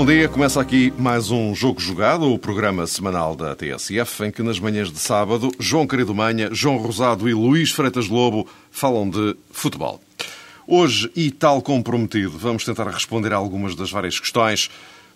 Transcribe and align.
Bom 0.00 0.06
dia, 0.06 0.30
começa 0.30 0.58
aqui 0.58 0.90
mais 0.96 1.30
um 1.30 1.54
Jogo 1.54 1.78
Jogado, 1.78 2.32
o 2.32 2.38
programa 2.38 2.86
semanal 2.86 3.36
da 3.36 3.54
TSF, 3.54 4.24
em 4.24 4.30
que 4.30 4.42
nas 4.42 4.58
manhãs 4.58 4.90
de 4.90 4.98
sábado, 4.98 5.50
João 5.58 5.86
Querido 5.86 6.14
Manha, 6.14 6.48
João 6.54 6.78
Rosado 6.78 7.28
e 7.28 7.34
Luís 7.34 7.70
Freitas 7.70 8.08
Lobo 8.08 8.48
falam 8.70 9.10
de 9.10 9.36
futebol. 9.50 10.00
Hoje, 10.66 11.12
e 11.14 11.30
tal 11.30 11.60
como 11.60 11.84
prometido, 11.84 12.30
vamos 12.30 12.64
tentar 12.64 12.88
responder 12.88 13.34
a 13.34 13.36
algumas 13.36 13.74
das 13.74 13.90
várias 13.90 14.18
questões 14.18 14.70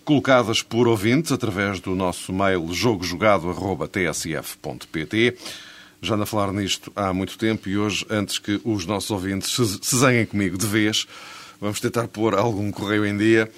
colocadas 0.04 0.60
por 0.60 0.86
ouvintes 0.86 1.32
através 1.32 1.80
do 1.80 1.94
nosso 1.94 2.30
mail 2.30 2.68
jogojogado.tsf.pt. 2.70 5.38
Já 6.02 6.12
ando 6.12 6.24
a 6.24 6.26
falar 6.26 6.52
nisto 6.52 6.92
há 6.94 7.10
muito 7.10 7.38
tempo 7.38 7.70
e 7.70 7.78
hoje, 7.78 8.04
antes 8.10 8.38
que 8.38 8.60
os 8.62 8.84
nossos 8.84 9.10
ouvintes 9.10 9.50
se 9.50 9.96
zanguem 9.96 10.26
comigo 10.26 10.58
de 10.58 10.66
vez, 10.66 11.06
vamos 11.58 11.80
tentar 11.80 12.06
pôr 12.06 12.34
algum 12.34 12.70
correio 12.70 13.06
em 13.06 13.16
dia 13.16 13.50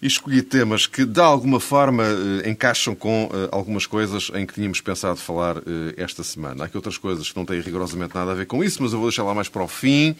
e 0.00 0.06
escolhi 0.06 0.42
temas 0.42 0.86
que, 0.86 1.04
de 1.04 1.20
alguma 1.20 1.58
forma, 1.58 2.04
eh, 2.04 2.48
encaixam 2.48 2.94
com 2.94 3.28
eh, 3.32 3.48
algumas 3.50 3.84
coisas 3.84 4.30
em 4.34 4.46
que 4.46 4.54
tínhamos 4.54 4.80
pensado 4.80 5.18
falar 5.18 5.56
eh, 5.58 5.94
esta 5.96 6.22
semana. 6.22 6.62
Há 6.62 6.66
aqui 6.66 6.76
outras 6.76 6.96
coisas 6.96 7.30
que 7.30 7.36
não 7.36 7.44
têm 7.44 7.60
rigorosamente 7.60 8.14
nada 8.14 8.30
a 8.30 8.34
ver 8.34 8.46
com 8.46 8.62
isso, 8.62 8.80
mas 8.82 8.92
eu 8.92 9.00
vou 9.00 9.08
deixar 9.08 9.24
lá 9.24 9.34
mais 9.34 9.48
para 9.48 9.62
o 9.62 9.68
fim. 9.68 10.14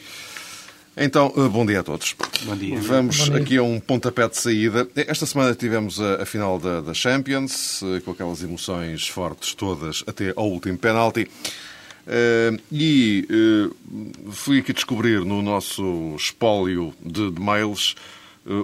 Então, 0.97 1.33
bom 1.53 1.65
dia 1.65 1.79
a 1.79 1.83
todos. 1.85 2.17
Bom 2.43 2.57
dia. 2.57 2.81
Vamos 2.81 3.20
bom 3.20 3.35
dia. 3.35 3.37
aqui 3.37 3.57
a 3.57 3.62
um 3.62 3.79
pontapé 3.79 4.29
de 4.29 4.37
saída. 4.37 4.89
Esta 4.97 5.27
semana 5.27 5.55
tivemos 5.55 6.01
a, 6.01 6.23
a 6.23 6.27
final 6.27 6.59
da, 6.59 6.81
da, 6.81 6.92
Champions, 6.92 7.85
com 8.05 8.11
aquelas 8.11 8.42
emoções 8.42 9.07
fortes 9.07 9.55
todas 9.55 10.03
até 10.09 10.33
ao 10.35 10.51
último 10.51 10.77
penalti. 10.77 11.31
Uh, 12.05 12.59
e 12.73 13.29
uh, 13.31 14.33
fui 14.33 14.59
aqui 14.59 14.73
descobrir 14.73 15.20
no 15.20 15.41
nosso 15.41 16.17
espólio 16.17 16.92
de, 17.01 17.31
de 17.31 17.41
mails 17.41 17.95
Uh, 17.95 18.17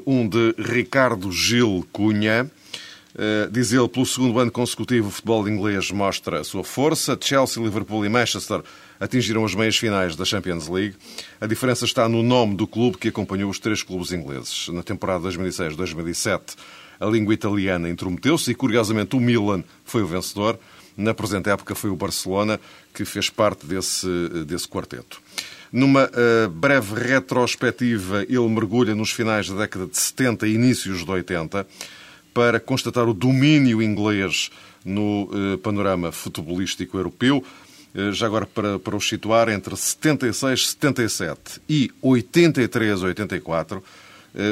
um 0.07 0.29
de 0.29 0.55
Ricardo 0.59 1.31
Gil 1.31 1.87
Cunha. 1.93 2.51
Uh, 3.15 3.49
diz 3.51 3.73
ele, 3.73 3.89
pelo 3.89 4.05
segundo 4.05 4.39
ano 4.41 4.51
consecutivo, 4.51 5.07
o 5.07 5.11
futebol 5.11 5.49
inglês 5.49 5.91
mostra 5.93 6.41
a 6.41 6.45
sua 6.45 6.65
força. 6.65 7.17
Chelsea, 7.21 7.63
Liverpool 7.63 8.05
e 8.05 8.09
Manchester 8.09 8.62
atingiram 8.99 9.45
as 9.45 9.55
meias 9.55 9.77
finais 9.77 10.17
da 10.17 10.25
Champions 10.25 10.69
League. 10.69 10.97
A 11.41 11.47
diferença 11.47 11.85
está 11.85 12.09
no 12.09 12.23
nome 12.23 12.57
do 12.57 12.67
clube 12.67 12.99
que 12.99 13.09
acompanhou 13.09 13.51
os 13.51 13.59
três 13.59 13.83
clubes 13.83 14.11
ingleses. 14.11 14.69
Na 14.69 14.83
temporada 14.83 15.29
2006-2007, 15.29 16.57
a 16.99 17.07
língua 17.07 17.35
italiana 17.35 17.89
intrometeu-se 17.89 18.51
e, 18.51 18.55
curiosamente, 18.55 19.15
o 19.15 19.21
Milan 19.21 19.62
foi 19.85 20.03
o 20.03 20.07
vencedor. 20.07 20.59
Na 20.97 21.12
presente 21.12 21.51
época 21.51 21.75
foi 21.75 21.91
o 21.91 21.97
Barcelona 21.97 22.59
que 22.93 23.05
fez 23.05 23.29
parte 23.29 23.67
desse, 23.67 24.09
desse 24.47 24.67
quarteto. 24.67 25.21
Numa 25.75 26.05
uh, 26.05 26.48
breve 26.50 26.94
retrospectiva, 26.94 28.22
ele 28.28 28.48
mergulha 28.48 28.94
nos 28.94 29.11
finais 29.11 29.48
da 29.48 29.56
década 29.56 29.89
de 29.89 29.98
70 29.98 30.47
e 30.47 30.55
inícios 30.55 31.05
de 31.05 31.11
80 31.11 31.66
para 32.33 32.61
constatar 32.61 33.08
o 33.08 33.12
domínio 33.12 33.83
inglês 33.83 34.53
no 34.84 35.25
uh, 35.25 35.58
panorama 35.58 36.12
futebolístico 36.12 36.97
europeu. 36.97 37.44
Uh, 37.92 38.12
já 38.12 38.25
agora, 38.25 38.47
para, 38.47 38.78
para 38.78 38.94
o 38.94 39.00
situar, 39.00 39.48
entre 39.48 39.77
76, 39.77 40.69
77 40.69 41.61
e 41.69 41.91
83, 42.00 43.03
84, 43.03 43.83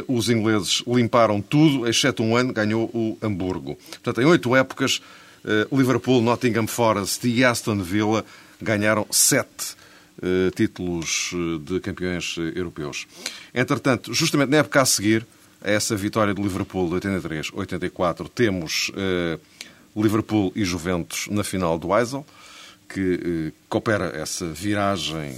os 0.07 0.29
ingleses 0.29 0.83
limparam 0.86 1.41
tudo, 1.41 1.89
exceto 1.89 2.23
um 2.23 2.36
ano, 2.36 2.52
ganhou 2.52 2.85
o 2.95 3.18
Hamburgo. 3.23 3.77
Portanto, 3.91 4.20
em 4.20 4.24
oito 4.24 4.55
épocas, 4.55 5.02
Liverpool, 5.73 6.23
Nottingham 6.23 6.68
Forest 6.68 7.27
e 7.27 7.45
Aston 7.45 7.83
Villa 7.83 8.24
ganharam 8.61 9.05
sete 9.11 9.74
eh, 9.74 9.82
títulos 10.55 11.33
eh, 11.35 11.59
de 11.61 11.81
campeões 11.81 12.37
eh, 12.39 12.53
europeus. 12.59 13.07
Entretanto, 13.53 14.15
justamente 14.15 14.51
na 14.51 14.59
época 14.59 14.81
a 14.81 14.85
seguir, 14.85 15.27
a 15.61 15.71
essa 15.71 15.97
vitória 15.97 16.33
do 16.33 16.43
Liverpool 16.43 16.89
de 16.89 17.07
83-84, 17.07 18.29
temos 18.29 18.91
Liverpool 19.95 20.53
e 20.57 20.65
Juventus 20.65 21.29
na 21.31 21.45
final 21.45 21.79
do 21.79 21.97
Eisel, 21.97 22.27
que 22.89 23.53
coopera 23.69 24.07
essa 24.07 24.45
viragem 24.53 25.33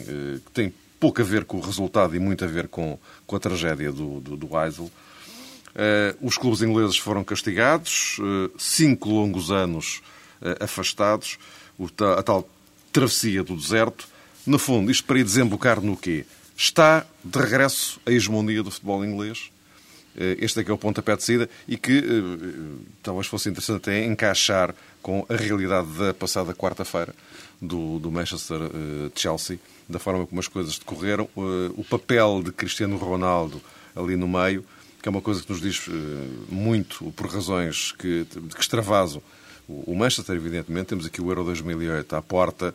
que 0.46 0.50
tem 0.54 0.72
pouco 0.98 1.20
a 1.20 1.24
ver 1.24 1.44
com 1.44 1.58
o 1.58 1.60
resultado 1.60 2.16
e 2.16 2.18
muito 2.18 2.42
a 2.42 2.48
ver 2.48 2.68
com, 2.68 2.98
com 3.26 3.36
a 3.36 3.38
tragédia 3.38 3.92
do, 3.92 4.18
do, 4.18 4.34
do 4.34 4.58
Eisel. 4.58 4.90
os 6.22 6.38
clubes 6.38 6.62
ingleses 6.62 6.96
foram 6.96 7.22
castigados, 7.22 8.16
cinco 8.56 9.10
longos 9.10 9.50
anos 9.50 10.00
afastados, 10.58 11.38
a 12.16 12.22
tal 12.22 12.48
travessia 12.90 13.42
do 13.42 13.54
deserto, 13.54 14.08
no 14.46 14.58
fundo, 14.58 14.90
isto 14.90 15.04
para 15.04 15.18
ir 15.18 15.24
desembocar 15.24 15.80
no 15.80 15.96
quê? 15.96 16.24
Está 16.56 17.04
de 17.24 17.38
regresso 17.38 18.00
a 18.06 18.10
hegemonia 18.10 18.62
do 18.62 18.70
futebol 18.70 19.04
inglês? 19.04 19.50
Eh, 20.16 20.36
este 20.40 20.60
é 20.60 20.64
que 20.64 20.70
é 20.70 20.74
o 20.74 20.78
pontapé 20.78 21.16
de 21.16 21.24
saída 21.24 21.50
e 21.66 21.76
que 21.76 21.98
eh, 21.98 22.82
talvez 23.02 23.26
fosse 23.26 23.48
interessante 23.48 23.76
até 23.78 24.04
encaixar 24.04 24.74
com 25.02 25.26
a 25.28 25.34
realidade 25.34 25.88
da 25.98 26.14
passada 26.14 26.54
quarta-feira 26.54 27.14
do, 27.60 27.98
do 27.98 28.10
Manchester-Chelsea, 28.10 29.56
eh, 29.56 29.68
da 29.88 29.98
forma 29.98 30.26
como 30.26 30.40
as 30.40 30.48
coisas 30.48 30.78
decorreram, 30.78 31.28
o 31.34 31.84
papel 31.84 32.42
de 32.42 32.52
Cristiano 32.52 32.96
Ronaldo 32.96 33.60
ali 33.94 34.16
no 34.16 34.28
meio, 34.28 34.64
que 35.02 35.08
é 35.08 35.10
uma 35.10 35.20
coisa 35.20 35.42
que 35.42 35.50
nos 35.50 35.60
diz 35.60 35.86
muito 36.48 37.12
por 37.12 37.26
razões 37.26 37.92
que, 37.92 38.24
que 38.24 38.60
extravasam 38.60 39.22
o 39.68 39.94
Manchester, 39.94 40.36
evidentemente. 40.36 40.86
Temos 40.86 41.04
aqui 41.04 41.20
o 41.20 41.30
Euro 41.30 41.44
2008 41.44 42.16
à 42.16 42.22
porta, 42.22 42.74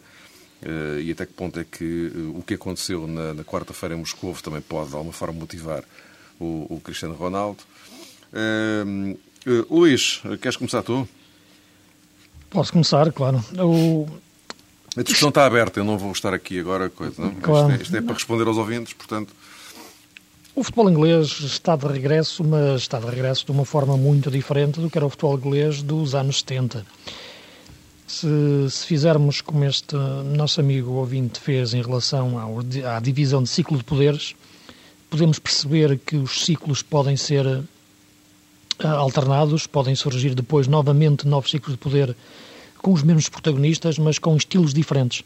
e 1.01 1.11
até 1.11 1.25
que 1.25 1.33
ponto 1.33 1.59
é 1.59 1.63
que 1.63 2.11
uh, 2.13 2.37
o 2.37 2.43
que 2.43 2.55
aconteceu 2.55 3.07
na, 3.07 3.33
na 3.33 3.43
quarta-feira 3.43 3.95
em 3.95 3.97
Moscou 3.97 4.35
também 4.43 4.61
pode, 4.61 4.89
de 4.89 4.95
alguma 4.95 5.13
forma, 5.13 5.39
motivar 5.39 5.83
o, 6.39 6.67
o 6.69 6.81
Cristiano 6.83 7.15
Ronaldo. 7.15 7.59
Uh, 8.33 9.17
Luís, 9.69 10.21
queres 10.41 10.57
começar 10.57 10.83
tu? 10.83 11.07
Posso 12.49 12.71
começar, 12.71 13.11
claro. 13.11 13.43
O... 13.57 14.07
A 14.97 15.03
discussão 15.03 15.29
está 15.29 15.45
aberta, 15.45 15.79
eu 15.79 15.83
não 15.83 15.97
vou 15.97 16.11
estar 16.11 16.33
aqui 16.33 16.59
agora. 16.59 16.89
Coisa, 16.89 17.21
não? 17.21 17.31
Claro. 17.35 17.71
Isto, 17.71 17.79
é, 17.79 17.83
isto 17.83 17.97
é 17.97 18.01
para 18.01 18.13
responder 18.13 18.47
aos 18.47 18.57
ouvintes, 18.57 18.93
portanto. 18.93 19.33
O 20.55 20.63
futebol 20.63 20.89
inglês 20.89 21.39
está 21.39 21.75
de 21.75 21.87
regresso, 21.87 22.43
mas 22.43 22.81
está 22.81 22.99
de 22.99 23.05
regresso 23.05 23.45
de 23.45 23.51
uma 23.51 23.63
forma 23.63 23.95
muito 23.95 24.29
diferente 24.29 24.79
do 24.79 24.89
que 24.89 24.97
era 24.97 25.05
o 25.05 25.09
futebol 25.09 25.37
inglês 25.37 25.81
dos 25.81 26.15
anos 26.15 26.39
70. 26.39 26.85
Se, 28.09 28.27
se, 28.71 28.87
fizermos 28.87 29.39
como 29.39 29.63
este 29.63 29.95
nosso 30.35 30.59
amigo 30.59 30.93
ouvinte 30.93 31.39
fez 31.39 31.75
em 31.75 31.81
relação 31.81 32.39
ao, 32.39 32.57
à 32.91 32.99
divisão 32.99 33.43
de 33.43 33.49
ciclo 33.49 33.77
de 33.77 33.83
poderes, 33.83 34.33
podemos 35.11 35.37
perceber 35.37 35.99
que 35.99 36.15
os 36.15 36.43
ciclos 36.43 36.81
podem 36.81 37.15
ser 37.15 37.45
uh, 37.45 38.87
alternados, 38.87 39.67
podem 39.67 39.93
surgir 39.93 40.33
depois 40.33 40.67
novamente 40.67 41.27
novos 41.27 41.51
ciclos 41.51 41.73
de 41.73 41.77
poder 41.77 42.15
com 42.79 42.93
os 42.93 43.03
mesmos 43.03 43.29
protagonistas, 43.29 43.99
mas 43.99 44.17
com 44.17 44.35
estilos 44.35 44.73
diferentes. 44.73 45.23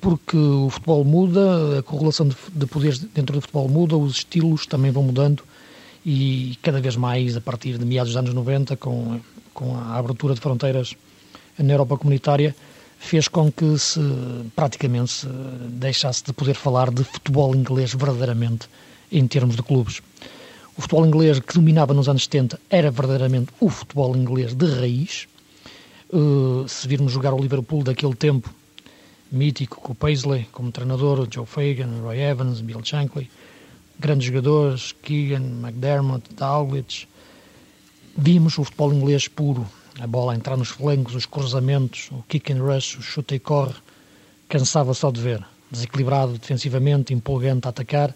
Porque 0.00 0.34
o 0.34 0.70
futebol 0.70 1.04
muda, 1.04 1.80
a 1.80 1.82
correlação 1.82 2.26
de, 2.26 2.36
de 2.54 2.64
poderes 2.64 3.00
dentro 3.00 3.34
do 3.34 3.42
futebol 3.42 3.68
muda, 3.68 3.98
os 3.98 4.16
estilos 4.16 4.64
também 4.64 4.90
vão 4.90 5.02
mudando 5.02 5.42
e 6.06 6.56
cada 6.62 6.80
vez 6.80 6.96
mais 6.96 7.36
a 7.36 7.40
partir 7.42 7.76
de 7.76 7.84
meados 7.84 8.14
dos 8.14 8.16
anos 8.16 8.32
90, 8.32 8.78
com, 8.78 9.20
com 9.52 9.76
a 9.76 9.98
abertura 9.98 10.34
de 10.34 10.40
fronteiras 10.40 10.96
na 11.58 11.72
Europa 11.72 11.96
comunitária 11.96 12.54
fez 12.98 13.28
com 13.28 13.52
que 13.52 13.78
se 13.78 14.00
praticamente 14.56 15.12
se 15.12 15.26
deixasse 15.68 16.24
de 16.24 16.32
poder 16.32 16.54
falar 16.54 16.90
de 16.90 17.04
futebol 17.04 17.54
inglês 17.54 17.92
verdadeiramente 17.92 18.68
em 19.12 19.26
termos 19.26 19.56
de 19.56 19.62
clubes. 19.62 20.00
O 20.76 20.82
futebol 20.82 21.06
inglês 21.06 21.38
que 21.38 21.54
dominava 21.54 21.94
nos 21.94 22.08
anos 22.08 22.24
70 22.24 22.58
era 22.68 22.90
verdadeiramente 22.90 23.52
o 23.60 23.68
futebol 23.68 24.16
inglês 24.16 24.54
de 24.54 24.66
raiz. 24.66 25.28
Uh, 26.12 26.66
se 26.68 26.88
virmos 26.88 27.12
jogar 27.12 27.34
o 27.34 27.40
Liverpool 27.40 27.82
daquele 27.82 28.14
tempo, 28.14 28.50
mítico, 29.30 29.80
com 29.80 29.92
o 29.92 29.94
Paisley 29.94 30.46
como 30.52 30.72
treinador, 30.72 31.28
Joe 31.30 31.46
Fagan, 31.46 32.00
Roy 32.02 32.18
Evans, 32.18 32.60
Bill 32.60 32.84
Shankly, 32.84 33.30
grandes 33.98 34.26
jogadores, 34.26 34.92
Keegan, 35.02 35.44
McDermott, 35.62 36.24
Dalglish, 36.34 37.06
vimos 38.16 38.58
o 38.58 38.64
futebol 38.64 38.92
inglês 38.92 39.28
puro, 39.28 39.66
a 40.00 40.06
bola 40.06 40.32
a 40.32 40.36
entrar 40.36 40.56
nos 40.56 40.68
flancos, 40.68 41.14
os 41.14 41.26
cruzamentos, 41.26 42.08
o 42.10 42.22
kick 42.28 42.52
and 42.52 42.62
rush, 42.62 42.96
o 42.98 43.02
chute 43.02 43.36
e 43.36 43.38
corre, 43.38 43.74
cansava 44.48 44.92
só 44.94 45.10
de 45.10 45.20
ver. 45.20 45.44
Desequilibrado 45.70 46.38
defensivamente, 46.38 47.14
empolgante 47.14 47.66
a 47.66 47.70
atacar, 47.70 48.14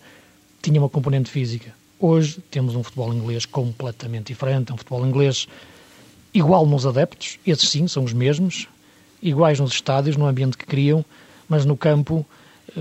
tinha 0.62 0.80
uma 0.80 0.88
componente 0.88 1.30
física. 1.30 1.72
Hoje 1.98 2.40
temos 2.50 2.74
um 2.74 2.82
futebol 2.82 3.12
inglês 3.12 3.44
completamente 3.46 4.28
diferente, 4.28 4.72
um 4.72 4.76
futebol 4.76 5.06
inglês 5.06 5.48
igual 6.32 6.66
nos 6.66 6.86
adeptos, 6.86 7.38
esses 7.46 7.68
sim 7.68 7.88
são 7.88 8.04
os 8.04 8.12
mesmos, 8.12 8.68
iguais 9.22 9.58
nos 9.58 9.72
estádios, 9.72 10.16
no 10.16 10.26
ambiente 10.26 10.56
que 10.56 10.66
criam, 10.66 11.04
mas 11.48 11.64
no 11.64 11.76
campo 11.76 12.24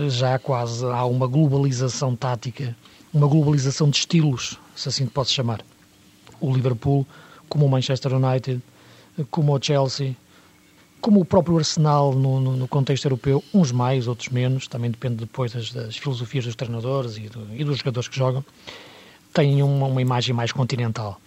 já 0.10 0.38
quase 0.38 0.86
há 0.86 1.06
uma 1.06 1.28
globalização 1.28 2.16
tática, 2.16 2.76
uma 3.14 3.28
globalização 3.28 3.90
de 3.90 3.98
estilos, 3.98 4.60
se 4.76 4.90
assim 4.90 5.08
posso 5.08 5.32
chamar. 5.32 5.62
O 6.40 6.54
Liverpool, 6.54 7.08
como 7.50 7.66
o 7.66 7.70
Manchester 7.70 8.14
United, 8.14 8.62
como 9.26 9.56
o 9.56 9.60
Chelsea, 9.62 10.16
como 11.00 11.22
o 11.22 11.26
próprio 11.26 11.58
Arsenal 11.58 12.14
no, 12.14 12.40
no, 12.40 12.58
no, 12.58 12.68
contexto 12.68 13.06
europeu, 13.06 13.44
uns 13.54 13.72
mais, 13.72 14.08
outros 14.08 14.30
menos, 14.30 14.68
também 14.68 14.92
depende 14.92 15.16
depois 15.16 15.52
das, 15.52 15.72
das 15.72 15.98
filosofias 15.98 16.46
dos 16.46 16.56
treinadores 16.56 17.18
e, 17.18 17.22
do, 17.22 17.48
e, 17.56 17.64
dos 17.64 17.78
jogadores 17.78 18.08
que 18.08 18.18
jogam, 18.18 18.44
têm 19.34 19.62
uma, 19.62 19.88
uma, 19.88 20.02
imagem 20.02 20.34
mais 20.34 20.52
continental. 20.52 21.20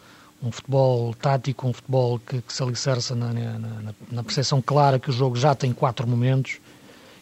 Um 0.43 0.51
futebol 0.51 1.15
tático, 1.15 1.69
um 1.69 1.73
futebol 1.73 2.19
que, 2.19 2.41
que 2.41 2.53
se 2.53 2.63
alicerça 2.63 3.15
na, 3.15 3.33
na, 3.33 3.95
na 4.11 4.23
percepção 4.23 4.61
clara 4.61 4.99
que 4.99 5.11
o 5.11 5.13
jogo 5.13 5.37
já 5.37 5.55
tem 5.55 5.73
quatro 5.73 6.07
momentos. 6.07 6.59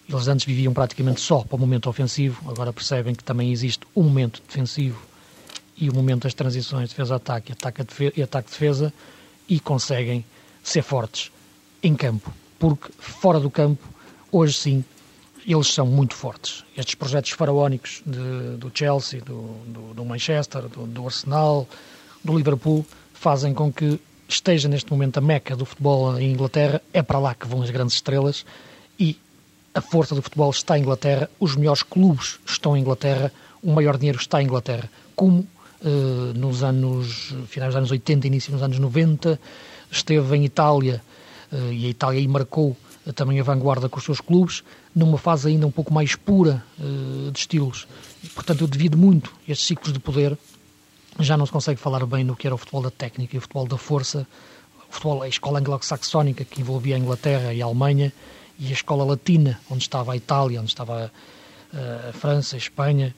Eles 0.09 0.29
antes 0.29 0.47
viviam 0.47 0.73
praticamente 0.73 1.21
só 1.21 1.41
para 1.41 1.57
o 1.57 1.59
momento 1.59 1.91
ofensivo, 1.91 2.51
agora 2.51 2.73
percebem 2.73 3.15
que 3.15 3.23
também 3.23 3.53
existe 3.53 3.87
um 3.95 4.05
momento 4.05 4.41
defensivo 4.47 5.03
e 5.77 5.91
o 5.91 5.95
momento 5.95 6.23
das 6.23 6.35
transições 6.35 6.89
defesa-ataque 6.89 7.53
e 8.17 8.23
ataque-defesa 8.23 8.93
e 9.49 9.61
conseguem 9.61 10.25
ser 10.69 10.83
fortes 10.83 11.31
em 11.83 11.95
campo, 11.95 12.33
porque 12.59 12.91
fora 12.99 13.41
do 13.41 13.51
campo, 13.51 13.83
hoje 14.31 14.55
sim, 14.55 14.85
eles 15.47 15.73
são 15.73 15.87
muito 15.87 16.15
fortes. 16.15 16.65
Estes 16.77 16.95
projetos 16.95 17.31
faraónicos 17.31 18.03
de, 18.05 18.57
do 18.59 18.71
Chelsea, 18.73 19.21
do, 19.21 19.43
do, 19.67 19.95
do 19.95 20.05
Manchester, 20.05 20.69
do, 20.69 20.87
do, 20.87 21.05
Arsenal, 21.07 21.67
do 22.23 22.37
Liverpool, 22.37 22.85
fazem 23.15 23.55
com 23.55 23.73
que 23.73 23.99
esteja 24.29 24.69
neste 24.69 24.91
momento 24.91 25.19
a 25.19 25.21
meca 25.23 25.57
do 25.57 25.65
futebol 25.65 26.19
em 26.19 26.33
Inglaterra, 26.33 26.83
é 26.93 27.03
para 27.03 27.19
lá 27.19 27.35
que 27.35 27.47
vão 27.47 27.63
as 27.63 27.71
grandes 27.71 27.95
estrelas 27.95 28.45
e 28.99 29.17
a 29.75 29.81
força 29.81 30.15
do 30.15 30.21
futebol 30.21 30.51
está 30.51 30.77
em 30.77 30.83
Inglaterra, 30.83 31.31
os 31.41 31.57
melhores 31.57 31.83
clubes 31.83 32.39
estão 32.45 32.77
em 32.77 32.81
Inglaterra, 32.81 33.33
o 33.63 33.73
maior 33.73 33.97
dinheiro 33.97 34.19
está 34.19 34.43
em 34.43 34.45
Inglaterra, 34.45 34.91
como 35.17 35.47
eh, 35.85 36.33
nos 36.35 36.63
anos, 36.63 37.35
finais 37.47 37.73
dos 37.73 37.77
anos 37.77 37.91
80, 37.91 38.27
início 38.27 38.53
dos 38.53 38.63
anos 38.63 38.79
90, 38.79 39.41
esteve 39.91 40.37
em 40.37 40.45
Itália 40.45 41.03
eh, 41.53 41.73
e 41.73 41.87
a 41.87 41.89
Itália 41.89 42.21
aí 42.21 42.29
marcou 42.29 42.77
eh, 43.07 43.13
também 43.13 43.41
a 43.41 43.43
vanguarda 43.43 43.89
com 43.89 43.99
os 43.99 44.05
seus 44.05 44.21
clubes, 44.21 44.63
numa 44.95 45.19
fase 45.19 45.49
ainda 45.49 45.67
um 45.67 45.71
pouco 45.71 45.93
mais 45.93 46.15
pura 46.15 46.65
eh, 46.79 47.31
de 47.31 47.39
estilos. 47.39 47.87
Portanto, 48.35 48.63
eu 48.63 48.67
devido 48.67 48.97
muito 48.97 49.33
estes 49.47 49.67
ciclos 49.67 49.93
de 49.93 49.99
poder. 49.99 50.37
Já 51.19 51.37
não 51.37 51.47
se 51.47 51.53
consegue 51.53 51.81
falar 51.81 52.05
bem 52.07 52.23
no 52.23 52.37
que 52.37 52.47
era 52.47 52.55
o 52.55 52.59
futebol 52.59 52.83
da 52.83 52.91
técnica 52.91 53.35
e 53.35 53.39
o 53.39 53.41
futebol 53.41 53.67
da 53.67 53.77
força, 53.77 54.27
o 54.89 54.93
futebol, 54.93 55.23
a 55.23 55.29
escola 55.29 55.59
anglo-saxónica 55.59 56.45
que 56.45 56.61
envolvia 56.61 56.97
a 56.97 56.99
Inglaterra 56.99 57.53
e 57.53 57.61
a 57.61 57.65
Alemanha, 57.65 58.13
e 58.59 58.69
a 58.69 58.73
escola 58.73 59.05
latina, 59.05 59.61
onde 59.71 59.83
estava 59.83 60.13
a 60.13 60.17
Itália, 60.17 60.61
onde 60.61 60.71
estava 60.71 61.13
a, 61.73 62.09
a 62.09 62.13
França, 62.13 62.57
a 62.57 62.59
Espanha, 62.59 63.15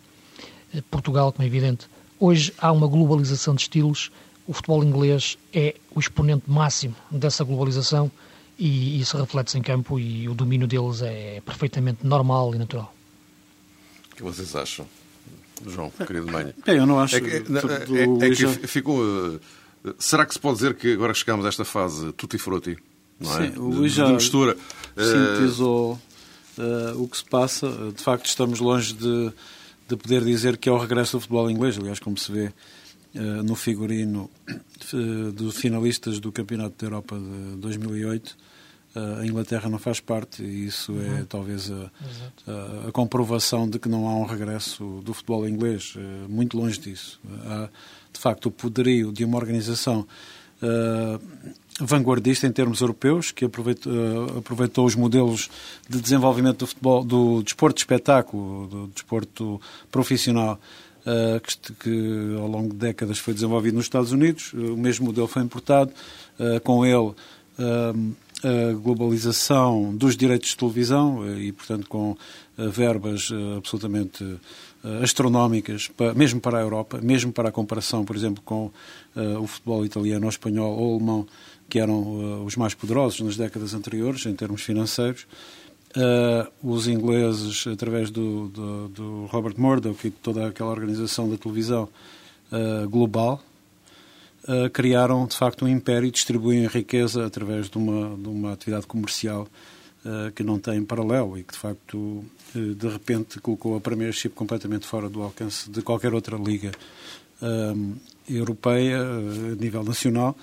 Portugal, 0.90 1.32
como 1.32 1.44
é 1.44 1.46
evidente. 1.46 1.86
Hoje 2.18 2.52
há 2.58 2.70
uma 2.70 2.86
globalização 2.86 3.54
de 3.54 3.62
estilos 3.62 4.10
o 4.46 4.52
futebol 4.52 4.82
inglês 4.82 5.38
é 5.52 5.76
o 5.94 6.00
exponente 6.00 6.44
máximo 6.48 6.94
dessa 7.10 7.44
globalização 7.44 8.10
e 8.58 9.00
isso 9.00 9.16
reflete-se 9.16 9.58
em 9.58 9.62
campo 9.62 9.98
e 9.98 10.28
o 10.28 10.34
domínio 10.34 10.66
deles 10.66 11.00
é 11.02 11.40
perfeitamente 11.44 12.06
normal 12.06 12.54
e 12.54 12.58
natural. 12.58 12.94
O 14.12 14.16
que 14.16 14.22
vocês 14.22 14.54
acham, 14.54 14.86
João, 15.66 15.90
querido 15.90 16.30
Manha? 16.30 16.54
É, 16.66 16.74
eu 16.74 16.84
não 16.84 17.00
acho. 17.00 17.16
É 17.16 17.20
que, 17.20 17.30
é, 17.30 18.26
é 18.26 18.30
que 18.30 18.66
ficou. 18.66 18.98
Uh, 19.00 19.40
será 19.98 20.26
que 20.26 20.34
se 20.34 20.40
pode 20.40 20.56
dizer 20.56 20.74
que 20.74 20.92
agora 20.92 21.14
chegamos 21.14 21.46
a 21.46 21.48
esta 21.48 21.64
fase 21.64 22.12
tutti 22.12 22.36
frutti? 22.36 22.76
Não 23.18 23.38
é? 23.38 23.50
Sim, 23.50 23.58
o 23.58 23.68
Luís 23.68 23.92
já 23.92 24.08
mistura. 24.08 24.56
sintetizou 24.96 25.98
uh, 26.58 27.02
o 27.02 27.08
que 27.08 27.16
se 27.16 27.24
passa. 27.24 27.68
De 27.96 28.02
facto, 28.02 28.26
estamos 28.26 28.60
longe 28.60 28.92
de, 28.92 29.32
de 29.88 29.96
poder 29.96 30.22
dizer 30.22 30.58
que 30.58 30.68
é 30.68 30.72
o 30.72 30.78
regresso 30.78 31.16
do 31.16 31.20
futebol 31.20 31.50
inglês. 31.50 31.78
Aliás, 31.78 31.98
como 31.98 32.18
se 32.18 32.30
vê 32.30 32.46
eh, 32.46 32.52
no 33.14 33.54
figurino 33.54 34.30
uh, 34.94 35.32
dos 35.32 35.56
finalistas 35.56 36.20
do 36.20 36.30
Campeonato 36.30 36.74
da 36.78 36.86
Europa 36.86 37.18
de 37.18 37.56
2008. 37.56 38.36
Uh, 38.94 39.20
a 39.20 39.26
Inglaterra 39.26 39.68
não 39.68 39.78
faz 39.78 40.00
parte 40.00 40.42
e 40.42 40.66
isso 40.66 40.92
é 40.92 41.20
uhum. 41.20 41.24
talvez 41.24 41.70
a, 41.70 41.90
a, 42.46 42.88
a, 42.88 42.92
comprovação 42.92 43.68
de 43.68 43.78
que 43.78 43.88
não 43.88 44.08
há 44.08 44.16
um 44.16 44.24
regresso 44.24 45.00
do 45.04 45.14
futebol 45.14 45.48
inglês, 45.48 45.94
uh, 45.96 46.28
muito 46.28 46.56
longe 46.56 46.78
disso. 46.78 47.20
Há, 47.44 47.68
de 48.12 48.20
facto, 48.20 48.46
o 48.46 48.50
poderio 48.50 49.12
de 49.12 49.24
uma 49.24 49.36
organização 49.36 50.06
vanguardista 51.80 52.46
em 52.46 52.52
termos 52.52 52.82
europeus, 52.82 53.30
que 53.30 53.46
aproveitou, 53.46 54.38
aproveitou, 54.38 54.84
os 54.84 54.94
modelos 54.94 55.48
de 55.88 55.98
desenvolvimento 55.98 56.58
do 56.58 56.66
futebol, 56.66 57.02
do 57.02 57.42
desporto 57.42 57.76
de 57.76 57.80
espetáculo, 57.80 58.66
do 58.66 58.86
desporto 58.88 59.58
profissional 59.90 60.60
uh, 61.06 61.40
que, 61.40 61.72
que, 61.74 62.36
ao 62.38 62.46
longo 62.46 62.70
de 62.70 62.76
décadas 62.76 63.18
foi 63.18 63.34
desenvolvido 63.34 63.74
nos 63.74 63.86
Estados 63.86 64.12
Unidos. 64.12 64.52
o 64.52 64.76
mesmo 64.76 65.06
modelo 65.06 65.26
foi 65.26 65.42
importado, 65.42 65.92
uh, 66.38 66.60
com 66.60 66.84
ele 66.84 67.14
a 68.42 68.72
globalização 68.72 69.94
dos 69.94 70.16
direitos 70.16 70.48
de 70.48 70.56
televisão 70.56 71.38
e, 71.38 71.52
portanto, 71.52 71.86
com 71.86 72.16
verbas 72.56 73.28
absolutamente 73.58 74.24
astronómicas, 75.02 75.90
mesmo 76.16 76.40
para 76.40 76.56
a 76.56 76.62
Europa, 76.62 76.98
mesmo 77.02 77.32
para 77.32 77.50
a 77.50 77.52
comparação, 77.52 78.02
por 78.02 78.16
exemplo, 78.16 78.42
com 78.42 78.70
o 79.14 79.46
futebol 79.46 79.84
italiano 79.84 80.24
ou 80.24 80.30
espanhol 80.30 80.74
ou 80.74 80.94
alemão, 80.94 81.26
que 81.68 81.78
eram 81.78 82.42
os 82.42 82.56
mais 82.56 82.72
poderosos 82.72 83.20
nas 83.20 83.36
décadas 83.36 83.74
anteriores, 83.74 84.24
em 84.24 84.34
termos 84.34 84.62
financeiros. 84.62 85.26
Uh, 85.96 86.48
os 86.62 86.86
ingleses, 86.86 87.66
através 87.66 88.12
do, 88.12 88.46
do, 88.46 88.88
do, 88.90 89.26
Robert 89.26 89.54
Murdoch 89.58 90.06
e 90.06 90.10
toda 90.12 90.46
aquela 90.46 90.70
organização 90.70 91.28
da 91.28 91.36
televisão 91.36 91.88
uh, 92.52 92.88
global, 92.88 93.42
uh, 94.44 94.70
criaram 94.70 95.26
de 95.26 95.36
facto 95.36 95.64
um 95.64 95.68
império 95.68 96.06
e 96.06 96.10
distribuem 96.12 96.64
riqueza 96.68 97.26
através 97.26 97.68
de 97.68 97.76
uma, 97.76 98.16
de 98.16 98.28
uma 98.28 98.52
atividade 98.52 98.86
comercial 98.86 99.48
que 100.34 100.42
não 100.42 100.58
tem 100.58 100.82
paralelo 100.82 101.36
e 101.36 101.42
que 101.42 101.52
de 101.52 101.58
facto 101.58 102.24
de 102.54 102.88
repente 102.88 103.38
colocou 103.38 103.76
a 103.76 103.80
Premiership 103.82 104.30
completamente 104.30 104.86
fora 104.86 105.10
do 105.10 105.22
alcance 105.22 105.70
de 105.70 105.82
qualquer 105.82 106.14
outra 106.14 106.38
liga 106.38 106.72
europeia 108.26 108.98
a 108.98 109.54
nível 109.60 109.84
nacional. 109.84 110.34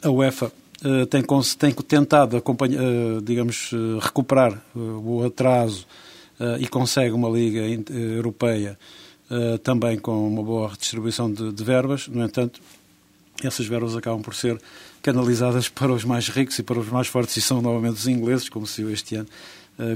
A 0.00 0.10
UEFA 0.10 0.52
tem, 1.10 1.22
tem 1.58 1.72
tentado, 1.72 2.36
uh, 2.36 3.22
digamos, 3.22 3.72
uh, 3.72 3.98
recuperar 3.98 4.62
o 4.74 5.24
atraso 5.24 5.86
e 6.60 6.68
consegue 6.68 7.10
uma 7.10 7.28
Liga 7.28 7.62
Europeia 7.90 8.78
também 9.64 9.98
com 9.98 10.28
uma 10.28 10.40
boa 10.40 10.68
redistribuição 10.68 11.32
de, 11.32 11.52
de, 11.52 11.64
verbas. 11.64 12.06
No 12.06 12.24
entanto, 12.24 12.60
essas 13.42 13.66
verbas 13.66 13.96
acabam 13.96 14.22
por 14.22 14.36
ser 14.36 14.56
canalizadas 15.02 15.66
para 15.68 15.92
os 15.92 16.04
mais 16.04 16.28
ricos 16.28 16.56
e 16.60 16.62
para 16.62 16.78
os 16.78 16.88
mais 16.90 17.08
fortes, 17.08 17.36
e 17.36 17.40
são 17.40 17.60
novamente 17.60 17.96
os 17.96 18.06
ingleses, 18.06 18.48
como 18.48 18.68
se 18.68 18.82
viu 18.82 18.92
este 18.92 19.16
ano, 19.16 19.28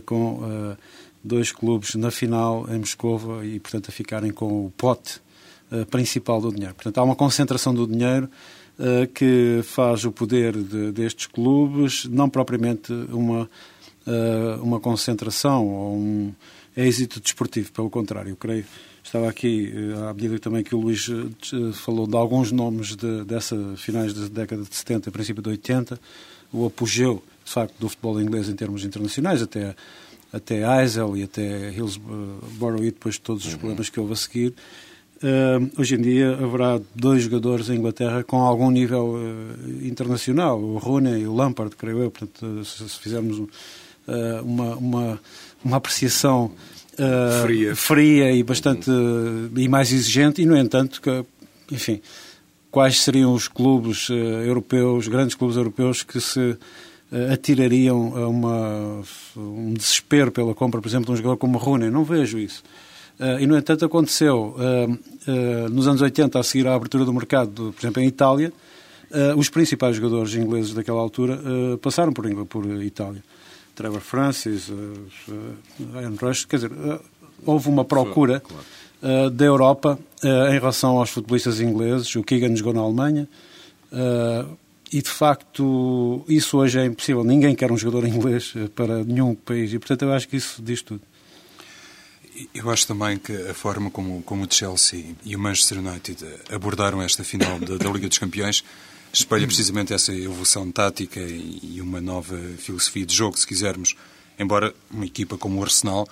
com 0.04 0.74
dois 1.22 1.52
clubes 1.52 1.94
na 1.94 2.10
final 2.10 2.66
em 2.68 2.78
Moscova 2.80 3.46
e, 3.46 3.60
portanto, 3.60 3.90
a 3.90 3.92
ficarem 3.92 4.32
com 4.32 4.66
o 4.66 4.70
pote 4.76 5.20
principal 5.92 6.40
do 6.40 6.52
dinheiro. 6.52 6.74
Portanto, 6.74 6.98
há 6.98 7.04
uma 7.04 7.14
concentração 7.14 7.72
do 7.72 7.86
dinheiro 7.86 8.28
eh, 8.78 9.06
que 9.06 9.60
faz 9.64 10.04
o 10.04 10.10
poder 10.10 10.56
de, 10.56 10.92
destes 10.92 11.26
clubes, 11.26 12.06
não 12.06 12.28
propriamente 12.28 12.92
uma, 12.92 13.48
eh, 14.06 14.58
uma 14.62 14.80
concentração 14.80 15.68
ou 15.68 15.96
um 15.96 16.34
êxito 16.76 17.20
desportivo, 17.20 17.70
pelo 17.70 17.90
contrário, 17.90 18.30
eu 18.30 18.36
creio. 18.36 18.64
Estava 19.04 19.28
aqui, 19.28 19.72
eh, 19.74 20.08
à 20.08 20.14
medida 20.14 20.38
também 20.38 20.64
que 20.64 20.74
o 20.74 20.80
Luís 20.80 21.06
falou 21.74 22.06
de 22.06 22.16
alguns 22.16 22.50
nomes 22.50 22.96
de, 22.96 23.24
dessa 23.24 23.56
finais 23.76 24.14
da 24.14 24.26
década 24.26 24.62
de 24.62 24.74
70, 24.74 25.10
princípio 25.10 25.42
de 25.42 25.50
80, 25.50 26.00
o 26.52 26.66
apogeu, 26.66 27.22
de 27.44 27.52
facto, 27.52 27.74
do 27.78 27.88
futebol 27.88 28.20
inglês 28.20 28.48
em 28.48 28.54
termos 28.54 28.84
internacionais, 28.84 29.42
até 29.42 29.74
até 30.32 30.62
Eisel 30.80 31.14
e 31.16 31.24
até 31.24 31.70
Hillsborough 31.72 32.82
e 32.82 32.90
depois 32.90 33.18
todos 33.18 33.44
os 33.44 33.52
uhum. 33.52 33.58
problemas 33.58 33.90
que 33.90 34.00
houve 34.00 34.14
a 34.14 34.16
seguir, 34.16 34.54
Uh, 35.22 35.70
hoje 35.80 35.94
em 35.94 36.02
dia 36.02 36.32
haverá 36.32 36.80
dois 36.96 37.22
jogadores 37.22 37.70
em 37.70 37.76
Inglaterra 37.76 38.24
com 38.24 38.38
algum 38.38 38.72
nível 38.72 39.14
uh, 39.14 39.86
internacional, 39.86 40.60
o 40.60 40.78
Rooney 40.78 41.22
e 41.22 41.26
o 41.28 41.32
Lampard, 41.32 41.76
creio 41.76 42.02
eu. 42.02 42.10
Portanto, 42.10 42.64
se, 42.64 42.88
se 42.88 42.98
fizermos 42.98 43.38
uh, 43.38 43.48
uma, 44.42 44.74
uma, 44.74 45.20
uma 45.64 45.76
apreciação 45.76 46.50
fria. 47.44 47.76
fria. 47.76 48.32
e 48.32 48.42
bastante 48.42 48.90
e 49.56 49.68
mais 49.68 49.92
exigente, 49.92 50.42
e 50.42 50.46
no 50.46 50.56
entanto, 50.56 51.00
que, 51.00 51.24
enfim, 51.70 52.00
quais 52.68 53.00
seriam 53.00 53.32
os 53.32 53.46
clubes 53.46 54.08
europeus, 54.10 55.06
grandes 55.06 55.36
clubes 55.36 55.56
europeus 55.56 56.02
que 56.02 56.20
se 56.20 56.56
atirariam 57.32 58.16
a 58.16 58.28
uma, 58.28 59.02
um 59.36 59.72
desespero 59.72 60.32
pela 60.32 60.54
compra, 60.54 60.80
por 60.80 60.88
exemplo, 60.88 61.06
de 61.06 61.12
um 61.12 61.16
jogador 61.16 61.36
como 61.36 61.58
o 61.58 61.60
Rooney? 61.60 61.90
Não 61.90 62.02
vejo 62.02 62.38
isso. 62.38 62.62
Uh, 63.20 63.38
e, 63.40 63.46
no 63.46 63.56
entanto, 63.56 63.84
aconteceu 63.84 64.56
uh, 64.56 64.92
uh, 64.92 65.68
nos 65.70 65.86
anos 65.86 66.00
80, 66.00 66.38
a 66.38 66.42
seguir 66.42 66.66
à 66.66 66.74
abertura 66.74 67.04
do 67.04 67.12
mercado, 67.12 67.72
por 67.72 67.80
exemplo, 67.80 68.02
em 68.02 68.06
Itália, 68.06 68.52
os 69.36 69.50
principais 69.50 69.96
jogadores 69.96 70.34
ingleses 70.34 70.72
daquela 70.72 70.98
altura 70.98 71.38
passaram 71.82 72.14
por, 72.14 72.24
por 72.46 72.64
Itália. 72.82 73.22
Trevor 73.74 74.00
Francis, 74.00 74.70
Ian 74.70 76.14
Rush, 76.18 76.46
quer 76.46 76.56
dizer, 76.56 76.72
houve 77.44 77.68
uma 77.68 77.84
procura 77.84 78.40
claro. 78.40 79.30
da 79.30 79.44
Europa 79.44 79.98
em 80.24 80.58
relação 80.58 80.96
aos 80.96 81.10
futebolistas 81.10 81.60
ingleses. 81.60 82.16
O 82.16 82.22
Keegan 82.22 82.56
jogou 82.56 82.72
na 82.72 82.80
Alemanha 82.80 83.28
e 84.90 85.02
de 85.02 85.10
facto 85.10 86.24
isso 86.26 86.56
hoje 86.56 86.78
é 86.78 86.86
impossível. 86.86 87.22
Ninguém 87.22 87.54
quer 87.54 87.70
um 87.70 87.76
jogador 87.76 88.08
inglês 88.08 88.54
para 88.74 89.04
nenhum 89.04 89.34
país 89.34 89.74
e 89.74 89.78
portanto 89.78 90.06
eu 90.06 90.12
acho 90.14 90.26
que 90.26 90.38
isso 90.38 90.62
diz 90.62 90.80
tudo. 90.80 91.02
Eu 92.54 92.70
acho 92.70 92.86
também 92.86 93.18
que 93.18 93.32
a 93.32 93.54
forma 93.54 93.90
como, 93.90 94.22
como 94.22 94.44
o 94.44 94.48
Chelsea 94.50 95.14
e 95.24 95.36
o 95.36 95.38
Manchester 95.38 95.78
United 95.78 96.24
abordaram 96.50 97.02
esta 97.02 97.22
final 97.22 97.58
da, 97.58 97.76
da 97.76 97.90
Liga 97.90 98.08
dos 98.08 98.18
Campeões 98.18 98.64
espelha 99.12 99.46
precisamente 99.46 99.92
essa 99.92 100.12
evolução 100.12 100.70
tática 100.72 101.20
e, 101.20 101.80
uma 101.80 102.00
nova 102.00 102.38
filosofia 102.56 103.04
de 103.04 103.14
jogo, 103.14 103.38
se 103.38 103.46
quisermos. 103.46 103.94
Embora 104.38 104.74
uma 104.90 105.04
equipa 105.04 105.36
como 105.36 105.60
o 105.60 105.62
Arsenal, 105.62 106.08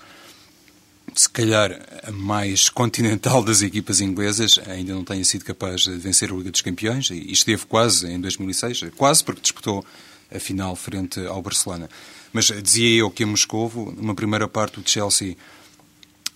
se 1.14 1.28
calhar 1.28 1.80
a 2.04 2.12
mais 2.12 2.68
continental 2.68 3.42
das 3.42 3.62
equipas 3.62 4.00
inglesas, 4.00 4.60
ainda 4.66 4.92
não 4.92 5.02
tenha 5.02 5.24
sido 5.24 5.44
capaz 5.44 5.82
de 5.82 5.92
vencer 5.96 6.30
a 6.30 6.36
Liga 6.36 6.50
dos 6.50 6.60
Campeões 6.60 7.10
e 7.10 7.32
esteve 7.32 7.64
quase 7.64 8.06
em 8.06 8.20
2006, 8.20 8.84
quase 8.96 9.24
porque 9.24 9.40
disputou 9.40 9.84
a 10.32 10.38
final 10.38 10.76
frente 10.76 11.18
ao 11.26 11.40
Barcelona. 11.40 11.88
Mas 12.32 12.46
dizia 12.62 13.00
eu 13.00 13.10
que 13.10 13.24
em 13.24 13.26
Moscovo, 13.26 13.92
numa 13.96 14.14
primeira 14.14 14.46
parte, 14.46 14.78
o 14.78 14.82
Chelsea 14.86 15.36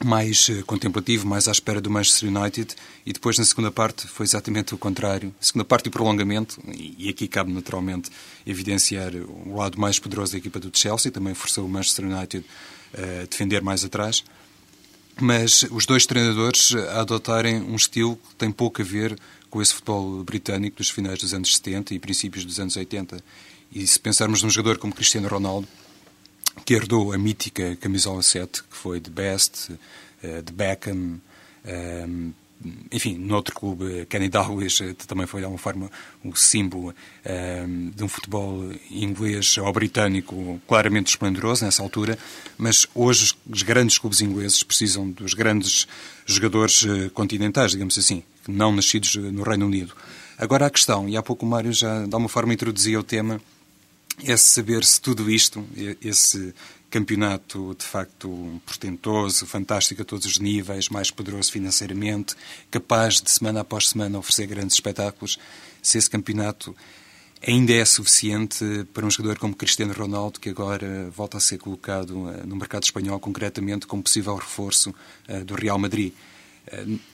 mais 0.02 0.48
eh, 0.50 0.62
contemplativo, 0.62 1.26
mais 1.26 1.46
à 1.48 1.52
espera 1.52 1.80
do 1.80 1.90
Manchester 1.90 2.28
United, 2.34 2.74
e 3.04 3.12
depois 3.12 3.38
na 3.38 3.44
segunda 3.44 3.70
parte 3.70 4.06
foi 4.06 4.24
exatamente 4.24 4.74
o 4.74 4.78
contrário. 4.78 5.34
A 5.40 5.44
segunda 5.44 5.64
parte, 5.64 5.88
o 5.88 5.90
prolongamento, 5.90 6.60
e 6.72 7.08
aqui 7.08 7.28
cabe 7.28 7.52
naturalmente 7.52 8.10
evidenciar 8.46 9.12
o 9.14 9.56
lado 9.56 9.78
mais 9.78 9.98
poderoso 9.98 10.32
da 10.32 10.38
equipa 10.38 10.58
do 10.58 10.70
Chelsea, 10.76 11.12
também 11.12 11.34
forçou 11.34 11.64
o 11.64 11.68
Manchester 11.68 12.06
United 12.06 12.44
eh, 12.94 13.20
a 13.22 13.26
defender 13.26 13.62
mais 13.62 13.84
atrás. 13.84 14.24
Mas 15.20 15.64
os 15.70 15.86
dois 15.86 16.06
treinadores 16.06 16.74
a 16.74 17.02
adotarem 17.02 17.62
um 17.62 17.76
estilo 17.76 18.16
que 18.16 18.34
tem 18.34 18.50
pouco 18.50 18.82
a 18.82 18.84
ver 18.84 19.16
com 19.48 19.62
esse 19.62 19.72
futebol 19.72 20.24
britânico 20.24 20.78
dos 20.78 20.90
finais 20.90 21.20
dos 21.20 21.32
anos 21.32 21.54
70 21.54 21.94
e 21.94 21.98
princípios 22.00 22.44
dos 22.44 22.58
anos 22.58 22.76
80. 22.76 23.22
E 23.72 23.86
se 23.86 23.98
pensarmos 23.98 24.42
num 24.42 24.50
jogador 24.50 24.78
como 24.78 24.92
Cristiano 24.92 25.28
Ronaldo, 25.28 25.68
que 26.64 26.74
herdou 26.74 27.12
a 27.12 27.18
mítica 27.18 27.76
camisola 27.76 28.22
7, 28.22 28.62
que 28.62 28.76
foi 28.76 29.00
de 29.00 29.10
Best, 29.10 29.72
eh, 30.22 30.42
de 30.42 30.52
Beckham, 30.52 31.20
eh, 31.64 32.06
enfim, 32.90 33.18
noutro 33.18 33.54
clube, 33.54 34.06
Kenny 34.06 34.28
Dalglish 34.28 34.82
eh, 34.82 34.94
também 35.06 35.26
foi 35.26 35.40
de 35.40 35.44
alguma 35.44 35.58
forma 35.58 35.90
um 36.24 36.34
símbolo 36.34 36.94
de 37.94 38.02
um 38.02 38.08
futebol 38.08 38.70
inglês 38.90 39.58
ou 39.58 39.70
britânico 39.72 40.60
claramente 40.66 41.08
esplendoroso 41.08 41.64
nessa 41.64 41.82
altura, 41.82 42.18
mas 42.56 42.86
hoje 42.94 43.34
os 43.48 43.62
grandes 43.62 43.98
clubes 43.98 44.20
ingleses 44.20 44.62
precisam 44.62 45.10
dos 45.10 45.34
grandes 45.34 45.86
jogadores 46.24 46.86
continentais, 47.12 47.72
digamos 47.72 47.98
assim, 47.98 48.22
não 48.48 48.72
nascidos 48.72 49.16
no 49.16 49.42
Reino 49.42 49.66
Unido. 49.66 49.94
Agora 50.38 50.66
a 50.66 50.70
questão, 50.70 51.08
e 51.08 51.16
há 51.16 51.22
pouco 51.22 51.44
o 51.44 51.48
Mário 51.48 51.72
já 51.72 52.06
de 52.06 52.14
alguma 52.14 52.28
forma 52.28 52.54
introduzia 52.54 52.98
o 52.98 53.02
tema, 53.02 53.40
é 54.22 54.36
saber 54.36 54.84
se 54.84 55.00
tudo 55.00 55.30
isto, 55.30 55.66
esse 56.00 56.54
campeonato 56.90 57.74
de 57.76 57.84
facto 57.84 58.60
portentoso, 58.64 59.46
fantástico 59.46 60.02
a 60.02 60.04
todos 60.04 60.26
os 60.26 60.38
níveis, 60.38 60.88
mais 60.88 61.10
poderoso 61.10 61.50
financeiramente, 61.50 62.36
capaz 62.70 63.20
de 63.20 63.30
semana 63.30 63.62
após 63.62 63.88
semana 63.88 64.18
oferecer 64.18 64.46
grandes 64.46 64.76
espetáculos, 64.76 65.38
se 65.82 65.98
esse 65.98 66.08
campeonato 66.08 66.74
ainda 67.46 67.72
é 67.72 67.84
suficiente 67.84 68.64
para 68.94 69.04
um 69.04 69.10
jogador 69.10 69.38
como 69.38 69.54
Cristiano 69.54 69.92
Ronaldo, 69.92 70.40
que 70.40 70.48
agora 70.48 71.10
volta 71.10 71.36
a 71.36 71.40
ser 71.40 71.58
colocado 71.58 72.30
eh, 72.30 72.42
no 72.46 72.56
mercado 72.56 72.84
espanhol, 72.84 73.20
concretamente 73.20 73.86
como 73.86 74.02
possível 74.02 74.36
reforço 74.36 74.94
eh, 75.28 75.44
do 75.44 75.54
Real 75.54 75.78
Madrid. 75.78 76.12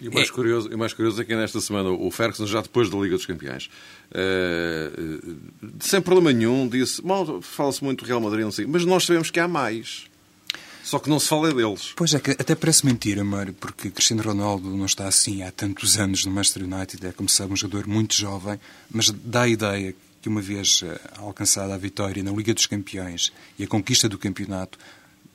E 0.00 0.08
o 0.08 0.14
mais, 0.14 0.28
é... 0.28 0.32
curioso, 0.32 0.68
o 0.68 0.78
mais 0.78 0.92
curioso 0.92 1.20
é 1.20 1.24
que 1.24 1.34
nesta 1.34 1.60
semana 1.60 1.90
o 1.90 2.10
Ferguson, 2.10 2.46
já 2.46 2.60
depois 2.60 2.88
da 2.88 2.96
Liga 2.98 3.16
dos 3.16 3.26
Campeões, 3.26 3.68
uh, 4.12 5.38
sem 5.80 6.00
problema 6.00 6.32
nenhum, 6.32 6.68
disse: 6.68 7.02
fala-se 7.42 7.82
muito 7.82 8.04
do 8.04 8.08
Real 8.08 8.20
Madrid, 8.20 8.44
não 8.44 8.52
sei, 8.52 8.66
mas 8.66 8.84
nós 8.84 9.04
sabemos 9.04 9.30
que 9.30 9.40
há 9.40 9.48
mais. 9.48 10.08
Só 10.82 10.98
que 10.98 11.10
não 11.10 11.20
se 11.20 11.28
fala 11.28 11.52
deles. 11.52 11.92
Pois 11.94 12.14
é, 12.14 12.20
que 12.20 12.30
até 12.30 12.54
parece 12.54 12.86
mentira, 12.86 13.22
Mário, 13.22 13.52
porque 13.52 13.90
Cristiano 13.90 14.22
Ronaldo 14.22 14.68
não 14.70 14.86
está 14.86 15.06
assim 15.06 15.42
há 15.42 15.50
tantos 15.50 15.98
anos 15.98 16.24
no 16.24 16.32
Manchester 16.32 16.64
United, 16.64 17.06
é 17.06 17.12
como 17.12 17.28
se 17.28 17.36
sabe 17.36 17.52
um 17.52 17.56
jogador 17.56 17.86
muito 17.86 18.14
jovem, 18.14 18.58
mas 18.90 19.10
dá 19.10 19.42
a 19.42 19.48
ideia 19.48 19.94
que 20.22 20.28
uma 20.28 20.40
vez 20.40 20.82
eh, 20.84 21.00
alcançada 21.18 21.74
a 21.74 21.78
vitória 21.78 22.22
na 22.22 22.30
Liga 22.30 22.52
dos 22.52 22.66
Campeões 22.66 23.32
e 23.58 23.64
a 23.64 23.66
conquista 23.66 24.08
do 24.08 24.18
campeonato, 24.18 24.78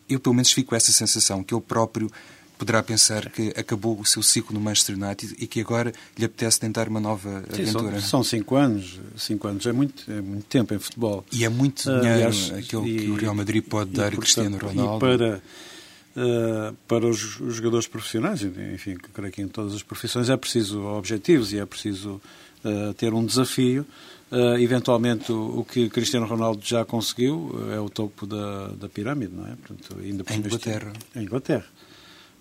eu 0.10 0.20
pelo 0.20 0.36
menos 0.36 0.52
fico 0.52 0.70
com 0.70 0.76
essa 0.76 0.92
sensação 0.92 1.44
que 1.44 1.54
ele 1.54 1.62
próprio 1.62 2.12
poderá 2.58 2.82
pensar 2.82 3.30
que 3.30 3.50
acabou 3.56 4.00
o 4.00 4.06
seu 4.06 4.24
ciclo 4.24 4.54
no 4.54 4.60
Manchester 4.60 4.96
United 4.96 5.36
e 5.40 5.48
que 5.48 5.62
agora 5.62 5.94
lhe 6.18 6.26
apetece 6.26 6.60
tentar 6.60 6.88
uma 6.88 7.00
nova 7.00 7.44
Sim, 7.52 7.64
aventura. 7.64 8.00
São, 8.00 8.10
são, 8.10 8.24
cinco 8.24 8.56
anos, 8.56 9.00
cinco 9.18 9.48
anos 9.48 9.66
é 9.66 9.72
muito, 9.72 10.12
é 10.12 10.22
muito 10.22 10.46
tempo 10.46 10.74
em 10.74 10.80
futebol. 10.80 11.26
E 11.32 11.44
é 11.44 11.50
muito 11.50 11.84
dinheiro 11.84 12.36
uh, 12.36 12.58
aquele 12.58 12.90
e, 12.90 13.00
que 13.00 13.12
o 13.12 13.16
Real 13.16 13.36
Madrid 13.36 13.64
pode 13.64 13.92
dar 13.92 14.14
a 14.14 14.18
Cristiano 14.18 14.58
Ronaldo. 14.58 14.98
E 14.98 15.00
para, 15.00 15.42
uh, 16.16 16.76
para 16.88 17.08
os, 17.08 17.40
os, 17.40 17.56
jogadores 17.56 17.88
profissionais, 17.88 18.42
enfim, 18.42 18.98
creio 19.14 19.32
que 19.32 19.42
em 19.42 19.48
todas 19.48 19.74
as 19.74 19.84
profissões 19.84 20.30
é 20.30 20.38
preciso 20.38 20.82
objetivos 20.84 21.54
e 21.54 21.60
é 21.60 21.66
preciso 21.66 22.22
uh, 22.64 22.94
ter 22.94 23.14
um 23.14 23.26
desafio. 23.26 23.86
Uh, 24.32 24.58
eventualmente, 24.58 25.32
o, 25.32 25.60
o, 25.60 25.66
que 25.66 25.88
Cristiano 25.90 26.26
Ronaldo 26.26 26.62
já 26.66 26.84
conseguiu 26.84 27.56
é 27.72 27.80
o 27.80 27.90
topo 27.90 28.26
da, 28.26 28.70
da 28.70 28.90
pirâmide, 28.90 29.34
não 29.34 29.46
é? 29.46 29.56
Portanto, 29.56 29.98
ainda 30.02 30.24
em 30.34 30.38
Inglaterra. 30.38 30.94
Em 31.16 31.22
Inglaterra. 31.22 31.66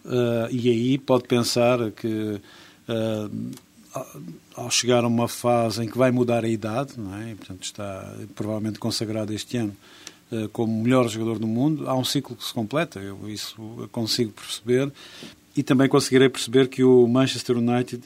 Uh, 0.04 0.48
e 0.50 0.68
aí 0.68 0.98
pode 0.98 1.24
pensar 1.24 1.90
que 1.92 2.40
uh, 2.88 3.50
ao 4.54 4.70
chegar 4.70 5.02
a 5.02 5.08
uma 5.08 5.28
fase 5.28 5.82
em 5.82 5.88
que 5.88 5.96
vai 5.96 6.10
mudar 6.10 6.44
a 6.44 6.48
idade, 6.48 6.92
não 6.98 7.16
é? 7.16 7.30
E, 7.30 7.34
portanto 7.34 7.62
está 7.62 8.14
provavelmente 8.34 8.78
consagrado 8.78 9.32
este 9.32 9.56
ano 9.56 9.74
uh, 10.30 10.48
como 10.50 10.82
melhor 10.82 11.08
jogador 11.08 11.38
do 11.38 11.46
mundo, 11.46 11.88
há 11.88 11.96
um 11.96 12.04
ciclo 12.04 12.36
que 12.36 12.44
se 12.44 12.52
completa, 12.52 13.00
eu 13.00 13.18
isso 13.28 13.88
consigo 13.92 14.30
perceber, 14.32 14.92
e 15.56 15.62
também 15.62 15.88
conseguirei 15.88 16.28
perceber 16.28 16.68
que 16.68 16.84
o 16.84 17.06
Manchester 17.06 17.56
United 17.56 18.02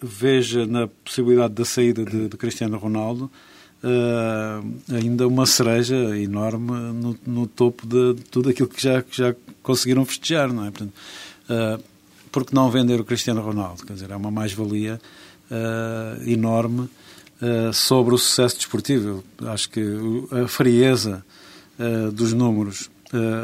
veja 0.00 0.66
na 0.66 0.88
possibilidade 0.88 1.54
da 1.54 1.64
saída 1.64 2.04
de, 2.04 2.28
de 2.28 2.36
Cristiano 2.36 2.76
Ronaldo 2.78 3.30
uh, 3.82 4.94
ainda 4.94 5.26
uma 5.26 5.46
cereja 5.46 5.96
enorme 6.18 6.70
no, 6.70 7.18
no, 7.26 7.46
topo 7.46 7.86
de 7.86 8.14
tudo 8.30 8.48
aquilo 8.50 8.68
que 8.68 8.82
já, 8.82 9.02
que 9.02 9.16
já 9.16 9.34
conseguiram 9.62 10.04
festejar, 10.04 10.52
não 10.52 10.66
é? 10.66 10.70
Portanto, 10.70 10.92
uh, 11.48 11.82
porque 12.30 12.54
não 12.54 12.70
vender 12.70 13.00
o 13.00 13.04
Cristiano 13.04 13.40
Ronaldo? 13.42 13.84
Quer 13.84 13.94
dizer, 13.94 14.10
é 14.10 14.16
uma 14.16 14.30
mais-valia 14.30 15.00
uh, 15.50 16.28
enorme 16.28 16.88
uh, 17.40 17.72
sobre 17.72 18.14
o 18.14 18.18
sucesso 18.18 18.56
desportivo. 18.56 19.22
Eu 19.40 19.50
acho 19.50 19.68
que 19.70 19.82
a 20.44 20.48
frieza 20.48 21.24
dos 22.12 22.32
números 22.32 22.90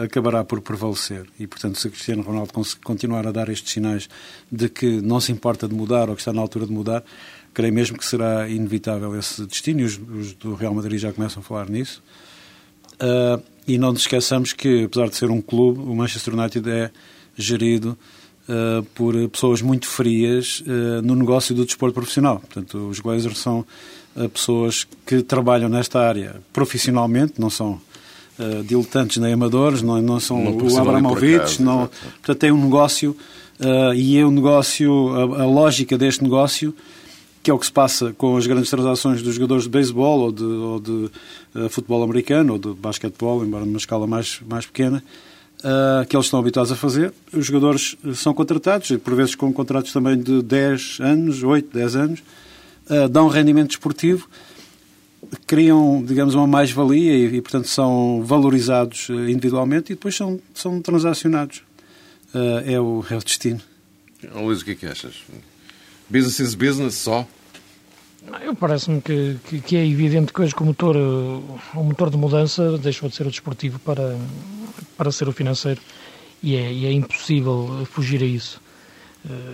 acabará 0.04 0.44
por 0.44 0.60
prevalecer. 0.60 1.26
E, 1.40 1.46
portanto, 1.46 1.76
se 1.78 1.90
Cristiano 1.90 2.22
Ronaldo 2.22 2.52
continuar 2.84 3.26
a 3.26 3.32
dar 3.32 3.48
estes 3.48 3.72
sinais 3.72 4.08
de 4.52 4.68
que 4.68 5.00
não 5.00 5.18
se 5.18 5.32
importa 5.32 5.66
de 5.66 5.74
mudar 5.74 6.08
ou 6.08 6.14
que 6.14 6.20
está 6.20 6.32
na 6.32 6.40
altura 6.40 6.66
de 6.66 6.72
mudar, 6.72 7.02
creio 7.52 7.74
mesmo 7.74 7.98
que 7.98 8.04
será 8.04 8.48
inevitável 8.48 9.18
esse 9.18 9.44
destino, 9.44 9.80
e 9.80 9.84
os, 9.84 9.98
os 9.98 10.32
do 10.34 10.54
Real 10.54 10.72
Madrid 10.72 11.00
já 11.00 11.12
começam 11.12 11.40
a 11.40 11.42
falar 11.42 11.68
nisso. 11.68 12.00
Uh, 12.94 13.42
e 13.68 13.76
não 13.76 13.92
nos 13.92 14.00
esqueçamos 14.00 14.54
que, 14.54 14.84
apesar 14.84 15.10
de 15.10 15.16
ser 15.16 15.30
um 15.30 15.42
clube, 15.42 15.80
o 15.80 15.94
Manchester 15.94 16.34
United 16.34 16.68
é 16.70 16.90
gerido 17.36 17.96
uh, 18.48 18.82
por 18.94 19.14
pessoas 19.28 19.60
muito 19.60 19.86
frias 19.86 20.60
uh, 20.60 21.02
no 21.02 21.14
negócio 21.14 21.54
do 21.54 21.66
desporto 21.66 21.94
profissional. 21.94 22.40
Portanto, 22.40 22.88
os 22.88 22.98
Glazers 22.98 23.38
são 23.38 23.64
pessoas 24.32 24.84
que 25.06 25.22
trabalham 25.22 25.68
nesta 25.68 26.00
área 26.00 26.40
profissionalmente, 26.52 27.34
não 27.38 27.50
são 27.50 27.80
uh, 28.38 28.64
diletantes 28.64 29.18
nem 29.18 29.34
amadores, 29.34 29.82
não, 29.82 30.00
não 30.02 30.18
são 30.18 30.42
não 30.42 30.56
o 30.56 30.78
Abramovich, 30.78 31.62
não, 31.62 31.88
portanto, 31.88 32.38
tem 32.38 32.50
um 32.50 32.64
negócio 32.64 33.14
e 33.94 34.16
é 34.16 34.24
um 34.24 34.30
negócio, 34.30 35.08
a, 35.14 35.42
a 35.42 35.46
lógica 35.46 35.98
deste 35.98 36.22
negócio 36.22 36.74
que 37.48 37.50
é 37.50 37.54
o 37.54 37.58
que 37.58 37.64
se 37.64 37.72
passa 37.72 38.12
com 38.12 38.36
as 38.36 38.46
grandes 38.46 38.68
transações 38.68 39.22
dos 39.22 39.36
jogadores 39.36 39.64
de 39.64 39.70
beisebol 39.70 40.20
ou 40.20 40.30
de, 40.30 40.44
ou 40.44 40.78
de 40.78 41.10
uh, 41.54 41.68
futebol 41.70 42.02
americano 42.02 42.52
ou 42.52 42.58
de 42.58 42.74
basquetebol, 42.74 43.42
embora 43.42 43.64
numa 43.64 43.78
escala 43.78 44.06
mais, 44.06 44.38
mais 44.46 44.66
pequena, 44.66 45.02
uh, 45.60 46.06
que 46.06 46.14
eles 46.14 46.26
estão 46.26 46.40
habituados 46.40 46.70
a 46.70 46.76
fazer. 46.76 47.10
Os 47.32 47.46
jogadores 47.46 47.96
são 48.16 48.34
contratados, 48.34 48.94
por 49.02 49.14
vezes 49.14 49.34
com 49.34 49.50
contratos 49.50 49.94
também 49.94 50.20
de 50.20 50.42
10 50.42 50.98
anos, 51.00 51.42
8, 51.42 51.72
10 51.72 51.96
anos, 51.96 52.22
uh, 52.90 53.08
dão 53.08 53.28
rendimento 53.28 53.68
desportivo, 53.68 54.28
criam, 55.46 56.04
digamos, 56.04 56.34
uma 56.34 56.46
mais-valia 56.46 57.16
e, 57.16 57.36
e, 57.36 57.40
portanto, 57.40 57.66
são 57.66 58.22
valorizados 58.26 59.08
individualmente 59.08 59.92
e 59.92 59.94
depois 59.94 60.14
são, 60.14 60.38
são 60.52 60.82
transacionados. 60.82 61.62
é, 62.66 62.78
o, 62.78 63.02
é 63.08 63.16
o 63.16 63.20
destino. 63.20 63.62
Luís, 64.34 64.60
o 64.60 64.66
que 64.66 64.72
é 64.72 64.74
que 64.74 64.84
achas? 64.84 65.14
Business 66.10 66.40
is 66.40 66.54
business 66.54 66.94
só? 66.94 67.26
Eu 68.42 68.54
parece-me 68.54 69.00
que, 69.00 69.38
que, 69.44 69.60
que, 69.60 69.76
é 69.76 69.86
evidente 69.86 70.32
que 70.32 70.42
hoje 70.42 70.54
que 70.54 70.62
o 70.62 70.66
motor, 70.66 70.96
o 70.96 71.82
motor 71.82 72.10
de 72.10 72.16
mudança 72.16 72.76
deixou 72.78 73.08
de 73.08 73.14
ser 73.14 73.26
o 73.26 73.30
desportivo 73.30 73.78
para, 73.78 74.16
para 74.96 75.10
ser 75.10 75.28
o 75.28 75.32
financeiro 75.32 75.80
e 76.42 76.56
é, 76.56 76.72
e 76.72 76.86
é 76.86 76.92
impossível 76.92 77.86
fugir 77.90 78.22
a 78.22 78.26
isso. 78.26 78.60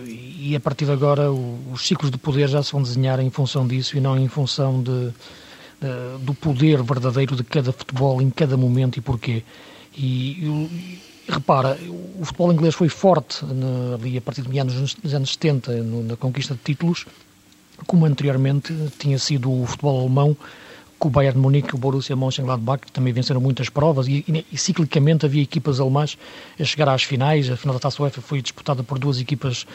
E 0.05 0.55
a 0.55 0.59
partir 0.59 0.85
de 0.85 0.91
agora 0.91 1.31
os 1.31 1.85
ciclos 1.87 2.11
de 2.11 2.17
poder 2.17 2.47
já 2.47 2.61
se 2.61 2.71
vão 2.71 2.81
desenhar 2.81 3.19
em 3.19 3.29
função 3.29 3.67
disso 3.67 3.97
e 3.97 3.99
não 3.99 4.17
em 4.17 4.27
função 4.27 4.81
de, 4.81 5.09
de 5.09 6.25
do 6.25 6.33
poder 6.33 6.81
verdadeiro 6.83 7.35
de 7.35 7.43
cada 7.43 7.71
futebol 7.71 8.21
em 8.21 8.29
cada 8.29 8.55
momento 8.55 8.97
e 8.97 9.01
porquê. 9.01 9.43
E, 9.97 10.45
e 10.45 11.01
repara, 11.27 11.77
o 12.19 12.23
futebol 12.23 12.53
inglês 12.53 12.75
foi 12.75 12.89
forte 12.89 13.43
ali 13.93 14.17
a 14.17 14.21
partir 14.21 14.43
de 14.43 14.59
anos, 14.59 14.93
dos 14.93 15.13
anos 15.13 15.31
70 15.33 15.83
na 15.83 16.15
conquista 16.15 16.53
de 16.53 16.61
títulos 16.61 17.05
como 17.85 18.05
anteriormente 18.05 18.73
tinha 18.97 19.19
sido 19.19 19.51
o 19.51 19.65
futebol 19.65 20.01
alemão, 20.01 20.35
com 20.97 21.09
o 21.09 21.11
Bayern 21.11 21.35
de 21.35 21.41
Munique 21.41 21.75
o 21.75 21.77
Borussia 21.77 22.15
Mönchengladbach, 22.15 22.85
que 22.85 22.91
também 22.91 23.13
venceram 23.13 23.41
muitas 23.41 23.69
provas, 23.69 24.07
e, 24.07 24.23
e, 24.27 24.45
e, 24.51 24.57
ciclicamente 24.57 25.25
havia 25.25 25.43
equipas 25.43 25.79
alemãs 25.79 26.17
a 26.59 26.63
chegar 26.63 26.89
às 26.89 27.03
finais. 27.03 27.49
A 27.49 27.57
final 27.57 27.73
da 27.75 27.79
Taça 27.79 28.01
UEFA 28.01 28.21
foi 28.21 28.41
disputada 28.41 28.81
por 28.83 28.97
duas 28.97 29.19
equipas 29.19 29.67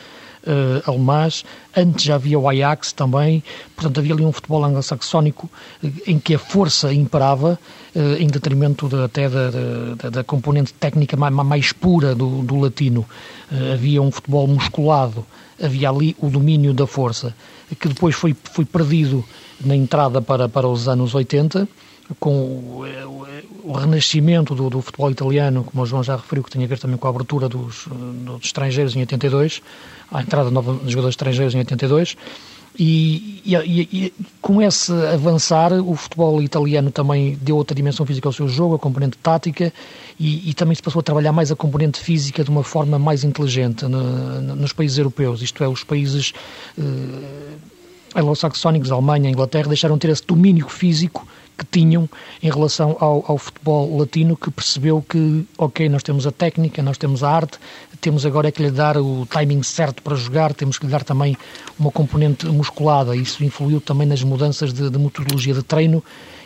uh, 0.47 0.90
alemãs. 0.90 1.44
Antes 1.76 2.04
já 2.04 2.14
havia 2.16 2.38
o 2.38 2.49
Ajax 2.49 2.92
também. 2.92 3.42
Portanto, 3.75 3.99
havia 3.99 4.14
ali 4.14 4.25
um 4.25 4.32
futebol 4.32 4.64
anglo-saxónico 4.64 5.50
uh, 5.82 5.92
em 6.06 6.18
que 6.18 6.35
a 6.35 6.38
força 6.38 6.92
imperava, 6.92 7.59
uh, 7.94 8.14
em 8.18 8.26
detrimento 8.26 8.88
de, 8.88 9.02
até 9.02 9.28
da, 9.28 9.50
da, 9.97 10.11
da, 10.11 10.25
componente 10.25 10.73
técnica 10.75 11.16
mais, 11.16 11.35
mais 11.35 11.73
pura 11.73 12.14
do, 12.14 12.42
do 12.42 12.56
latino. 12.59 13.06
havia 13.73 14.00
um 14.00 14.11
futebol 14.11 14.47
musculado, 14.47 15.26
havia 15.62 15.90
ali 15.90 16.16
o 16.20 16.28
domínio 16.28 16.73
da 16.73 16.87
força 16.87 17.35
que 17.78 17.88
depois 17.88 18.14
foi, 18.14 18.35
foi 18.52 18.64
perdido 18.64 19.25
na 19.61 19.76
entrada 19.76 20.20
para, 20.20 20.49
para 20.49 20.66
os 20.66 20.88
anos 20.88 21.14
80, 21.14 21.68
com 22.19 22.31
o, 22.31 22.85
o, 22.85 23.71
o 23.71 23.73
renascimento 23.73 24.55
do, 24.55 24.69
do, 24.69 24.83
futebol 24.83 25.11
italiano, 25.11 25.64
como 25.64 25.83
o 25.83 25.87
João 25.87 26.02
já 26.02 26.17
referiu, 26.17 26.43
que 26.43 26.50
tem 26.50 26.64
a 26.64 26.67
ver 26.67 26.79
também 26.79 26.97
com 26.97 27.07
a 27.07 27.11
abertura 27.11 27.49
dos, 27.49 27.87
dos 27.87 28.45
estrangeiros 28.45 28.97
em 28.97 29.00
82, 29.00 29.62
a 30.11 30.23
entrada 30.23 30.50
de 30.50 30.90
jogadores 30.90 31.12
estrangeiros 31.12 31.55
em 31.55 31.59
82, 31.59 32.17
e, 32.79 33.43
e, 33.45 33.55
e, 33.93 34.12
com 34.40 34.62
esse 34.62 34.93
avançar, 35.12 35.73
o 35.73 35.95
futebol 35.97 36.40
italiano 36.40 36.90
também 36.90 37.37
deu 37.40 37.57
outra 37.57 37.75
dimensão 37.75 38.07
física 38.07 38.29
ao 38.29 38.33
seu 38.33 38.49
jogo, 38.49 38.76
a 38.76 38.79
componente 38.79 39.19
tática, 39.19 39.73
e, 40.19 40.52
também 40.55 40.75
se 40.75 40.83
passou 40.83 41.00
a 41.00 41.02
trabalhar 41.02 41.33
mais 41.33 41.50
a 41.50 41.57
componente 41.57 41.99
física 41.99 42.45
de 42.45 42.50
uma 42.50 42.62
forma 42.62 42.99
mais 42.99 43.25
inteligente 43.25 43.87
no, 43.87 44.40
nos 44.55 44.73
países 44.73 44.99
europeus, 44.99 45.43
isto 45.43 45.64
é, 45.64 45.69
os 45.69 45.83
países 45.83 46.33
eh, 46.79 46.83
anglo-saxónicos, 48.14 48.93
Alemanha, 48.93 49.31
Inglaterra, 49.31 49.69
deixaram 49.69 49.97
de 49.97 50.02
ter 50.02 50.11
esse 50.11 50.26
domínio 50.26 50.69
físico 50.69 51.26
que 51.61 51.67
tinham 51.67 52.09
em 52.43 52.50
relação 52.50 52.97
ao, 52.99 53.23
ao, 53.29 53.37
futebol 53.37 53.99
latino, 53.99 54.35
que 54.35 54.50
percebeu 54.50 55.05
que, 55.07 55.45
ok, 55.59 55.90
nós 55.90 56.02
temos 56.02 56.26
a 56.26 56.33
técnica, 56.33 56.83
nós 56.83 56.97
temos 56.97 57.23
a 57.23 57.31
arte, 57.31 57.59
temos 58.00 58.25
agora 58.25 58.49
é 58.49 58.50
que 58.50 58.62
lhe 58.62 58.71
dar 58.71 58.97
o 58.97 59.26
timing 59.26 59.62
certo 59.62 60.02
para 60.02 60.17
jogar, 60.17 60.55
temos 60.55 60.79
que 60.79 60.87
lhe 60.87 60.93
dar 60.93 61.05
também 61.05 61.37
uma 61.79 61.90
componente 61.90 62.47
musculada. 62.47 63.14
Isso 63.14 63.45
influiu 63.45 63.79
também 63.79 64.09
nas 64.09 64.23
mudanças 64.23 64.73
de, 64.73 64.88
de 64.88 64.99
metodologia 64.99 65.52
de 65.52 65.62
treino 65.62 66.02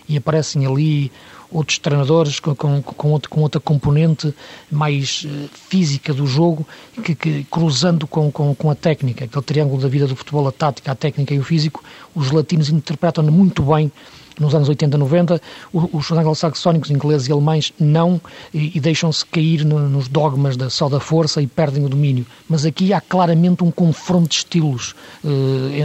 e 0.09 0.16
aparecem 0.16 0.66
ali 0.66 1.12
outros 1.49 1.78
treinadores 1.78 2.40
com, 2.40 2.52
com, 2.56 2.83
com, 2.83 3.12
outra, 3.12 3.30
com 3.30 3.40
outra 3.40 3.61
componente 3.61 4.35
mais 4.68 5.25
uh, 5.25 5.49
física 5.68 6.12
do 6.12 6.26
jogo, 6.26 6.66
que, 7.04 7.14
que 7.14 7.44
cruzando 7.44 8.04
com, 8.09 8.33
com, 8.33 8.52
com, 8.52 8.68
a 8.68 8.75
técnica, 8.75 9.25
aquele 9.25 9.44
triângulo 9.44 9.80
da 9.80 9.88
vida 9.88 10.09
do 10.09 10.16
futebol, 10.16 10.49
a 10.49 10.52
tática, 10.52 10.90
a 10.90 10.94
técnica 10.97 11.33
e 11.33 11.38
o 11.38 11.44
físico, 11.44 11.85
os 12.14 12.33
latinos 12.33 12.68
interpretam 12.68 13.23
muito 13.25 13.62
bem 13.62 13.92
nos 14.38 14.55
anos 14.55 14.69
80, 14.69 14.99
90, 14.99 15.41
os 15.73 16.11
anglo-saxónicos, 16.11 16.91
ingleses 16.91 17.29
e 17.29 17.33
alemães 17.33 17.73
não 17.79 18.21
e, 18.53 18.76
e 18.76 18.81
deixam-se 18.81 19.25
cair 19.26 19.64
no, 19.64 19.88
nos 19.88 20.09
dogmas 20.09 20.57
da, 20.57 20.69
só 20.71 20.88
da 20.88 21.00
força 21.00 21.41
e 21.41 21.47
perdem 21.47 21.85
o 21.85 21.88
domínio. 21.88 22.26
Mas 22.49 22.64
aqui 22.64 22.92
há 22.92 23.01
claramente 23.01 23.62
um 23.62 23.70
confronto 23.70 24.29
de 24.29 24.37
estilos 24.37 24.94
uh, 25.25 25.29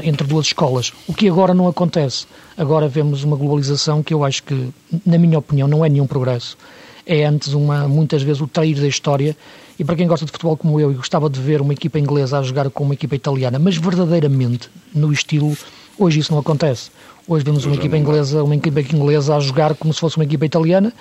entre 0.03 0.25
duas 0.25 0.47
escolas, 0.47 0.93
o 1.07 1.13
que 1.13 1.27
agora 1.27 1.53
não 1.53 1.67
acontece. 1.67 2.25
Agora 2.57 2.87
vemos 2.87 3.23
uma 3.23 3.37
globalização 3.37 4.03
que 4.03 4.13
eu 4.13 4.23
acho 4.23 4.43
que, 4.43 4.69
na 5.05 5.17
minha 5.17 5.39
opinião, 5.39 5.67
não 5.67 5.85
é 5.85 5.89
nenhum 5.89 6.07
progresso. 6.07 6.57
É 7.05 7.25
antes 7.25 7.53
uma, 7.53 7.87
muitas 7.87 8.21
vezes 8.21 8.41
o 8.41 8.47
trair 8.47 8.79
da 8.79 8.87
história 8.87 9.35
e 9.79 9.83
para 9.85 9.95
quem 9.95 10.05
gosta 10.05 10.25
de 10.25 10.31
futebol 10.33 10.57
como 10.57 10.77
eu 10.77 10.91
e 10.91 10.95
gostava 10.95 11.29
de 11.29 11.39
ver 11.39 11.61
uma 11.61 11.71
equipa 11.71 11.97
inglesa 11.97 12.37
a 12.37 12.43
jogar 12.43 12.69
com 12.69 12.83
uma 12.83 12.93
equipa 12.93 13.15
italiana, 13.15 13.57
mas 13.57 13.77
verdadeiramente 13.77 14.69
no 14.93 15.11
estilo, 15.13 15.57
hoje 15.99 16.19
isso 16.19 16.31
não 16.31 16.39
acontece. 16.39 16.89
Hoje 17.27 17.45
vemos 17.45 17.65
uma 17.65 17.75
equipa 17.75 17.97
inglesa, 17.97 18.43
uma 18.43 18.55
equipa 18.55 18.79
inglesa 18.79 19.35
a 19.35 19.39
jogar 19.39 19.75
como 19.75 19.93
se 19.93 19.99
fosse 19.99 20.17
uma 20.17 20.23
equipa 20.23 20.45
italiana 20.45 20.91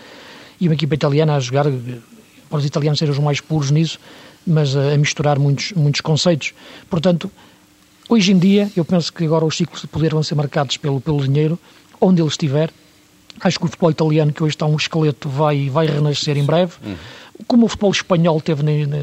e 0.61 0.69
uma 0.69 0.75
equipa 0.75 0.95
italiana 0.95 1.37
a 1.37 1.41
jogar, 1.41 1.65
para 2.51 2.59
os 2.59 2.65
italianos 2.65 2.99
serem 2.99 3.13
os 3.13 3.19
mais 3.19 3.41
puros 3.41 3.71
nisso, 3.71 3.99
mas 4.47 4.77
a, 4.77 4.97
misturar 4.99 5.39
muitos, 5.39 5.73
muitos 5.73 6.01
conceitos. 6.01 6.53
Portanto, 6.91 7.31
hoje 8.09 8.33
em 8.33 8.39
dia, 8.39 8.71
eu 8.77 8.85
penso 8.85 9.13
que 9.13 9.25
agora 9.25 9.45
os 9.45 9.57
ciclos 9.57 9.81
de 9.81 9.87
poder 9.87 10.13
vão 10.13 10.23
ser 10.23 10.35
marcados 10.35 10.77
pelo, 10.77 11.01
pelo 11.01 11.23
dinheiro, 11.23 11.59
onde 12.01 12.21
ele 12.21 12.29
estiver. 12.29 12.71
Acho 13.41 13.59
que 13.59 13.65
o 13.65 13.69
futebol 13.69 13.91
italiano, 13.91 14.33
que 14.33 14.43
hoje 14.43 14.57
está 14.57 14.67
um 14.67 14.77
esqueleto, 14.77 15.29
vai, 15.29 15.71
vai 15.71 15.87
renascer 15.87 16.37
em 16.37 16.45
breve. 16.45 16.73
Uhum. 16.85 16.97
Como 17.47 17.67
o 17.67 17.69
futebol 17.69 17.93
espanhol 17.93 18.41
teve, 18.41 18.63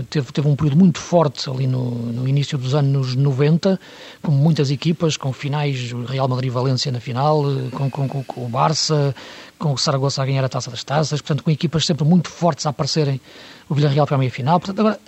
teve, 0.09 0.31
teve 0.31 0.47
um 0.47 0.55
período 0.55 0.77
muito 0.77 0.99
forte 0.99 1.49
ali 1.49 1.65
no, 1.65 1.89
no 1.91 2.27
início 2.27 2.57
dos 2.57 2.75
anos 2.75 3.15
90, 3.15 3.79
com 4.21 4.31
muitas 4.31 4.69
equipas, 4.69 5.15
com 5.15 5.31
finais, 5.31 5.93
Real 6.07 6.27
Madrid-Valência 6.27 6.91
na 6.91 6.99
final, 6.99 7.43
com, 7.71 7.89
com, 7.89 8.07
com, 8.07 8.23
com, 8.23 8.45
o 8.45 8.49
Barça, 8.49 9.15
com 9.57 9.73
o 9.73 9.77
Saragossa 9.77 10.21
a 10.21 10.25
ganhar 10.25 10.43
a 10.43 10.49
Taça 10.49 10.69
das 10.69 10.83
Taças, 10.83 11.21
portanto 11.21 11.43
com 11.43 11.51
equipas 11.51 11.85
sempre 11.85 12.05
muito 12.05 12.29
fortes 12.29 12.65
a 12.65 12.71
aparecerem, 12.71 13.21
o 13.69 13.73
Villarreal 13.73 14.05
para 14.05 14.15
a 14.15 14.19
meia-final. 14.19 14.59
Portanto, 14.59 14.79
agora, 14.79 14.99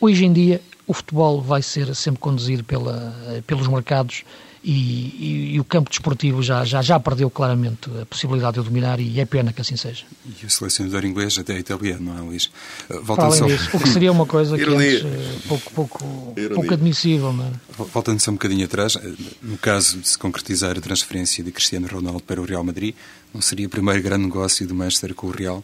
hoje 0.00 0.24
em 0.24 0.32
dia, 0.32 0.60
o 0.86 0.92
futebol 0.92 1.40
vai 1.40 1.62
ser 1.62 1.94
sempre 1.94 2.20
conduzido 2.20 2.64
pela, 2.64 3.14
pelos 3.46 3.68
mercados 3.68 4.24
e, 4.64 4.70
e, 4.70 5.54
e, 5.54 5.60
o 5.60 5.64
campo 5.64 5.90
desportivo 5.90 6.42
já, 6.42 6.64
já, 6.64 6.80
já 6.80 6.98
perdeu 6.98 7.28
claramente 7.28 7.90
a 8.00 8.06
possibilidade 8.06 8.58
de 8.58 8.66
dominar 8.66 8.98
e 8.98 9.20
é 9.20 9.26
pena 9.26 9.52
que 9.52 9.60
assim 9.60 9.76
seja. 9.76 10.06
E 10.42 10.46
o 10.46 10.50
selecionador 10.50 11.04
inglês 11.04 11.36
até 11.36 11.52
é 11.52 11.58
italiano, 11.58 12.00
não 12.00 12.18
é, 12.18 12.20
Luís? 12.22 12.46
Uh, 12.88 13.02
Voltando 13.02 13.34
só... 13.34 13.46
disso, 13.46 13.68
o 13.74 13.78
que 13.78 13.88
seria 13.90 14.10
uma 14.10 14.24
coisa 14.24 14.56
que 14.58 14.64
antes, 14.64 15.02
uh, 15.02 15.48
pouco, 15.48 15.70
pouco, 15.72 16.34
pouco 16.54 16.72
admissível. 16.72 17.30
Não 17.30 17.44
é? 17.44 17.50
Voltando 17.92 18.20
só 18.20 18.30
um 18.30 18.34
bocadinho 18.34 18.64
atrás, 18.64 18.94
uh, 18.94 19.16
no 19.42 19.58
caso 19.58 19.98
de 19.98 20.08
se 20.08 20.16
concretizar 20.16 20.78
a 20.78 20.80
transferência 20.80 21.44
de 21.44 21.52
Cristiano 21.52 21.86
Ronaldo 21.86 22.22
para 22.22 22.40
o 22.40 22.44
Real 22.46 22.64
Madrid, 22.64 22.94
não 23.34 23.42
seria 23.42 23.66
o 23.66 23.70
primeiro 23.70 24.02
grande 24.02 24.24
negócio 24.24 24.66
do 24.66 24.74
Manchester 24.74 25.14
com 25.14 25.26
o 25.26 25.30
Real? 25.30 25.62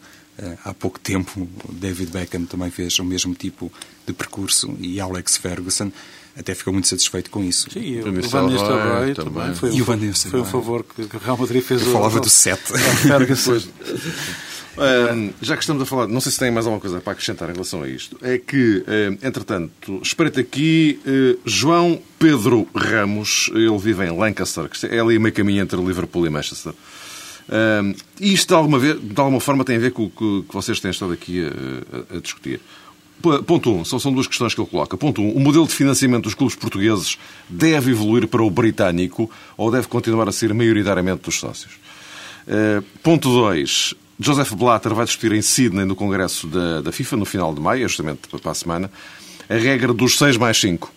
Há 0.65 0.73
pouco 0.73 0.99
tempo, 0.99 1.47
David 1.71 2.13
Beckham 2.13 2.47
também 2.47 2.71
fez 2.71 2.99
o 2.99 3.05
mesmo 3.05 3.35
tipo 3.35 3.71
de 4.07 4.15
percurso 4.15 4.75
e 4.81 4.99
Alex 4.99 5.37
Ferguson 5.37 5.93
até 6.37 6.55
ficou 6.55 6.73
muito 6.73 6.89
satisfeito 6.89 7.31
com 7.31 7.43
isso. 7.43 7.69
Sim, 7.71 8.01
o 8.01 8.29
Van 8.29 8.49
Nistelrooy 8.49 9.15
também 9.15 9.55
foi, 9.55 9.73
e 9.73 9.83
o 9.83 9.85
Van 9.85 9.99
foi 10.13 10.41
um 10.41 10.45
favor 10.45 10.85
que 10.85 11.03
o 11.03 11.21
Real 11.21 11.37
Madrid 11.37 11.63
fez. 11.63 11.83
Eu 11.83 11.93
falava 11.93 12.21
do 12.21 12.31
7. 12.31 12.73
Um, 14.79 15.33
já 15.43 15.57
que 15.57 15.63
estamos 15.63 15.83
a 15.83 15.87
falar, 15.87 16.07
não 16.07 16.21
sei 16.21 16.33
se 16.33 16.39
tem 16.39 16.51
mais 16.51 16.67
alguma 16.67 16.81
coisa 16.81 17.01
para 17.01 17.13
acrescentar 17.13 17.51
em 17.51 17.53
relação 17.53 17.83
a 17.83 17.89
isto, 17.89 18.17
é 18.23 18.39
que, 18.39 18.85
um, 18.87 19.27
entretanto, 19.27 20.01
espreita 20.03 20.41
aqui 20.41 21.01
uh, 21.05 21.39
João 21.45 22.01
Pedro 22.19 22.67
Ramos, 22.75 23.51
ele 23.53 23.79
vive 23.79 24.05
em 24.05 24.17
Lancaster, 24.17 24.69
que 24.69 24.87
é 24.87 25.01
ali 25.01 25.19
meio 25.19 25.35
caminho 25.35 25.63
entre 25.63 25.81
Liverpool 25.81 26.27
e 26.27 26.31
Manchester. 26.31 26.73
Um, 27.51 27.95
e 28.21 28.33
isto, 28.33 28.49
de 28.49 28.55
alguma, 28.55 28.79
vez, 28.79 29.01
de 29.01 29.21
alguma 29.21 29.41
forma, 29.41 29.65
tem 29.65 29.77
a 29.77 29.81
ver 29.81 29.91
com 29.91 30.05
o 30.05 30.11
que, 30.11 30.49
que 30.49 30.55
vocês 30.55 30.79
têm 30.79 30.93
estado 30.93 31.13
aqui 31.13 31.45
a, 31.45 32.15
a, 32.15 32.19
a 32.19 32.21
discutir. 32.21 32.61
Ponto 33.21 33.71
1, 33.71 33.81
um, 33.81 33.85
são 33.85 34.13
duas 34.13 34.27
questões 34.27 34.55
que 34.55 34.61
ele 34.61 34.69
coloca. 34.69 34.97
Ponto 34.97 35.21
1, 35.21 35.25
um, 35.25 35.37
o 35.37 35.41
modelo 35.41 35.67
de 35.67 35.75
financiamento 35.75 36.25
dos 36.25 36.35
clubes 36.35 36.57
portugueses 36.57 37.19
deve 37.49 37.91
evoluir 37.91 38.27
para 38.27 38.43
o 38.43 38.51
britânico 38.51 39.31
ou 39.57 39.71
deve 39.71 39.89
continuar 39.89 40.29
a 40.29 40.33
ser 40.33 40.55
maioritariamente 40.55 41.23
dos 41.23 41.39
sócios? 41.39 41.73
Uh, 42.47 42.83
ponto 43.03 43.29
2, 43.29 43.95
Joseph 44.19 44.53
Blatter 44.53 44.95
vai 44.95 45.05
discutir 45.05 45.33
em 45.33 45.43
Sydney, 45.43 45.85
no 45.85 45.95
Congresso 45.95 46.47
da, 46.47 46.81
da 46.81 46.93
FIFA, 46.93 47.17
no 47.19 47.25
final 47.25 47.55
de 47.55 47.61
maio, 47.61 47.89
justamente 47.89 48.21
para 48.29 48.51
a 48.51 48.55
semana, 48.55 48.91
a 49.49 49.55
regra 49.55 49.93
dos 49.93 50.19
6 50.19 50.37
mais 50.37 50.59
5. 50.59 50.93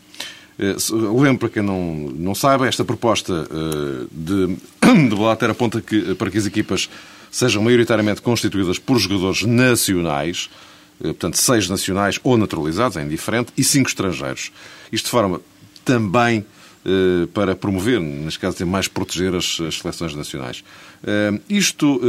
Uh, 0.59 1.21
lembro 1.21 1.39
para 1.39 1.49
quem 1.49 1.63
não, 1.63 2.11
não 2.15 2.35
sabe, 2.35 2.67
esta 2.67 2.85
proposta 2.85 3.33
uh, 3.33 4.07
de, 4.11 4.55
de 5.09 5.15
Blatter 5.15 5.49
aponta 5.49 5.81
que, 5.81 6.15
para 6.15 6.29
que 6.29 6.37
as 6.37 6.45
equipas 6.45 6.89
sejam 7.33 7.63
maioritariamente 7.63 8.21
constituídas 8.21 8.77
por 8.77 8.99
jogadores 8.99 9.41
nacionais, 9.41 10.51
eh, 10.51 10.72
portanto, 10.99 11.37
seis 11.37 11.69
nacionais 11.69 12.19
ou 12.23 12.37
naturalizados, 12.37 12.97
é 12.97 13.03
indiferente, 13.03 13.51
e 13.57 13.63
cinco 13.63 13.89
estrangeiros. 13.89 14.51
Isto 14.91 15.05
de 15.05 15.11
forma 15.11 15.41
também 15.83 16.45
eh, 16.85 17.27
para 17.33 17.55
promover, 17.55 17.99
neste 17.99 18.39
caso, 18.39 18.65
mais 18.65 18.87
proteger 18.87 19.33
as, 19.35 19.59
as 19.61 19.79
seleções 19.79 20.15
nacionais. 20.15 20.63
Eh, 21.03 21.39
isto 21.49 21.99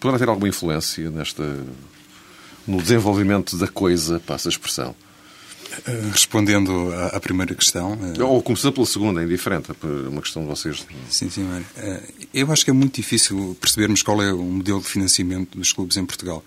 poderá 0.00 0.18
ter 0.18 0.28
alguma 0.28 0.48
influência 0.48 1.10
nesta, 1.10 1.44
no 2.66 2.82
desenvolvimento 2.82 3.56
da 3.56 3.68
coisa, 3.68 4.20
passa 4.20 4.48
a 4.48 4.50
expressão? 4.50 4.94
Eh, 5.86 6.08
respondendo 6.12 6.92
à, 7.12 7.20
primeira 7.20 7.54
questão. 7.54 7.98
Eh, 8.16 8.22
Ou 8.22 8.42
começando 8.42 8.74
pela 8.74 8.86
segunda, 8.86 9.20
é 9.20 9.24
indiferente, 9.24 9.70
é 9.70 10.08
uma 10.08 10.22
questão 10.22 10.42
de 10.42 10.48
vocês. 10.48 10.84
Sim, 11.10 11.30
sim, 11.30 11.46
Eu 12.32 12.50
acho 12.50 12.64
que 12.64 12.70
é 12.70 12.74
muito 12.74 12.96
difícil 12.96 13.56
percebermos 13.60 14.02
qual 14.02 14.22
é 14.22 14.32
o 14.32 14.42
modelo 14.42 14.80
de 14.80 14.88
financiamento 14.88 15.56
dos 15.56 15.72
clubes 15.72 15.96
em 15.96 16.04
Portugal. 16.04 16.44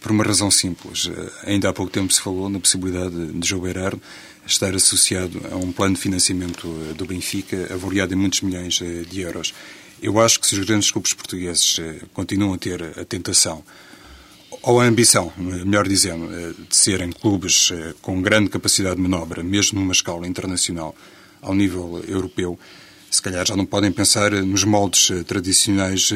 Por 0.00 0.10
uma 0.10 0.24
razão 0.24 0.50
simples. 0.50 1.08
Ainda 1.44 1.68
há 1.68 1.72
pouco 1.72 1.92
tempo 1.92 2.12
se 2.12 2.20
falou 2.20 2.48
na 2.48 2.58
possibilidade 2.58 3.32
de 3.32 3.48
João 3.48 3.62
Berardo 3.62 4.02
estar 4.46 4.74
associado 4.74 5.40
a 5.50 5.56
um 5.56 5.70
plano 5.70 5.94
de 5.94 6.00
financiamento 6.00 6.66
do 6.96 7.06
Benfica 7.06 7.72
avaliado 7.72 8.12
em 8.12 8.16
muitos 8.16 8.40
milhões 8.40 8.80
de 9.08 9.20
euros. 9.20 9.54
Eu 10.02 10.18
acho 10.18 10.40
que 10.40 10.46
se 10.46 10.58
os 10.58 10.66
grandes 10.66 10.90
clubes 10.90 11.14
portugueses 11.14 11.78
continuam 12.12 12.54
a 12.54 12.58
ter 12.58 12.82
a 12.98 13.04
tentação 13.04 13.62
ou 14.62 14.80
a 14.80 14.84
ambição, 14.84 15.32
melhor 15.38 15.88
dizendo, 15.88 16.28
eh, 16.32 16.52
de 16.68 16.76
serem 16.76 17.10
clubes 17.10 17.70
eh, 17.72 17.94
com 18.02 18.20
grande 18.20 18.50
capacidade 18.50 18.96
de 18.96 19.02
manobra, 19.02 19.42
mesmo 19.42 19.80
numa 19.80 19.92
escala 19.92 20.26
internacional, 20.26 20.94
ao 21.40 21.54
nível 21.54 22.04
europeu, 22.06 22.58
se 23.10 23.22
calhar 23.22 23.46
já 23.46 23.56
não 23.56 23.64
podem 23.64 23.90
pensar 23.90 24.30
nos 24.30 24.64
moldes 24.64 25.10
eh, 25.10 25.22
tradicionais 25.22 26.12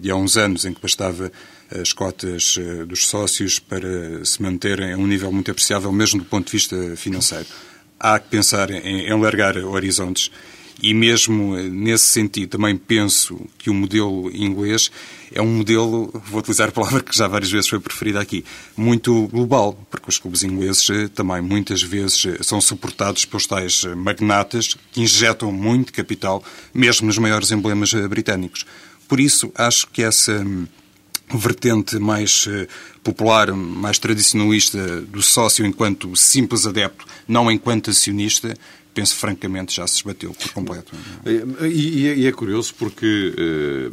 de 0.00 0.10
há 0.10 0.14
uns 0.14 0.36
anos, 0.36 0.64
em 0.64 0.72
que 0.72 0.80
bastava 0.80 1.32
as 1.70 1.92
cotas 1.92 2.56
dos 2.86 3.06
sócios 3.06 3.58
para 3.58 4.24
se 4.24 4.40
manterem 4.42 4.92
a 4.92 4.96
um 4.96 5.06
nível 5.06 5.30
muito 5.30 5.50
apreciável, 5.50 5.92
mesmo 5.92 6.20
do 6.20 6.24
ponto 6.24 6.46
de 6.46 6.52
vista 6.52 6.96
financeiro. 6.96 7.46
Há 7.98 8.18
que 8.18 8.28
pensar 8.28 8.70
em, 8.70 9.20
largar 9.20 9.56
horizontes 9.56 10.30
e 10.80 10.94
mesmo 10.94 11.56
nesse 11.56 12.06
sentido 12.06 12.50
também 12.50 12.76
penso 12.76 13.48
que 13.58 13.68
o 13.68 13.74
modelo 13.74 14.30
inglês 14.32 14.90
é 15.32 15.42
um 15.42 15.56
modelo, 15.56 16.10
vou 16.26 16.40
utilizar 16.40 16.68
a 16.68 16.72
palavra 16.72 17.02
que 17.02 17.16
já 17.16 17.26
várias 17.26 17.50
vezes 17.50 17.68
foi 17.68 17.80
preferida 17.80 18.20
aqui, 18.20 18.44
muito 18.76 19.26
global, 19.28 19.78
porque 19.90 20.08
os 20.08 20.18
clubes 20.18 20.42
ingleses 20.42 20.88
eh, 20.88 21.08
também 21.08 21.42
muitas 21.42 21.82
vezes 21.82 22.24
eh, 22.24 22.38
são 22.42 22.60
suportados 22.60 23.24
pelos 23.24 23.46
tais 23.46 23.84
eh, 23.84 23.94
magnatas 23.94 24.74
que 24.92 25.02
injetam 25.02 25.52
muito 25.52 25.92
capital, 25.92 26.42
mesmo 26.72 27.06
nos 27.06 27.18
maiores 27.18 27.50
emblemas 27.50 27.92
britânicos. 28.08 28.64
Por 29.06 29.20
isso, 29.20 29.52
acho 29.54 29.86
que 29.88 30.02
essa 30.02 30.32
hum, 30.32 30.66
vertente 31.36 31.98
mais 31.98 32.48
popular, 33.02 33.52
mais 33.52 33.98
tradicionalista 33.98 35.02
do 35.02 35.22
sócio 35.22 35.66
enquanto 35.66 36.14
simples 36.16 36.66
adepto, 36.66 37.06
não 37.26 37.50
enquanto 37.50 37.90
acionista, 37.90 38.56
penso 38.98 39.14
francamente 39.14 39.76
já 39.76 39.86
se 39.86 39.94
esbateu 39.96 40.34
por 40.34 40.50
completo. 40.50 40.92
E, 41.24 42.22
e 42.22 42.26
é 42.26 42.32
curioso 42.32 42.74
porque 42.76 43.32
eh, 43.38 43.90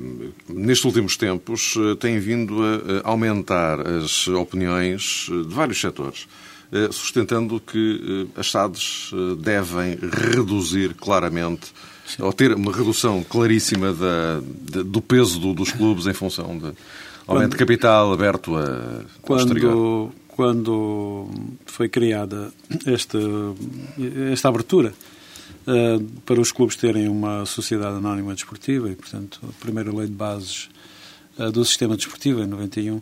nestes 0.50 0.84
últimos 0.84 1.16
tempos 1.16 1.76
eh, 1.78 1.94
tem 1.96 2.18
vindo 2.18 2.56
a 3.04 3.08
aumentar 3.08 3.86
as 3.86 4.28
opiniões 4.28 5.28
de 5.30 5.54
vários 5.54 5.80
setores, 5.80 6.28
eh, 6.72 6.90
sustentando 6.92 7.60
que 7.60 8.28
as 8.36 8.50
SADs 8.50 9.12
devem 9.44 10.00
reduzir 10.02 10.96
claramente 10.96 11.68
Sim. 12.08 12.24
ou 12.24 12.34
ter 12.34 12.54
uma 12.54 12.72
redução 12.72 13.24
claríssima 13.24 13.94
da, 13.94 14.42
de, 14.42 14.84
do 14.84 15.02
peso 15.02 15.40
do, 15.40 15.54
dos 15.54 15.72
clubes 15.72 16.08
em 16.08 16.14
função 16.14 16.58
de 16.58 16.72
aumento 17.28 17.52
de 17.52 17.58
capital 17.58 18.14
aberto 18.14 18.56
a, 18.56 19.04
quando, 19.22 19.40
exterior 19.42 20.12
quando 20.36 21.30
foi 21.66 21.88
criada 21.88 22.52
esta, 22.86 23.18
esta 24.32 24.50
abertura 24.50 24.94
uh, 25.66 26.04
para 26.26 26.42
os 26.42 26.52
clubes 26.52 26.76
terem 26.76 27.08
uma 27.08 27.46
sociedade 27.46 27.96
anónima 27.96 28.34
desportiva 28.34 28.90
e, 28.90 28.96
portanto, 28.96 29.40
a 29.44 29.64
primeira 29.64 29.96
lei 29.96 30.08
de 30.08 30.14
bases 30.14 30.70
uh, 31.40 31.50
do 31.52 31.64
sistema 31.64 31.96
desportivo, 31.96 32.42
em 32.42 32.48
91, 32.48 33.02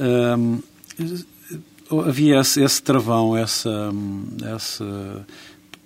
um, 0.00 0.62
eh, 0.98 2.04
havia 2.06 2.40
esse, 2.40 2.60
esse, 2.60 2.82
travão, 2.82 3.36
essa, 3.36 3.90
essa 4.44 5.26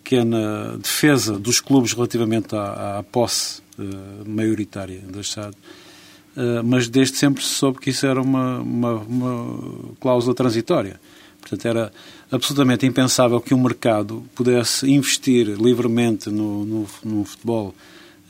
pequena 0.02 0.78
defesa 0.78 1.38
dos 1.38 1.60
clubes 1.60 1.92
relativamente 1.92 2.56
à, 2.56 2.98
à 2.98 3.02
posse 3.02 3.60
uh, 3.78 4.28
maioritária 4.28 5.00
do 5.00 5.20
Estado 5.20 5.54
mas 6.64 6.88
desde 6.88 7.18
sempre 7.18 7.42
se 7.44 7.50
soube 7.50 7.78
que 7.78 7.90
isso 7.90 8.06
era 8.06 8.20
uma, 8.20 8.58
uma, 8.60 8.94
uma 8.94 9.94
cláusula 10.00 10.34
transitória. 10.34 10.98
Portanto, 11.40 11.66
era 11.66 11.92
absolutamente 12.30 12.86
impensável 12.86 13.40
que 13.40 13.52
o 13.52 13.58
mercado 13.58 14.22
pudesse 14.34 14.90
investir 14.90 15.48
livremente 15.48 16.30
no, 16.30 16.64
no, 16.64 16.86
no 17.04 17.24
futebol 17.24 17.74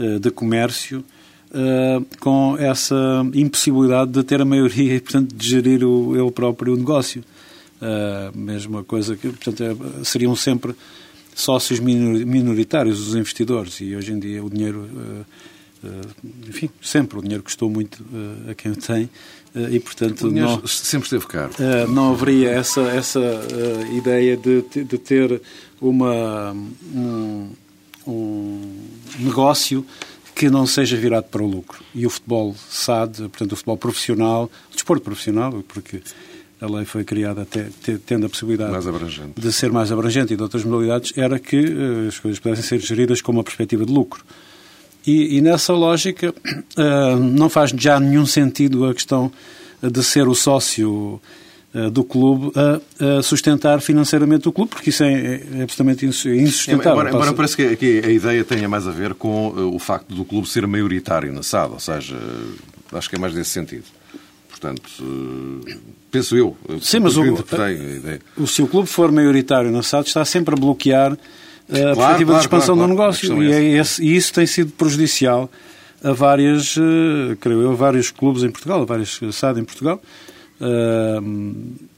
uh, 0.01 0.19
de 0.19 0.31
comércio 0.31 1.05
uh, 1.51 2.05
com 2.19 2.57
essa 2.59 2.97
impossibilidade 3.35 4.11
de 4.11 4.23
ter 4.25 4.41
a 4.41 4.45
maioria 4.45 4.97
e, 4.97 5.01
portanto, 5.01 5.35
de 5.35 5.49
gerir 5.49 5.85
o, 5.85 6.17
ele 6.17 6.31
próprio 6.33 6.75
o 6.75 6.77
negócio. 6.77 7.23
Uh, 7.81 8.37
mesma 8.37 8.83
coisa 8.83 9.15
que, 9.15 9.29
portanto, 9.29 9.63
é, 9.63 10.05
seriam 10.05 10.35
sempre 10.35 10.75
sócios 11.35 11.81
minoritários 11.81 13.01
os 13.09 13.15
investidores 13.15 13.81
e 13.81 13.97
hoje 13.97 14.13
em 14.13 14.19
dia 14.19 14.45
o 14.45 14.51
dinheiro 14.51 14.87
eh, 14.95 15.25
enfim, 16.49 16.71
sempre 16.81 17.19
o 17.19 17.23
dinheiro 17.23 17.43
custou 17.43 17.69
muito 17.69 18.05
eh, 18.13 18.53
a 18.53 18.55
quem 18.55 18.73
o 18.73 18.77
tem 18.77 19.09
eh, 19.55 19.69
e, 19.73 19.81
portanto, 19.81 20.31
não, 20.31 20.67
sempre 20.67 21.07
esteve 21.07 21.27
caro. 21.27 21.53
não 21.89 22.13
haveria 22.13 22.51
essa, 22.51 22.83
essa 22.83 23.21
ideia 23.93 24.37
de, 24.37 24.63
de 24.63 24.99
ter 24.99 25.41
uma, 25.81 26.53
um, 26.95 27.51
um 28.07 28.87
negócio 29.19 29.85
que 30.35 30.49
não 30.49 30.67
seja 30.67 30.97
virado 30.97 31.25
para 31.25 31.43
o 31.43 31.47
lucro. 31.47 31.83
E 31.95 32.07
o 32.07 32.11
futebol 32.11 32.55
SAD, 32.71 33.29
portanto, 33.29 33.53
o 33.53 33.57
futebol 33.57 33.77
profissional, 33.77 34.51
o 34.71 34.75
desporto 34.75 35.03
profissional, 35.03 35.63
porque 35.69 36.03
a 36.61 36.67
lei 36.67 36.85
foi 36.85 37.05
criada 37.05 37.43
até 37.43 37.67
tendo 38.07 38.27
a 38.27 38.29
possibilidade 38.29 38.73
de 39.37 39.53
ser 39.53 39.73
mais 39.73 39.91
abrangente 39.91 40.33
e 40.33 40.37
de 40.37 40.43
outras 40.43 40.65
modalidades, 40.65 41.13
era 41.17 41.39
que 41.39 41.59
as 42.09 42.19
coisas 42.19 42.39
pudessem 42.39 42.65
ser 42.65 42.81
geridas 42.81 43.21
com 43.21 43.33
uma 43.33 43.43
perspectiva 43.43 43.85
de 43.85 43.93
lucro. 43.93 44.25
E, 45.07 45.39
e 45.39 45.41
nessa 45.41 45.73
lógica 45.73 46.31
uh, 46.31 47.17
não 47.17 47.49
faz 47.49 47.71
já 47.71 47.99
nenhum 47.99 48.25
sentido 48.25 48.87
a 48.87 48.95
questão 48.95 49.33
de 49.83 50.03
ser 50.03 50.29
o 50.29 50.35
sócio 50.35 51.21
uh, 51.75 51.91
do 51.91 52.05
clube 52.05 52.53
a, 52.57 53.23
sustentar 53.23 53.81
financeiramente 53.81 54.49
o 54.49 54.53
clube, 54.53 54.71
porque 54.71 54.91
isso 54.91 55.03
é, 55.03 55.43
é 55.59 55.63
absolutamente 55.63 56.07
insustentável. 56.07 56.93
Embora, 56.93 57.11
embora 57.11 57.33
parece 57.33 57.57
que, 57.77 58.03
a 58.05 58.11
ideia 58.11 58.45
tenha 58.45 58.69
mais 58.69 58.87
a 58.87 58.93
ver 58.93 59.15
com 59.15 59.49
uh, 59.49 59.75
o 59.75 59.79
facto 59.79 60.15
do 60.15 60.25
clube 60.25 60.49
ser 60.49 60.67
maioritário 60.67 61.33
na 61.33 61.43
SAD, 61.43 61.73
ou 61.73 61.81
seja, 61.81 62.17
acho 62.93 63.11
que 63.11 63.17
é 63.17 63.19
mais 63.19 63.35
desse 63.35 63.51
sentido. 63.51 63.85
Portanto, 64.49 65.03
penso 66.09 66.37
eu. 66.37 66.57
Sim, 66.81 67.01
mas 67.01 67.17
o, 67.17 67.23
o, 68.37 68.47
se 68.47 68.63
o 68.63 68.69
clube 68.69 68.89
for 68.89 69.11
maioritário 69.11 69.73
na 69.73 69.83
SAD, 69.83 70.07
está 70.07 70.25
sempre 70.25 70.55
a 70.55 70.57
bloquear 70.57 71.19
claro, 71.81 71.97
perspectiva 71.97 72.33
claro, 72.33 72.41
de 72.41 72.47
expansão 72.47 72.75
claro, 72.75 72.89
do 72.89 72.97
negócio. 72.97 73.43
E, 73.43 73.53
é 73.53 73.63
esse, 73.79 74.03
e, 74.03 74.17
isso 74.17 74.33
tem 74.33 74.47
sido 74.47 74.73
prejudicial 74.73 75.51
a 76.03 76.13
várias, 76.13 76.77
uh, 76.77 77.37
creio 77.41 77.63
eu, 77.63 77.77
vários 77.77 78.11
clubes 78.11 78.43
em 78.43 78.51
Portugal, 78.51 78.83
a 78.83 78.85
várias 78.85 79.21
SAD 79.33 79.61
em 79.61 79.65
Portugal. 79.65 80.03
Uh, 80.61 81.91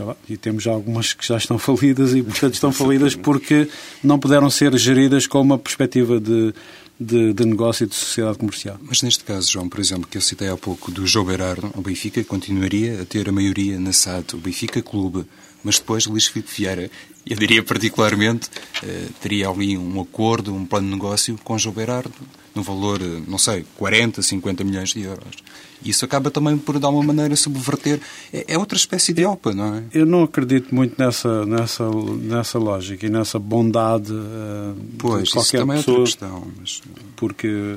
lá, 0.00 0.16
e 0.28 0.36
temos 0.36 0.62
já 0.62 0.72
algumas 0.72 1.12
que 1.12 1.26
já 1.26 1.36
estão 1.36 1.58
falidas 1.58 2.14
e, 2.14 2.22
portanto, 2.22 2.54
estão 2.54 2.72
falidas 2.72 3.14
porque 3.14 3.68
não 4.02 4.18
puderam 4.18 4.48
ser 4.48 4.76
geridas 4.78 5.26
com 5.26 5.40
uma 5.40 5.58
perspectiva 5.58 6.18
de, 6.18 6.54
de, 6.98 7.32
de, 7.32 7.44
negócio 7.44 7.84
e 7.84 7.86
de 7.86 7.94
sociedade 7.94 8.38
comercial. 8.38 8.78
Mas 8.80 9.02
neste 9.02 9.24
caso, 9.24 9.50
João, 9.50 9.68
por 9.68 9.80
exemplo, 9.80 10.08
que 10.08 10.16
eu 10.16 10.22
citei 10.22 10.48
há 10.48 10.56
pouco 10.56 10.90
do 10.90 11.06
João 11.06 11.26
Berardo, 11.26 11.70
o 11.74 11.82
Benfica 11.82 12.22
continuaria 12.24 13.02
a 13.02 13.04
ter 13.04 13.28
a 13.28 13.32
maioria 13.32 13.78
na 13.78 13.92
SAD, 13.92 14.34
o 14.34 14.38
Benfica 14.38 14.80
Clube, 14.80 15.24
mas 15.62 15.78
depois 15.78 16.06
Luís 16.06 16.26
Filipe 16.26 16.50
Vieira 16.56 16.90
eu 17.24 17.36
diria 17.36 17.62
particularmente, 17.62 18.50
eh, 18.82 19.06
teria 19.20 19.48
ali 19.48 19.78
um 19.78 20.00
acordo, 20.00 20.52
um 20.52 20.66
plano 20.66 20.88
de 20.88 20.94
negócio 20.94 21.38
com 21.44 21.56
João 21.56 21.74
Berardo, 21.74 22.12
no 22.54 22.62
valor, 22.62 23.00
eh, 23.00 23.22
não 23.28 23.38
sei, 23.38 23.64
40, 23.76 24.20
50 24.22 24.64
milhões 24.64 24.90
de 24.90 25.02
euros. 25.02 25.36
Isso 25.84 26.04
acaba 26.04 26.30
também 26.30 26.56
por, 26.58 26.78
de 26.78 26.84
alguma 26.84 27.04
maneira, 27.04 27.34
subverter. 27.36 28.00
É, 28.32 28.54
é 28.54 28.58
outra 28.58 28.76
espécie 28.76 29.12
de 29.12 29.24
OPA, 29.24 29.52
não 29.52 29.76
é? 29.76 29.82
Eu 29.92 30.04
não 30.04 30.24
acredito 30.24 30.74
muito 30.74 30.94
nessa, 30.98 31.46
nessa, 31.46 31.88
nessa 31.90 32.58
lógica 32.58 33.06
e 33.06 33.10
nessa 33.10 33.38
bondade 33.38 34.12
uh, 34.12 34.76
pois, 34.98 35.24
de 35.24 35.30
qualquer 35.32 35.58
também 35.58 35.76
pessoa. 35.76 35.96
É 35.96 36.00
outra 36.00 36.12
questão, 36.12 36.52
mas... 36.58 36.82
porque, 37.16 37.76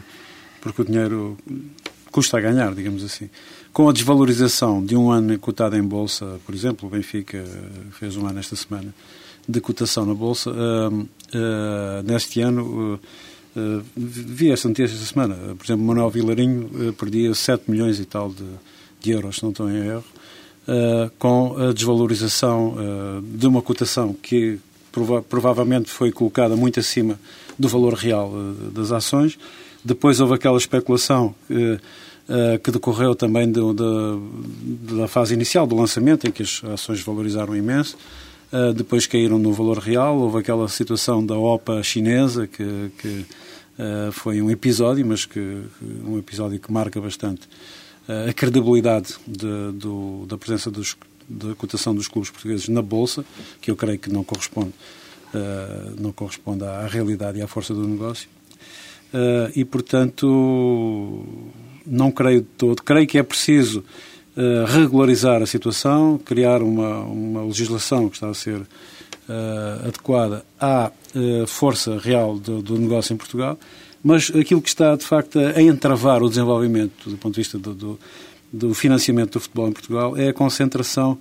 porque 0.61 0.81
o 0.81 0.85
dinheiro 0.85 1.37
custa 2.11 2.37
a 2.37 2.41
ganhar, 2.41 2.73
digamos 2.73 3.03
assim. 3.03 3.29
Com 3.73 3.89
a 3.89 3.93
desvalorização 3.93 4.83
de 4.83 4.95
um 4.95 5.11
ano 5.11 5.37
cotado 5.37 5.75
em 5.75 5.83
Bolsa, 5.83 6.39
por 6.45 6.55
exemplo, 6.55 6.87
o 6.87 6.91
Benfica 6.91 7.43
fez 7.99 8.15
um 8.15 8.25
ano 8.25 8.39
esta 8.39 8.55
semana, 8.55 8.93
de 9.47 9.61
cotação 9.61 10.05
na 10.05 10.13
Bolsa, 10.13 10.49
uh, 10.49 10.93
uh, 10.93 11.07
neste 12.03 12.41
ano, 12.41 12.99
uh, 13.55 13.83
vi 13.95 14.51
esta 14.51 14.67
notícia 14.67 14.95
esta 14.95 15.05
semana, 15.05 15.35
por 15.55 15.65
exemplo, 15.65 15.85
Manuel 15.85 16.09
Vilarinho 16.09 16.93
perdia 16.93 17.33
7 17.33 17.69
milhões 17.71 17.99
e 17.99 18.05
tal 18.05 18.29
de, 18.29 18.43
de 18.99 19.11
euros, 19.11 19.37
se 19.37 19.43
não 19.43 19.51
estou 19.51 19.69
em 19.69 19.77
erro, 19.77 20.03
com 21.17 21.55
a 21.57 21.71
desvalorização 21.71 22.75
de 23.23 23.47
uma 23.47 23.61
cotação 23.61 24.13
que 24.13 24.59
prova 24.91 25.21
provavelmente 25.21 25.89
foi 25.89 26.11
colocada 26.11 26.53
muito 26.57 26.81
acima 26.81 27.17
do 27.57 27.69
valor 27.69 27.93
real 27.93 28.33
das 28.73 28.91
ações. 28.91 29.39
Depois 29.85 30.19
houve 30.19 30.33
aquela 30.33 30.57
especulação 30.57 31.33
que 32.61 32.71
decorreu 32.71 33.15
também 33.15 33.49
do, 33.49 33.73
da 33.73 35.07
fase 35.07 35.33
inicial 35.33 35.65
do 35.65 35.77
lançamento, 35.77 36.27
em 36.27 36.31
que 36.31 36.43
as 36.43 36.61
ações 36.65 36.99
valorizaram 37.01 37.55
imenso. 37.55 37.95
Uh, 38.51 38.73
depois 38.73 39.07
caíram 39.07 39.37
no 39.37 39.53
valor 39.53 39.77
real. 39.77 40.17
Houve 40.17 40.39
aquela 40.39 40.67
situação 40.67 41.25
da 41.25 41.37
OPA 41.37 41.81
chinesa, 41.83 42.47
que, 42.47 42.91
que 42.97 43.25
uh, 43.79 44.11
foi 44.11 44.41
um 44.41 44.49
episódio, 44.49 45.05
mas 45.05 45.25
que, 45.25 45.63
um 46.05 46.17
episódio 46.17 46.59
que 46.59 46.71
marca 46.71 46.99
bastante 46.99 47.47
uh, 48.07 48.29
a 48.29 48.33
credibilidade 48.33 49.15
de, 49.27 49.71
do, 49.73 50.25
da 50.27 50.37
presença 50.37 50.69
dos, 50.69 50.97
da 51.27 51.55
cotação 51.55 51.93
dos 51.93 52.07
clubes 52.07 52.29
portugueses 52.29 52.67
na 52.69 52.81
Bolsa, 52.81 53.25
que 53.61 53.71
eu 53.71 53.75
creio 53.75 53.99
que 53.99 54.11
não 54.11 54.23
corresponde, 54.23 54.73
não 55.99 56.13
corresponde 56.13 56.63
à 56.63 56.87
realidade 56.87 57.39
e 57.39 57.41
à 57.41 57.47
força 57.47 57.73
do 57.73 57.85
negócio. 57.85 58.29
e, 59.53 59.65
portanto, 59.65 61.25
não 61.85 62.09
creio 62.09 62.41
de 62.41 62.47
todo. 62.57 62.81
Creio 62.81 63.05
que 63.05 63.17
é 63.17 63.23
preciso 63.23 63.83
uh, 64.35 64.65
regularizar 64.65 65.41
a 65.41 65.45
situação, 65.45 66.17
criar 66.17 66.61
uma, 66.61 66.99
uma 66.99 67.43
legislação 67.43 68.09
que 68.09 68.17
está 68.17 68.29
a 68.29 68.33
ser 68.33 68.57
uh, 68.59 69.87
adequada 69.87 70.45
à 70.59 70.91
uh, 71.15 71.47
força 71.47 71.97
real 71.97 72.37
do, 72.37 72.61
do, 72.61 72.77
negócio 72.77 73.13
em 73.13 73.17
Portugal, 73.17 73.57
mas 74.03 74.31
aquilo 74.35 74.61
que 74.61 74.69
está, 74.69 74.95
de 74.95 75.03
facto, 75.03 75.39
a 75.39 75.61
entravar 75.61 76.21
o 76.21 76.29
desenvolvimento 76.29 77.09
do 77.09 77.17
ponto 77.17 77.33
de 77.33 77.41
vista 77.41 77.57
do, 77.57 77.73
do, 77.73 77.99
do 78.51 78.73
financiamento 78.73 79.33
do 79.33 79.39
futebol 79.39 79.67
em 79.67 79.71
Portugal 79.71 80.15
é 80.15 80.29
a 80.29 80.33
concentração 80.33 81.17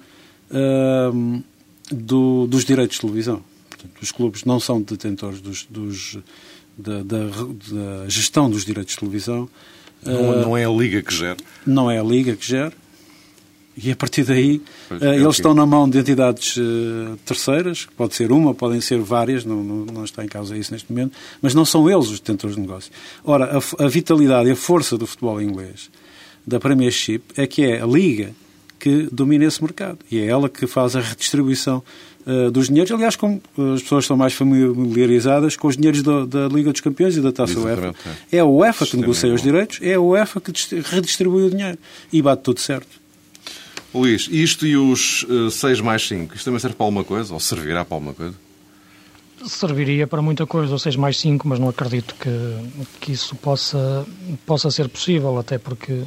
do, 1.90 2.46
dos 2.46 2.62
direitos 2.62 2.96
de 2.96 3.00
televisão. 3.00 3.42
Portanto, 3.70 4.02
os 4.02 4.12
clubes 4.12 4.44
não 4.44 4.60
são 4.60 4.82
detentores 4.82 5.40
dos, 5.40 5.64
dos 5.64 6.18
da, 6.76 7.02
da, 7.02 7.26
da, 7.26 8.08
gestão 8.08 8.50
dos 8.50 8.64
direitos 8.64 8.94
de 8.94 9.00
televisão. 9.00 9.48
Não, 10.04 10.40
não, 10.42 10.56
é 10.56 10.66
a 10.66 10.70
Liga 10.70 11.02
que 11.02 11.14
gera? 11.14 11.36
Não 11.66 11.90
é 11.90 11.98
a 11.98 12.02
Liga 12.02 12.36
que 12.36 12.46
gera. 12.46 12.72
E 13.76 13.90
a 13.90 13.96
partir 13.96 14.22
daí 14.22 14.62
pois, 14.88 15.02
uh, 15.02 15.04
eles 15.06 15.34
estão 15.34 15.52
na 15.52 15.66
mão 15.66 15.88
de 15.88 15.98
entidades 15.98 16.56
uh, 16.56 17.16
terceiras, 17.24 17.88
pode 17.96 18.14
ser 18.14 18.30
uma, 18.30 18.54
podem 18.54 18.80
ser 18.80 19.00
várias, 19.00 19.44
não, 19.44 19.64
não, 19.64 19.84
não, 19.86 20.04
está 20.04 20.24
em 20.24 20.28
causa 20.28 20.56
isso 20.56 20.72
neste 20.72 20.92
momento, 20.92 21.16
mas 21.42 21.54
não 21.54 21.64
são 21.64 21.90
eles 21.90 22.06
os 22.06 22.20
detentores 22.20 22.54
de 22.54 22.62
negócio. 22.62 22.92
Ora, 23.24 23.58
a, 23.58 23.84
a, 23.84 23.88
vitalidade 23.88 24.48
e 24.48 24.52
a 24.52 24.56
força 24.56 24.96
do 24.96 25.06
futebol 25.06 25.42
inglês, 25.42 25.90
da 26.46 26.60
Premiership, 26.60 27.22
é 27.36 27.46
que 27.46 27.64
é 27.64 27.82
a 27.82 27.86
liga 27.86 28.30
que 28.78 29.08
domina 29.10 29.44
esse 29.44 29.62
mercado 29.62 29.98
e 30.10 30.18
é 30.18 30.26
ela 30.26 30.48
que 30.48 30.66
faz 30.66 30.94
a 30.94 31.00
redistribuição 31.00 31.82
uh, 32.26 32.50
dos 32.52 32.68
dinheiros. 32.68 32.92
Aliás, 32.92 33.16
como 33.16 33.42
as 33.74 33.82
pessoas 33.82 34.04
estão 34.04 34.16
mais 34.16 34.34
familiarizadas 34.34 35.56
com 35.56 35.66
os 35.66 35.76
dinheiros 35.76 36.02
da, 36.02 36.24
da 36.26 36.48
Liga 36.48 36.70
dos 36.70 36.80
Campeões 36.80 37.16
e 37.16 37.20
da 37.20 37.32
Taça 37.32 37.58
UEFA. 37.58 37.94
É. 38.30 38.36
é 38.36 38.40
a 38.40 38.44
UEFA 38.44 38.86
que 38.86 38.96
negocia 38.96 39.32
os 39.32 39.42
direitos, 39.42 39.80
é 39.82 39.94
a 39.94 40.00
UEFA 40.00 40.40
que 40.40 40.52
redistribui 40.80 41.44
o 41.44 41.50
dinheiro 41.50 41.78
e 42.12 42.22
bate 42.22 42.42
tudo 42.42 42.60
certo. 42.60 43.03
Luís, 43.94 44.28
isto 44.30 44.66
e 44.66 44.76
os 44.76 45.22
uh, 45.24 45.46
eh, 45.46 45.50
6 45.50 45.80
mais 45.80 46.06
5, 46.06 46.34
isto 46.34 46.44
também 46.44 46.58
serve 46.58 46.76
para 46.76 46.84
alguma 46.84 47.04
coisa? 47.04 47.32
Ou 47.32 47.38
servirá 47.38 47.84
para 47.84 47.96
alguma 47.96 48.12
coisa? 48.12 48.34
Serviria 49.46 50.06
para 50.06 50.20
muita 50.20 50.46
coisa, 50.46 50.72
ou 50.72 50.78
6 50.78 50.96
mais 50.96 51.18
5, 51.18 51.46
mas 51.46 51.58
não 51.58 51.68
acredito 51.68 52.14
que, 52.16 52.28
que 53.00 53.12
isso 53.12 53.36
possa, 53.36 54.04
possa 54.44 54.70
ser 54.70 54.88
possível, 54.88 55.38
até 55.38 55.58
porque, 55.58 56.02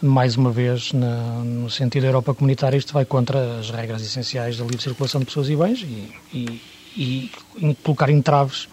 mais 0.00 0.36
uma 0.36 0.50
vez, 0.50 0.92
na, 0.92 1.42
no 1.44 1.68
sentido 1.68 2.02
da 2.02 2.08
Europa 2.08 2.32
comunitária, 2.32 2.78
isto 2.78 2.94
vai 2.94 3.04
contra 3.04 3.58
as 3.58 3.68
regras 3.70 4.00
essenciais 4.00 4.56
da 4.56 4.64
livre 4.64 4.80
circulação 4.80 5.20
de 5.20 5.26
pessoas 5.26 5.50
e 5.50 5.56
bens 5.56 5.82
e, 5.82 6.60
e, 6.96 7.30
e 7.58 7.74
colocar 7.82 8.08
entraves 8.08 8.68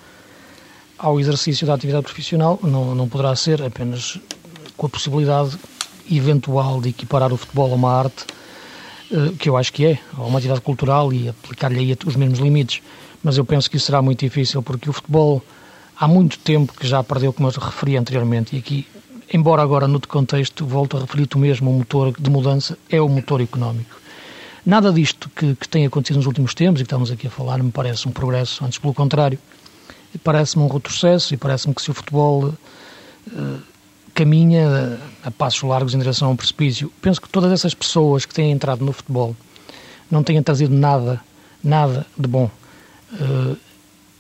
ao 0.98 1.20
exercício 1.20 1.68
da 1.68 1.74
atividade 1.74 2.06
profissional 2.06 2.58
não, 2.64 2.96
não 2.96 3.10
poderá 3.10 3.36
ser 3.36 3.62
apenas 3.62 4.18
com 4.78 4.86
a 4.86 4.90
possibilidade 4.90 5.58
eventual 6.10 6.82
de 6.82 6.90
equiparar 6.90 7.32
o 7.32 7.38
futebol 7.38 7.72
a 7.72 7.76
uma 7.76 7.92
arte, 7.92 8.26
eh, 9.12 9.34
que 9.38 9.50
eu 9.50 9.58
acho 9.58 9.72
que 9.72 9.86
é, 9.86 10.00
a 10.18 10.22
uma 10.24 10.38
atividade 10.38 10.62
cultural 10.62 11.14
e 11.14 11.30
aplicar-lhe 11.30 11.80
aí 11.80 11.98
os 12.06 12.16
mesmos 12.16 12.40
limites. 12.40 12.82
Mas 13.24 13.38
eu 13.38 13.46
penso 13.46 13.70
que 13.70 13.78
isso 13.78 13.86
será 13.86 14.02
muito 14.02 14.20
difícil, 14.20 14.62
porque 14.62 14.90
o 14.90 14.94
futebol 14.94 15.42
há 15.98 16.08
muito 16.08 16.38
tempo 16.40 16.74
que 16.74 16.88
já 16.88 17.04
perdeu, 17.04 17.32
como 17.32 17.48
eu 17.48 17.54
referi 17.54 17.96
anteriormente, 17.96 18.56
e 18.56 18.60
aqui, 18.60 18.88
embora 19.34 19.62
agora 19.62 19.88
no 19.88 20.00
contexto, 20.06 20.66
volto 20.66 20.98
a 20.98 21.02
referir-te 21.02 21.38
mesmo, 21.38 21.70
o 21.70 21.74
motor 21.74 22.14
de 22.20 22.30
mudança 22.30 22.78
é 22.90 23.00
o 23.00 23.08
motor 23.08 23.40
económico. 23.42 24.02
Nada 24.66 24.92
disto 24.92 25.30
que, 25.36 25.56
que 25.56 25.68
tem 25.68 25.86
acontecido 25.86 26.18
nos 26.18 26.26
últimos 26.26 26.54
tempos 26.54 26.82
e 26.82 26.84
que 26.84 26.88
estamos 26.88 27.12
aqui 27.12 27.28
a 27.28 27.30
falar 27.30 27.62
me 27.62 27.72
parece 27.72 28.08
um 28.08 28.12
progresso, 28.12 28.64
antes 28.64 28.80
pelo 28.80 28.94
contrário, 28.94 29.38
parece-me 30.24 30.64
um 30.64 30.68
retrocesso 30.68 31.34
e 31.34 31.38
parece-me 31.38 31.74
que 31.74 31.82
se 31.82 31.92
o 31.92 31.94
futebol 31.94 32.46
uh, 32.46 33.62
caminha 34.14 35.00
a 35.24 35.32
passos 35.32 35.64
largos 35.64 35.94
em 35.94 36.00
direção 36.00 36.30
a 36.30 36.32
um 36.32 36.36
precipício. 36.36 36.92
Penso 37.02 37.22
que 37.22 37.30
todas 37.30 37.52
essas 37.52 37.74
pessoas 37.74 38.26
que 38.26 38.34
têm 38.34 38.52
entrado 38.52 38.86
no 38.86 38.92
futebol 38.92 39.36
não 40.10 40.24
têm 40.24 40.42
trazido 40.42 40.74
nada, 40.74 41.20
nada 41.64 42.06
de 42.18 42.28
bom. 42.28 42.50
Uh, 43.14 43.58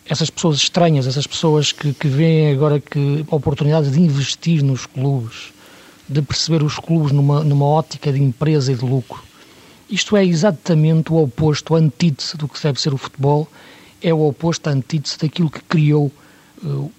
essas 0.06 0.30
pessoas 0.30 0.58
estranhas, 0.58 1.08
essas 1.08 1.28
pessoas 1.28 1.72
que, 1.72 1.94
que 1.94 2.08
veem 2.08 2.52
agora 2.52 2.80
que 2.80 3.26
oportunidades 3.30 3.92
de 3.92 4.02
investir 4.02 4.64
nos 4.64 4.86
clubes, 4.86 5.54
de 6.08 6.22
perceber 6.22 6.62
os 6.64 6.78
clubes 6.78 7.12
numa, 7.12 7.44
numa 7.44 7.66
ótica 7.66 8.12
de 8.12 8.22
empresa 8.22 8.72
e 8.72 8.76
de 8.76 8.84
lucro. 8.84 9.24
Isto 9.90 10.18
é 10.18 10.26
exatamente 10.26 11.12
o 11.14 11.22
oposto, 11.22 11.76
a 11.76 11.78
antítese 11.78 12.36
do 12.36 12.48
que 12.48 12.62
deve 12.62 12.82
ser 12.82 12.94
o 12.94 12.98
futebol, 12.98 13.48
é 14.02 14.14
o 14.14 14.28
oposto, 14.28 14.68
a 14.68 14.74
antítese 14.74 15.18
daquilo 15.20 15.50
que 15.50 15.62
criou 15.62 16.12
uh, 16.64 16.92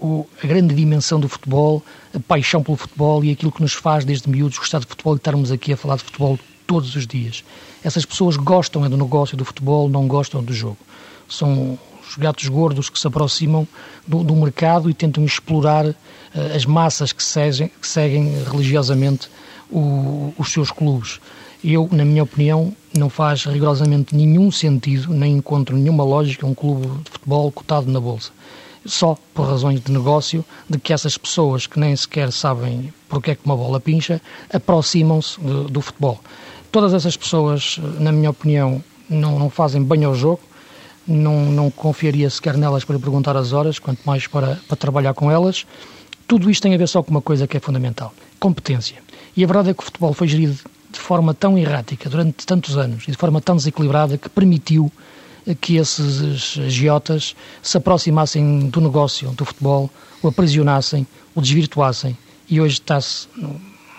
o, 0.00 0.26
a 0.42 0.46
grande 0.46 0.74
dimensão 0.74 1.20
do 1.20 1.28
futebol, 1.28 1.82
a 2.14 2.20
paixão 2.20 2.62
pelo 2.62 2.76
futebol 2.76 3.22
e 3.24 3.30
aquilo 3.30 3.52
que 3.52 3.60
nos 3.60 3.74
faz 3.74 4.04
desde 4.04 4.28
miúdos 4.28 4.58
gostar 4.58 4.80
de 4.80 4.86
futebol 4.86 5.14
e 5.14 5.16
estarmos 5.16 5.52
aqui 5.52 5.72
a 5.72 5.76
falar 5.76 5.96
de 5.96 6.04
futebol 6.04 6.38
todos 6.66 6.96
os 6.96 7.06
dias. 7.06 7.44
Essas 7.84 8.04
pessoas 8.04 8.36
gostam 8.36 8.84
é 8.84 8.88
do 8.88 8.96
negócio 8.96 9.36
do 9.36 9.44
futebol, 9.44 9.88
não 9.88 10.06
gostam 10.06 10.42
do 10.42 10.52
jogo. 10.52 10.78
São 11.28 11.78
os 12.08 12.16
gatos 12.16 12.48
gordos 12.48 12.88
que 12.88 12.98
se 12.98 13.06
aproximam 13.06 13.66
do, 14.06 14.24
do 14.24 14.34
mercado 14.34 14.88
e 14.88 14.94
tentam 14.94 15.24
explorar 15.24 15.86
uh, 15.86 15.96
as 16.54 16.64
massas 16.64 17.12
que, 17.12 17.22
que 17.22 17.88
seguem 17.88 18.42
religiosamente 18.50 19.28
o, 19.70 20.32
os 20.38 20.50
seus 20.52 20.70
clubes. 20.70 21.20
Eu, 21.62 21.88
na 21.92 22.04
minha 22.04 22.22
opinião, 22.22 22.74
não 22.96 23.10
faz 23.10 23.44
rigorosamente 23.44 24.16
nenhum 24.16 24.50
sentido, 24.50 25.12
nem 25.12 25.36
encontro 25.36 25.76
nenhuma 25.76 26.02
lógica 26.02 26.46
um 26.46 26.54
clube 26.54 26.86
de 27.04 27.10
futebol 27.10 27.52
cotado 27.52 27.90
na 27.90 28.00
Bolsa 28.00 28.32
só 28.84 29.16
por 29.34 29.46
razões 29.46 29.80
de 29.80 29.92
negócio, 29.92 30.44
de 30.68 30.78
que 30.78 30.92
essas 30.92 31.18
pessoas 31.18 31.66
que 31.66 31.78
nem 31.78 31.94
sequer 31.94 32.32
sabem 32.32 32.92
porque 33.08 33.32
é 33.32 33.34
que 33.34 33.44
uma 33.44 33.56
bola 33.56 33.80
pincha, 33.80 34.22
aproximam-se 34.52 35.38
do 35.40 35.80
futebol. 35.80 36.20
Todas 36.70 36.94
essas 36.94 37.16
pessoas, 37.16 37.78
na 37.98 38.12
minha 38.12 38.30
opinião, 38.30 38.82
não, 39.08 39.38
não 39.38 39.50
fazem 39.50 39.82
bem 39.82 40.04
ao 40.04 40.14
jogo, 40.14 40.40
não, 41.06 41.46
não 41.46 41.70
confiaria 41.70 42.30
sequer 42.30 42.56
nelas 42.56 42.84
para 42.84 42.98
perguntar 42.98 43.36
as 43.36 43.52
horas, 43.52 43.80
quanto 43.80 44.00
mais 44.04 44.28
para, 44.28 44.60
para 44.68 44.76
trabalhar 44.76 45.12
com 45.12 45.28
elas. 45.30 45.66
Tudo 46.28 46.48
isto 46.48 46.62
tem 46.62 46.72
a 46.72 46.78
ver 46.78 46.86
só 46.86 47.02
com 47.02 47.10
uma 47.10 47.20
coisa 47.20 47.48
que 47.48 47.56
é 47.56 47.60
fundamental: 47.60 48.14
competência. 48.38 49.02
E 49.36 49.42
a 49.42 49.46
verdade 49.46 49.70
é 49.70 49.74
que 49.74 49.82
o 49.82 49.84
futebol 49.84 50.14
foi 50.14 50.28
gerido 50.28 50.56
de 50.92 50.98
forma 50.98 51.34
tão 51.34 51.58
errática 51.58 52.08
durante 52.08 52.46
tantos 52.46 52.76
anos 52.76 53.04
e 53.08 53.10
de 53.10 53.16
forma 53.16 53.40
tão 53.40 53.56
desequilibrada 53.56 54.16
que 54.16 54.28
permitiu 54.28 54.90
que 55.60 55.76
esses 55.76 56.58
agiotas 56.58 57.34
se 57.62 57.76
aproximassem 57.76 58.68
do 58.68 58.80
negócio, 58.80 59.30
do 59.30 59.44
futebol, 59.44 59.90
o 60.22 60.28
aprisionassem, 60.28 61.06
o 61.34 61.40
desvirtuassem. 61.40 62.16
E 62.48 62.60
hoje 62.60 62.82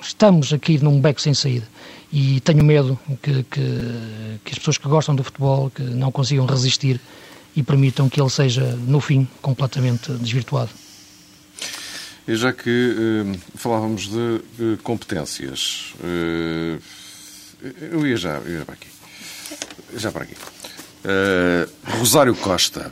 estamos 0.02 0.54
aqui 0.54 0.78
num 0.78 1.00
beco 1.00 1.22
sem 1.22 1.34
saída. 1.34 1.68
E 2.12 2.42
tenho 2.42 2.64
medo 2.64 3.00
que, 3.22 3.44
que, 3.44 4.40
que 4.44 4.52
as 4.52 4.60
pessoas 4.60 4.78
que 4.78 4.88
gostam 4.88 5.16
do 5.16 5.24
futebol 5.24 5.70
que 5.70 5.82
não 5.82 6.12
consigam 6.12 6.46
resistir 6.46 7.00
e 7.56 7.64
permitam 7.64 8.10
que 8.10 8.20
ele 8.20 8.30
seja, 8.30 8.76
no 8.88 9.00
fim, 9.00 9.28
completamente 9.42 10.12
desvirtuado. 10.14 10.70
E 12.28 12.36
já 12.36 12.54
que 12.54 12.70
eh, 12.70 13.40
falávamos 13.56 14.08
de 14.08 14.42
eh, 14.60 14.78
competências, 14.84 15.94
eh, 16.04 16.78
eu 17.92 18.06
ia 18.06 18.16
já, 18.16 18.38
eu 18.38 18.60
ia 18.60 18.66
para 18.66 18.76
aqui. 18.76 18.88
Já 19.98 20.12
para 20.12 20.24
aqui. 20.24 20.36
Uh, 21.04 21.70
Rosário 21.98 22.36
Costa, 22.36 22.92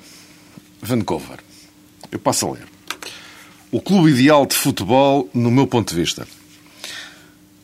Vancouver. 0.82 1.39
Eu 2.12 2.19
passo 2.19 2.48
a 2.48 2.52
ler. 2.54 2.67
O 3.72 3.80
clube 3.80 4.10
ideal 4.10 4.45
de 4.45 4.56
futebol, 4.56 5.30
no 5.34 5.52
meu 5.52 5.67
ponto 5.67 5.89
de 5.93 6.00
vista. 6.00 6.28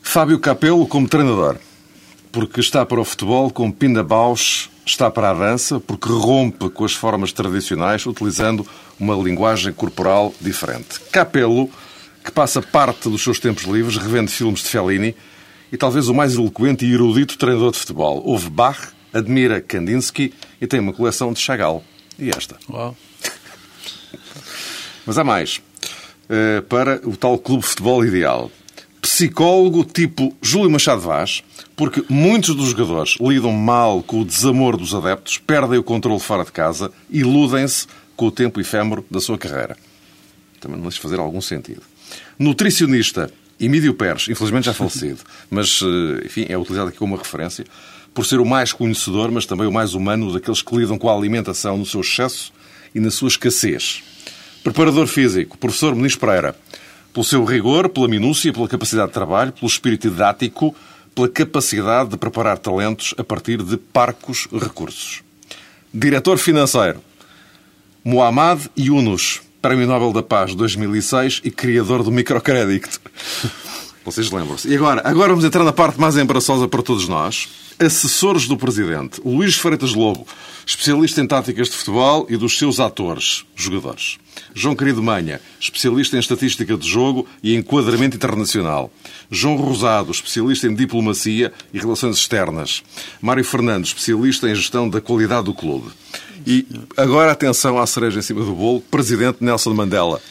Fábio 0.02 0.38
Capello 0.38 0.86
como 0.86 1.08
treinador, 1.08 1.56
porque 2.30 2.60
está 2.60 2.86
para 2.86 3.00
o 3.00 3.04
futebol 3.04 3.50
como 3.50 3.72
Pinda 3.72 4.04
Bausch 4.04 4.70
está 4.86 5.10
para 5.10 5.30
a 5.30 5.34
dança, 5.34 5.80
porque 5.80 6.08
rompe 6.08 6.70
com 6.70 6.84
as 6.84 6.92
formas 6.92 7.32
tradicionais, 7.32 8.06
utilizando 8.06 8.64
uma 8.98 9.16
linguagem 9.16 9.72
corporal 9.72 10.32
diferente. 10.40 11.00
Capello, 11.10 11.68
que 12.24 12.30
passa 12.30 12.62
parte 12.62 13.08
dos 13.08 13.22
seus 13.22 13.40
tempos 13.40 13.64
livres 13.64 13.96
revendo 13.96 14.30
filmes 14.30 14.60
de 14.62 14.68
Fellini, 14.68 15.16
e 15.72 15.76
talvez 15.76 16.08
o 16.08 16.14
mais 16.14 16.34
eloquente 16.34 16.86
e 16.86 16.94
erudito 16.94 17.36
treinador 17.36 17.72
de 17.72 17.78
futebol. 17.78 18.22
Houve 18.24 18.48
Bach, 18.48 18.92
admira 19.16 19.60
Kandinsky 19.60 20.32
e 20.60 20.66
tem 20.66 20.80
uma 20.80 20.92
coleção 20.92 21.32
de 21.32 21.40
Chagall. 21.40 21.82
E 22.18 22.30
esta. 22.30 22.56
Uau. 22.68 22.96
Mas 25.06 25.18
há 25.18 25.24
mais. 25.24 25.60
Uh, 26.28 26.62
para 26.62 27.00
o 27.08 27.16
tal 27.16 27.38
clube 27.38 27.62
de 27.62 27.68
futebol 27.68 28.04
ideal. 28.04 28.50
psicólogo 29.00 29.84
tipo 29.84 30.36
Júlio 30.42 30.70
Machado 30.70 31.00
Vaz, 31.00 31.44
porque 31.76 32.04
muitos 32.08 32.54
dos 32.54 32.70
jogadores 32.70 33.16
lidam 33.20 33.52
mal 33.52 34.02
com 34.02 34.20
o 34.20 34.24
desamor 34.24 34.76
dos 34.76 34.94
adeptos, 34.94 35.38
perdem 35.38 35.78
o 35.78 35.84
controle 35.84 36.18
fora 36.18 36.44
de 36.44 36.50
casa, 36.50 36.90
iludem-se 37.08 37.86
com 38.16 38.26
o 38.26 38.32
tempo 38.32 38.60
efêmero 38.60 39.04
da 39.10 39.20
sua 39.20 39.38
carreira. 39.38 39.76
Também 40.60 40.78
não 40.78 40.84
deixa 40.88 41.00
fazer 41.00 41.20
algum 41.20 41.40
sentido. 41.40 41.82
Nutricionista 42.38 43.30
Emílio 43.58 43.94
Pérez, 43.94 44.28
infelizmente 44.28 44.66
já 44.66 44.74
falecido, 44.74 45.20
mas 45.50 45.80
eh, 45.82 46.26
enfim, 46.26 46.46
é 46.48 46.58
utilizado 46.58 46.88
aqui 46.88 46.98
como 46.98 47.14
uma 47.14 47.22
referência, 47.22 47.64
por 48.16 48.24
ser 48.24 48.40
o 48.40 48.46
mais 48.46 48.72
conhecedor, 48.72 49.30
mas 49.30 49.44
também 49.44 49.66
o 49.66 49.72
mais 49.72 49.92
humano 49.92 50.32
daqueles 50.32 50.62
que 50.62 50.74
lidam 50.74 50.96
com 50.96 51.10
a 51.10 51.14
alimentação 51.14 51.76
no 51.76 51.84
seu 51.84 52.00
excesso 52.00 52.50
e 52.94 52.98
na 52.98 53.10
sua 53.10 53.28
escassez. 53.28 54.02
Preparador 54.64 55.06
físico, 55.06 55.58
professor 55.58 55.94
Muniz 55.94 56.16
Pereira, 56.16 56.56
pelo 57.12 57.22
seu 57.22 57.44
rigor, 57.44 57.90
pela 57.90 58.08
minúcia, 58.08 58.54
pela 58.54 58.66
capacidade 58.66 59.08
de 59.08 59.12
trabalho, 59.12 59.52
pelo 59.52 59.66
espírito 59.66 60.08
didático, 60.08 60.74
pela 61.14 61.28
capacidade 61.28 62.08
de 62.08 62.16
preparar 62.16 62.56
talentos 62.56 63.14
a 63.18 63.22
partir 63.22 63.62
de 63.62 63.76
parcos 63.76 64.48
recursos. 64.50 65.22
Diretor 65.92 66.38
financeiro, 66.38 67.02
Muhammad 68.02 68.62
Yunus, 68.78 69.42
Prémio 69.60 69.86
Nobel 69.86 70.14
da 70.14 70.22
Paz 70.22 70.54
2006 70.54 71.42
e 71.44 71.50
criador 71.50 72.02
do 72.02 72.10
microcrédito. 72.10 72.98
Vocês 74.06 74.30
lembram-se. 74.30 74.68
E 74.68 74.76
agora, 74.76 75.02
agora 75.04 75.30
vamos 75.30 75.44
entrar 75.44 75.64
na 75.64 75.72
parte 75.72 76.00
mais 76.00 76.16
embaraçosa 76.16 76.68
para 76.68 76.80
todos 76.80 77.08
nós. 77.08 77.48
Assessores 77.76 78.46
do 78.46 78.56
Presidente. 78.56 79.20
Luís 79.24 79.56
Freitas 79.56 79.94
Lobo, 79.94 80.24
especialista 80.64 81.20
em 81.20 81.26
táticas 81.26 81.68
de 81.68 81.76
futebol 81.76 82.24
e 82.30 82.36
dos 82.36 82.56
seus 82.56 82.78
atores, 82.78 83.44
jogadores. 83.56 84.16
João 84.54 84.76
Querido 84.76 85.02
Manha, 85.02 85.40
especialista 85.58 86.16
em 86.16 86.20
estatística 86.20 86.76
de 86.76 86.88
jogo 86.88 87.26
e 87.42 87.56
enquadramento 87.56 88.16
internacional. 88.16 88.92
João 89.28 89.56
Rosado, 89.56 90.12
especialista 90.12 90.68
em 90.68 90.74
diplomacia 90.74 91.52
e 91.74 91.78
relações 91.80 92.16
externas. 92.16 92.84
Mário 93.20 93.44
Fernandes, 93.44 93.90
especialista 93.90 94.48
em 94.48 94.54
gestão 94.54 94.88
da 94.88 95.00
qualidade 95.00 95.46
do 95.46 95.52
clube. 95.52 95.90
E 96.46 96.64
agora 96.96 97.32
atenção 97.32 97.76
à 97.76 97.84
cereja 97.88 98.20
em 98.20 98.22
cima 98.22 98.44
do 98.44 98.54
bolo, 98.54 98.80
Presidente 98.82 99.38
Nelson 99.40 99.74
Mandela. 99.74 100.22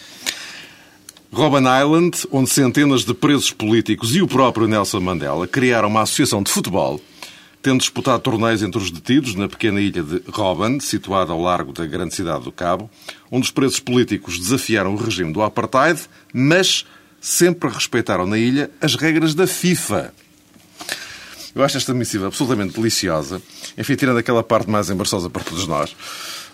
Robben 1.36 1.66
Island, 1.66 2.26
onde 2.32 2.50
centenas 2.50 3.04
de 3.04 3.14
presos 3.14 3.52
políticos 3.52 4.16
e 4.16 4.22
o 4.22 4.28
próprio 4.28 4.70
Nelson 4.70 5.02
Mandela 5.02 5.46
criaram 5.46 5.90
uma 5.90 6.04
associação 6.04 6.42
de 6.42 6.50
futebol, 6.50 7.02
tendo 7.62 7.82
disputado 7.82 8.24
torneios 8.24 8.64
entre 8.64 8.82
os 8.82 8.90
detidos 8.90 9.36
na 9.36 9.50
pequena 9.50 9.82
ilha 9.82 10.02
de 10.02 10.22
Robben, 10.32 10.80
situada 10.80 11.34
ao 11.34 11.42
largo 11.42 11.74
da 11.74 11.86
grande 11.86 12.16
cidade 12.16 12.46
do 12.46 12.54
Cabo, 12.54 12.90
onde 13.30 13.44
os 13.44 13.52
presos 13.52 13.82
políticos 13.82 14.40
desafiaram 14.40 14.94
o 14.94 14.98
regime 14.98 15.34
do 15.34 15.42
apartheid, 15.42 16.00
mas 16.34 16.86
sempre 17.20 17.70
respeitaram 17.70 18.26
na 18.26 18.38
ilha 18.38 18.72
as 18.80 18.96
regras 18.96 19.36
da 19.36 19.46
FIFA. 19.46 20.14
Eu 21.54 21.66
acho 21.66 21.76
esta 21.76 21.94
missiva 21.94 22.28
absolutamente 22.28 22.76
deliciosa, 22.76 23.42
enfim, 23.78 23.96
tirando 23.96 24.20
aquela 24.20 24.42
parte 24.42 24.70
mais 24.70 24.90
embaraçosa 24.90 25.30
para 25.30 25.44
todos 25.44 25.68
nós. 25.68 25.94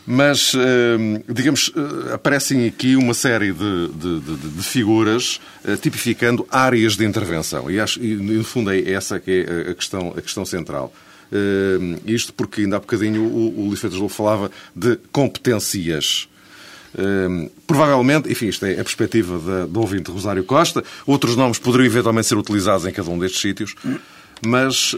Mas, 0.06 0.54
hum, 0.56 1.22
digamos, 1.30 1.72
eh, 1.76 2.14
aparecem 2.14 2.66
aqui 2.68 2.96
uma 2.96 3.14
série 3.14 3.52
de, 3.52 3.88
de, 3.90 4.20
de, 4.20 4.36
de 4.36 4.64
figuras 4.64 5.40
eh, 5.64 5.76
tipificando 5.76 6.46
áreas 6.50 6.96
de 6.96 7.06
intervenção. 7.06 7.70
E, 7.70 7.80
acho, 7.80 8.02
e, 8.04 8.16
no 8.16 8.44
fundo, 8.44 8.72
é 8.72 8.92
essa 8.92 9.20
que 9.20 9.46
é 9.48 9.72
a 9.72 9.76
questão, 9.76 10.14
a 10.18 10.22
questão 10.22 10.44
central. 10.44 10.92
Hum, 11.32 11.98
isto 12.06 12.34
porque, 12.34 12.62
ainda 12.62 12.78
há 12.78 12.80
bocadinho, 12.80 13.22
o, 13.24 13.60
o 13.60 13.68
Luís 13.68 13.80
Freitas 13.80 14.12
falava 14.12 14.50
de 14.76 14.98
competências. 15.12 16.28
Hum, 16.98 17.50
provavelmente, 17.68 18.30
enfim, 18.30 18.48
isto 18.48 18.66
é 18.66 18.74
a 18.74 18.84
perspectiva 18.84 19.68
do 19.68 19.80
ouvinte 19.80 20.10
Rosário 20.10 20.44
Costa, 20.44 20.84
outros 21.06 21.36
nomes 21.36 21.60
poderiam 21.60 21.86
eventualmente 21.86 22.28
ser 22.28 22.36
utilizados 22.38 22.86
em 22.86 22.92
cada 22.92 23.10
um 23.10 23.20
destes 23.20 23.40
sítios, 23.40 23.76
mas 24.46 24.96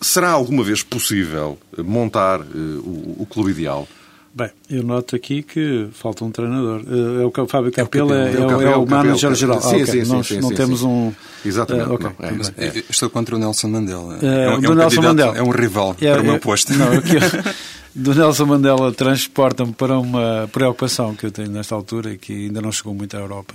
Será 0.00 0.30
alguma 0.30 0.62
vez 0.62 0.82
possível 0.82 1.58
montar 1.78 2.40
uh, 2.40 2.44
o, 2.44 3.22
o, 3.22 3.26
clube 3.26 3.52
ideal? 3.52 3.88
Bem, 4.34 4.50
eu 4.68 4.82
noto 4.82 5.14
aqui 5.14 5.42
que 5.42 5.88
falta 5.92 6.24
um 6.24 6.30
treinador. 6.30 6.82
Uh, 6.82 7.22
é 7.22 7.40
o 7.40 7.46
Fábio 7.46 7.70
Capela, 7.70 8.28
é, 8.28 8.34
é, 8.34 8.40
o, 8.40 8.60
é, 8.60 8.64
é 8.72 8.76
o 8.76 8.86
manager 8.86 9.34
geral. 9.34 9.60
Sim, 9.62 9.66
ah, 9.66 9.70
okay. 9.70 9.86
sim, 9.86 10.04
sim, 10.04 10.12
Nós 10.12 10.26
sim, 10.26 10.40
não 10.40 10.48
sim, 10.48 10.54
temos 10.54 10.80
sim. 10.80 10.86
um. 10.86 11.14
Exatamente. 11.44 11.88
Uh, 11.88 11.94
okay. 11.94 12.10
não, 12.18 12.44
é, 12.56 12.66
é. 12.66 12.84
Estou 12.90 13.08
contra 13.08 13.36
o 13.36 13.38
Nelson 13.38 13.68
Mandela. 13.68 14.18
É, 14.20 14.46
é, 14.46 14.50
um, 14.50 14.60
do 14.60 14.74
Nelson 14.74 15.02
Mandela. 15.02 15.36
é 15.36 15.42
um 15.42 15.50
rival 15.50 15.94
para 15.94 16.20
o 16.20 16.24
meu 16.24 16.40
posto. 16.40 16.72
Não, 16.74 16.92
aqui, 16.92 17.14
do 17.94 18.12
Nelson 18.12 18.46
Mandela 18.46 18.92
transporta-me 18.92 19.72
para 19.72 19.98
uma 19.98 20.48
preocupação 20.52 21.14
que 21.14 21.26
eu 21.26 21.30
tenho 21.30 21.50
nesta 21.50 21.74
altura 21.74 22.12
e 22.12 22.18
que 22.18 22.46
ainda 22.46 22.60
não 22.60 22.72
chegou 22.72 22.92
muito 22.92 23.16
à 23.16 23.20
Europa. 23.20 23.54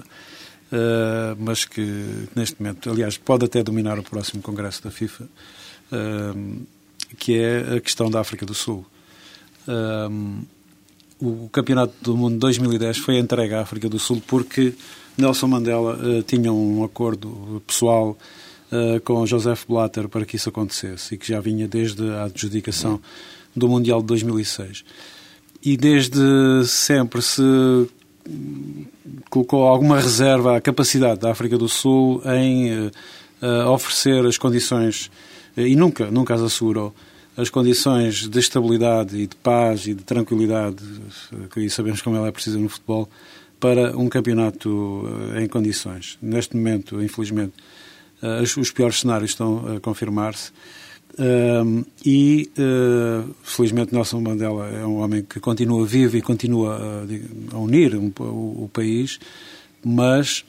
Uh, 0.71 1.35
mas 1.39 1.65
que 1.65 2.27
neste 2.35 2.61
momento, 2.61 2.89
aliás, 2.89 3.17
pode 3.17 3.45
até 3.45 3.61
dominar 3.63 3.97
o 3.99 4.03
próximo 4.03 4.41
Congresso 4.41 4.83
da 4.83 4.91
FIFA. 4.91 5.25
Uh, 5.91 6.65
que 7.17 7.37
é 7.37 7.77
a 7.77 7.81
questão 7.81 8.09
da 8.09 8.19
África 8.19 8.45
do 8.45 8.53
Sul. 8.53 8.85
Um, 9.67 10.41
o 11.21 11.49
Campeonato 11.49 11.93
do 12.01 12.15
Mundo 12.15 12.37
2010 12.37 12.97
foi 12.99 13.17
entregue 13.17 13.53
à 13.53 13.61
África 13.61 13.89
do 13.89 13.99
Sul 13.99 14.21
porque 14.25 14.73
Nelson 15.17 15.47
Mandela 15.47 15.95
uh, 15.97 16.23
tinha 16.23 16.51
um 16.51 16.83
acordo 16.83 17.61
pessoal 17.67 18.17
uh, 18.71 18.99
com 19.01 19.25
Joseph 19.25 19.65
Blatter 19.67 20.07
para 20.07 20.25
que 20.25 20.37
isso 20.37 20.49
acontecesse 20.49 21.15
e 21.15 21.17
que 21.17 21.27
já 21.27 21.39
vinha 21.39 21.67
desde 21.67 22.09
a 22.09 22.23
adjudicação 22.23 23.01
do 23.55 23.67
Mundial 23.67 24.01
de 24.01 24.07
2006. 24.07 24.85
E 25.61 25.75
desde 25.75 26.65
sempre 26.65 27.21
se 27.21 27.41
colocou 29.29 29.65
alguma 29.65 29.99
reserva 29.99 30.55
à 30.55 30.61
capacidade 30.61 31.19
da 31.19 31.31
África 31.31 31.57
do 31.57 31.67
Sul 31.67 32.21
em 32.25 32.87
uh, 32.87 33.69
oferecer 33.71 34.25
as 34.25 34.37
condições 34.37 35.11
e 35.67 35.75
nunca, 35.75 36.09
nunca 36.11 36.35
as 36.35 36.41
assegurou 36.41 36.93
as 37.39 37.49
condições 37.49 38.27
de 38.27 38.37
estabilidade 38.37 39.15
e 39.17 39.25
de 39.25 39.35
paz 39.37 39.87
e 39.87 39.93
de 39.93 40.03
tranquilidade, 40.03 40.83
que 41.53 41.69
sabemos 41.69 42.01
como 42.01 42.17
ela 42.17 42.27
é 42.27 42.31
precisa 42.31 42.59
no 42.59 42.67
futebol, 42.67 43.07
para 43.59 43.97
um 43.97 44.09
campeonato 44.09 45.03
eh, 45.35 45.43
em 45.43 45.47
condições. 45.47 46.17
Neste 46.21 46.55
momento, 46.55 47.01
infelizmente, 47.01 47.53
eh, 48.21 48.41
os 48.41 48.71
piores 48.71 48.99
cenários 48.99 49.31
estão 49.31 49.75
a 49.75 49.79
confirmar-se. 49.79 50.51
e, 52.05 52.49
eh, 52.57 53.23
felizmente, 53.43 53.93
Nelson 53.93 54.21
Mandela 54.21 54.69
é 54.69 54.85
um 54.85 54.97
homem 54.99 55.23
que 55.23 55.39
continua 55.39 55.85
vivo 55.85 56.15
e 56.17 56.21
continua 56.21 57.05
a, 57.53 57.57
unir 57.57 57.95
o, 57.95 58.69
país, 58.71 59.19
mas 59.83 60.45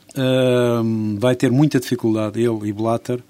vai 1.18 1.34
ter 1.34 1.50
muita 1.50 1.80
dificuldade, 1.80 2.40
ele 2.40 2.68
e 2.68 2.72
Blatter, 2.72 3.20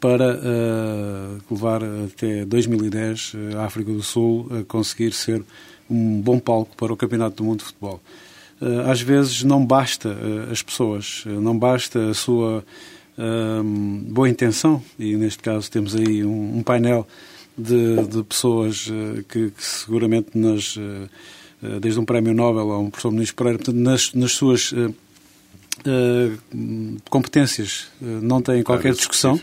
para 0.00 0.36
uh, 0.36 1.54
levar 1.54 1.82
até 1.82 2.44
2010 2.44 3.32
eh, 3.34 3.56
a 3.56 3.64
África 3.64 3.92
do 3.92 4.02
Sul 4.02 4.48
a 4.60 4.64
conseguir 4.64 5.12
ser 5.12 5.42
um 5.90 6.20
bom 6.20 6.38
palco 6.38 6.76
para 6.76 6.92
o 6.92 6.96
Campeonato 6.96 7.36
do 7.36 7.44
Mundo 7.44 7.58
de 7.60 7.64
Futebol. 7.64 8.00
Uh, 8.60 8.90
às 8.90 9.00
vezes 9.00 9.42
não 9.42 9.64
basta 9.64 10.08
uh, 10.08 10.52
as 10.52 10.62
pessoas, 10.62 11.24
não 11.26 11.58
basta 11.58 12.10
a 12.10 12.14
sua 12.14 12.64
boa 14.06 14.28
intenção, 14.28 14.80
e 14.96 15.16
neste 15.16 15.42
caso 15.42 15.68
temos 15.68 15.96
aí 15.96 16.24
um, 16.24 16.58
um 16.58 16.62
painel 16.62 17.04
de, 17.56 17.96
de 18.06 18.22
pessoas 18.22 18.88
que, 19.28 19.50
que, 19.50 19.64
seguramente 19.64 20.38
nas, 20.38 20.76
desde 21.80 21.98
um 21.98 22.04
prémio 22.04 22.32
Nobel 22.32 22.70
a 22.70 22.78
um 22.78 22.88
professor 22.90 23.10
Ministro 23.10 23.34
Pereira, 23.34 23.58
portanto, 23.58 23.74
nas, 23.74 24.14
nas 24.14 24.30
suas 24.30 24.72
competências 27.10 27.88
não 28.00 28.40
têm 28.40 28.62
qualquer 28.62 28.92
discussão. 28.92 29.36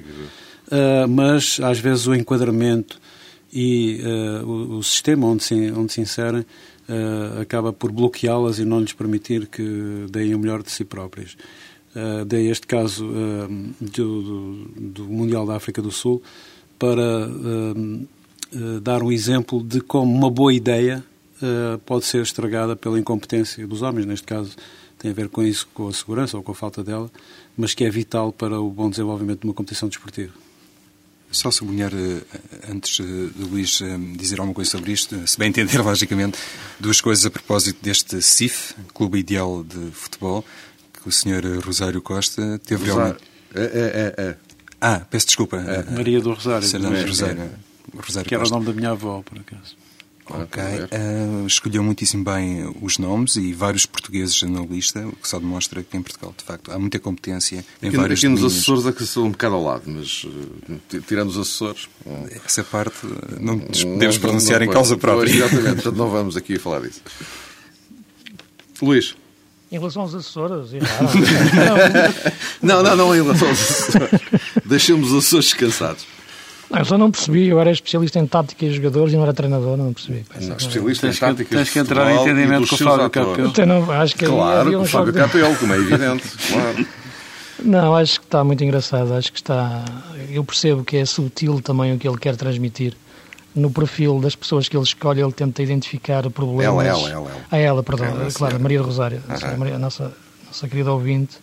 Uh, 0.68 1.08
mas 1.08 1.60
às 1.62 1.80
vezes 1.80 2.08
o 2.08 2.16
enquadramento 2.16 3.00
e 3.56 4.02
uh, 4.04 4.46
o, 4.46 4.78
o, 4.78 4.84
sistema 4.84 5.28
onde 5.28 5.42
se, 5.44 5.72
onde 5.72 5.94
se 5.94 6.02
inserem 6.02 6.42
uh, 6.42 7.40
acaba 7.42 7.72
por 7.72 7.90
bloqueá-las 7.90 8.60
e 8.60 8.66
não 8.66 8.82
lhes 8.82 8.92
permitir 8.92 9.48
que 9.48 10.06
deem 10.12 10.36
o 10.36 10.40
melhor 10.40 10.62
de 10.62 10.70
si 10.70 10.84
próprias. 10.84 11.38
Uh, 11.96 12.26
dei 12.26 12.50
este 12.50 12.68
caso 12.68 13.08
do, 13.80 14.22
do, 14.22 14.66
do, 14.76 15.04
Mundial 15.06 15.46
da 15.46 15.56
África 15.56 15.82
do 15.82 15.92
Sul 15.92 16.22
para 16.78 17.30
dar 18.82 19.02
um 19.02 19.10
exemplo 19.10 19.64
de 19.64 19.80
como 19.80 20.14
uma 20.14 20.30
boa 20.30 20.54
ideia 20.54 21.02
pode 21.86 22.04
ser 22.04 22.22
estragada 22.22 22.76
pela 22.76 23.00
incompetência 23.00 23.66
dos 23.66 23.82
homens, 23.82 24.06
neste 24.06 24.28
caso 24.28 24.58
tem 25.00 25.12
a 25.12 25.14
ver 25.14 25.30
com 25.30 25.42
isso, 25.42 25.70
com 25.74 25.88
a 25.88 25.94
segurança 25.94 26.36
ou 26.36 26.44
com 26.44 26.52
a 26.52 26.56
falta 26.56 26.84
dela, 26.84 27.10
mas 27.58 27.74
que 27.74 27.86
é 27.86 27.90
vital 27.90 28.34
para 28.34 28.60
o 28.60 28.70
bom 28.70 28.90
desenvolvimento 28.90 29.40
de 29.40 29.48
uma 29.48 29.54
competição 29.54 29.88
desportiva. 29.88 30.45
Só 31.36 31.52
sublinhar, 31.52 31.92
eh, 31.94 32.22
antes 32.72 32.96
de 32.96 33.30
Luís 33.38 33.82
eh, 33.82 33.98
dizer 34.16 34.40
alguma 34.40 34.56
coisa 34.56 34.72
sobre 34.72 34.94
isto, 34.94 35.28
se 35.28 35.38
bem 35.38 35.50
entender, 35.50 35.80
logicamente, 35.84 36.38
duas 36.80 37.02
coisas 37.02 37.26
a 37.26 37.30
propósito 37.30 37.78
deste 37.82 38.22
CIF, 38.22 38.74
Clube 38.94 39.20
Ideal 39.20 39.62
de 39.62 39.92
Futebol, 39.92 40.46
que 40.94 41.10
o 41.10 41.12
Sr. 41.12 41.60
Rosário 41.62 42.02
Costa 42.02 42.58
teve 42.66 42.86
realmente. 42.86 43.20
É, 43.54 43.64
é, 43.64 43.66
é, 43.66 44.30
é. 44.30 44.36
Ah, 44.80 45.02
peço 45.10 45.26
desculpa. 45.26 45.58
É. 45.58 45.84
Maria 45.92 46.22
do 46.22 46.34
Rosário. 46.34 46.66
É, 46.66 47.06
Rosário. 47.06 47.52
Rosário. 47.98 48.30
Que 48.30 48.36
era 48.36 48.46
o 48.46 48.50
nome 48.50 48.66
da 48.66 48.72
minha 48.74 48.92
avó, 48.92 49.22
por 49.22 49.38
acaso. 49.38 49.76
Ok. 50.28 50.64
Uh, 50.64 51.46
escolheu 51.46 51.84
muitíssimo 51.84 52.24
bem 52.24 52.74
os 52.82 52.98
nomes 52.98 53.36
e 53.36 53.54
vários 53.54 53.86
portugueses 53.86 54.42
na 54.44 54.62
lista, 54.62 55.06
o 55.08 55.16
que 55.16 55.28
só 55.28 55.40
demonstra 55.40 55.84
que 55.84 55.96
em 55.96 56.02
Portugal, 56.02 56.34
de 56.36 56.44
facto, 56.44 56.72
há 56.72 56.80
muita 56.80 57.00
competência 57.00 57.64
em 57.82 57.88
aqui, 57.88 57.98
vários 57.98 58.20
Aqui 58.20 58.28
nos 58.28 58.40
domínios. 58.40 58.54
assessores 58.58 58.86
é 58.88 58.92
que 58.92 59.06
são 59.06 59.26
um 59.26 59.32
bocado 59.32 59.56
ao 59.56 59.64
lado, 59.64 59.84
mas 59.86 60.24
uh, 60.24 61.02
tirando 61.08 61.30
os 61.30 61.38
assessores... 61.38 61.88
Um, 62.06 62.28
Essa 62.44 62.64
parte 62.64 62.98
não 63.40 63.60
podemos 63.60 64.18
pronunciar 64.18 64.60
não, 64.60 64.66
não, 64.66 64.72
em 64.72 64.74
causa 64.74 64.98
própria. 64.98 65.30
Exatamente, 65.32 65.76
portanto 65.76 65.96
não 65.96 66.10
vamos 66.10 66.36
aqui 66.36 66.58
falar 66.58 66.82
disso. 66.82 67.02
Luís. 68.82 69.16
Em 69.72 69.78
relação 69.78 70.04
aos 70.04 70.14
assessores, 70.14 70.72
não, 72.62 72.84
não, 72.84 72.96
não 72.96 73.16
em 73.16 73.22
relação 73.22 73.48
aos 73.48 73.60
assessores. 73.60 74.22
Deixemos 74.66 75.12
os 75.12 75.18
assessores 75.18 75.46
descansados. 75.46 76.15
Não, 76.76 76.82
eu 76.82 76.86
só 76.86 76.98
não 76.98 77.10
percebi, 77.10 77.48
eu 77.48 77.58
era 77.58 77.72
especialista 77.72 78.20
em 78.20 78.28
tática 78.28 78.66
e 78.66 78.74
jogadores 78.74 79.14
e 79.14 79.16
não 79.16 79.24
era 79.24 79.34
treinador, 79.34 79.78
não 79.78 79.94
percebi. 79.94 80.26
Não, 80.42 80.58
especialista 80.58 81.08
em 81.08 81.14
tática 81.14 81.56
Tens 81.56 81.70
que 81.70 81.80
entrar 81.80 82.12
em 82.12 82.22
entendimento 82.22 82.68
com 82.68 82.76
o 82.76 82.78
Fábio 82.78 83.10
Capel. 83.10 83.48
Então, 83.48 83.92
acho 83.92 84.16
que 84.16 84.26
claro, 84.26 84.72
com 84.74 84.80
o 84.80 84.86
Fábio 84.86 85.14
Capel, 85.14 85.56
como 85.56 85.74
é 85.74 85.78
evidente, 85.78 86.28
claro. 86.52 86.86
Não, 87.64 87.96
acho 87.96 88.20
que 88.20 88.26
está 88.26 88.44
muito 88.44 88.62
engraçado, 88.62 89.14
acho 89.14 89.32
que 89.32 89.40
está... 89.40 89.86
Eu 90.30 90.44
percebo 90.44 90.84
que 90.84 90.98
é 90.98 91.06
sutil 91.06 91.62
também 91.62 91.94
o 91.94 91.98
que 91.98 92.06
ele 92.06 92.18
quer 92.18 92.36
transmitir. 92.36 92.94
No 93.56 93.72
perfil 93.72 94.20
das 94.20 94.36
pessoas 94.36 94.68
que 94.68 94.76
ele 94.76 94.84
escolhe, 94.84 95.22
ele 95.22 95.32
tenta 95.32 95.64
identificar 95.64 96.30
problemas... 96.30 96.66
Ela, 96.66 96.84
ela, 96.86 97.10
ela. 97.10 97.30
ela. 97.30 97.32
Ah, 97.50 97.58
ela, 97.58 97.84
perdão, 97.84 98.08
ela, 98.08 98.28
claro, 98.34 98.60
Maria 98.60 98.82
Rosário, 98.82 99.22
a, 99.30 99.58
Maria, 99.58 99.76
a 99.76 99.80
nossa, 99.80 100.12
nossa 100.46 100.68
querida 100.68 100.92
ouvinte, 100.92 101.38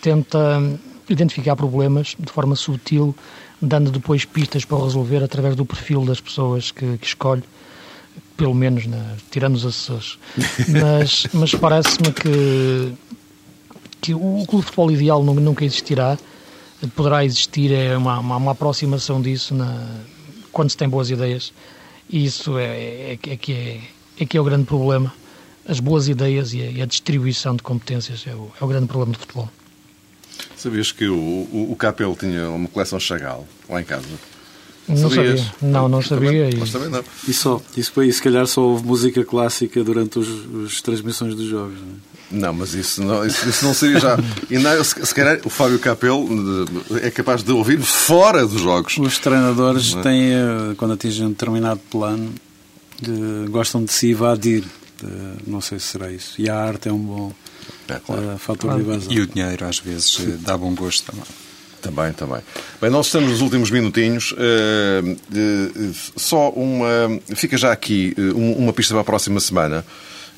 tenta 0.00 0.60
identificar 1.08 1.54
problemas 1.54 2.16
de 2.18 2.32
forma 2.32 2.56
sutil, 2.56 3.14
dando 3.62 3.92
depois 3.92 4.24
pistas 4.24 4.64
para 4.64 4.82
resolver 4.82 5.22
através 5.22 5.54
do 5.54 5.64
perfil 5.64 6.04
das 6.04 6.20
pessoas 6.20 6.72
que, 6.72 6.98
que 6.98 7.06
escolhe, 7.06 7.44
pelo 8.36 8.54
menos, 8.54 8.86
né, 8.86 9.16
tirando 9.30 9.54
os 9.54 9.64
assessores. 9.64 10.18
mas 10.68 11.28
mas 11.32 11.54
parece-me 11.54 12.12
que, 12.12 12.92
que 14.00 14.14
o 14.14 14.44
clube 14.46 14.64
de 14.64 14.66
futebol 14.66 14.90
ideal 14.90 15.22
nunca 15.22 15.64
existirá, 15.64 16.18
poderá 16.96 17.24
existir 17.24 17.72
é 17.72 17.96
uma, 17.96 18.18
uma, 18.18 18.36
uma 18.36 18.52
aproximação 18.52 19.22
disso 19.22 19.54
na, 19.54 20.00
quando 20.50 20.70
se 20.70 20.76
tem 20.76 20.88
boas 20.88 21.08
ideias, 21.08 21.52
e 22.10 22.24
isso 22.24 22.58
é, 22.58 22.64
é, 22.64 23.12
é, 23.12 23.36
que 23.36 23.52
é, 23.52 23.80
é 24.18 24.26
que 24.26 24.36
é 24.36 24.40
o 24.40 24.44
grande 24.44 24.64
problema. 24.64 25.14
As 25.66 25.78
boas 25.78 26.08
ideias 26.08 26.52
e 26.52 26.60
a, 26.60 26.70
e 26.70 26.82
a 26.82 26.86
distribuição 26.86 27.54
de 27.54 27.62
competências 27.62 28.24
é 28.26 28.34
o, 28.34 28.50
é 28.60 28.64
o 28.64 28.66
grande 28.66 28.86
problema 28.86 29.12
do 29.12 29.18
futebol. 29.20 29.48
Sabias 30.62 30.92
que 30.92 31.08
o, 31.08 31.16
o, 31.16 31.72
o 31.72 31.76
Capel 31.76 32.14
tinha 32.14 32.48
uma 32.48 32.68
coleção 32.68 33.00
Chagall 33.00 33.48
lá 33.68 33.80
em 33.80 33.84
casa? 33.84 34.06
Não 34.86 34.96
Sabias? 34.96 35.40
sabia. 35.40 35.54
Não, 35.60 35.88
não 35.88 36.00
sabia. 36.00 36.50
Também, 36.50 36.62
e... 36.62 36.70
também 36.70 36.88
não. 36.88 37.04
E, 37.26 37.32
só, 37.32 37.60
isso, 37.76 38.00
e 38.00 38.12
se 38.12 38.22
calhar 38.22 38.46
só 38.46 38.60
houve 38.62 38.86
música 38.86 39.24
clássica 39.24 39.82
durante 39.82 40.20
os, 40.20 40.28
as 40.64 40.80
transmissões 40.80 41.34
dos 41.34 41.46
jogos. 41.46 41.74
Não, 42.30 42.38
é? 42.38 42.42
não 42.42 42.54
mas 42.54 42.74
isso 42.74 43.02
não, 43.02 43.26
isso, 43.26 43.48
isso 43.48 43.64
não 43.64 43.74
seria 43.74 43.98
já. 43.98 44.16
E 44.48 44.56
não, 44.56 44.84
se, 44.84 45.04
se 45.04 45.12
calhar 45.12 45.40
o 45.44 45.50
Fábio 45.50 45.80
Capel 45.80 46.28
é 47.02 47.10
capaz 47.10 47.42
de 47.42 47.50
ouvir 47.50 47.80
fora 47.80 48.46
dos 48.46 48.60
jogos. 48.60 48.98
Os 48.98 49.18
treinadores 49.18 49.96
é? 49.96 50.02
têm, 50.02 50.32
eh, 50.32 50.74
quando 50.76 50.94
atingem 50.94 51.26
um 51.26 51.30
determinado 51.30 51.80
plano, 51.90 52.32
de, 53.00 53.50
gostam 53.50 53.82
de 53.82 53.92
se 53.92 54.12
evadir. 54.12 54.62
De, 54.62 55.50
não 55.50 55.60
sei 55.60 55.80
se 55.80 55.86
será 55.86 56.08
isso. 56.12 56.40
E 56.40 56.48
a 56.48 56.56
arte 56.56 56.88
é 56.88 56.92
um 56.92 56.98
bom 56.98 57.32
é, 57.88 57.94
claro. 57.98 58.34
uh, 58.34 58.38
fator 58.38 58.70
claro. 58.70 58.82
de 58.82 58.90
evasão. 58.90 59.12
E 59.12 59.20
o 59.20 59.26
dinheiro, 59.26 59.66
às 59.66 59.78
vezes, 59.78 60.18
dá 60.40 60.56
bom 60.56 60.74
gosto 60.74 61.10
também. 61.10 61.26
Também, 61.80 62.12
também. 62.12 62.40
Bem, 62.80 62.90
nós 62.90 63.06
estamos 63.06 63.30
nos 63.30 63.40
últimos 63.40 63.70
minutinhos. 63.70 64.32
Uh, 64.32 64.36
uh, 65.12 65.94
só 66.16 66.50
uma. 66.50 66.86
Fica 67.34 67.56
já 67.56 67.72
aqui 67.72 68.14
uma 68.34 68.72
pista 68.72 68.94
para 68.94 69.00
a 69.00 69.04
próxima 69.04 69.40
semana. 69.40 69.84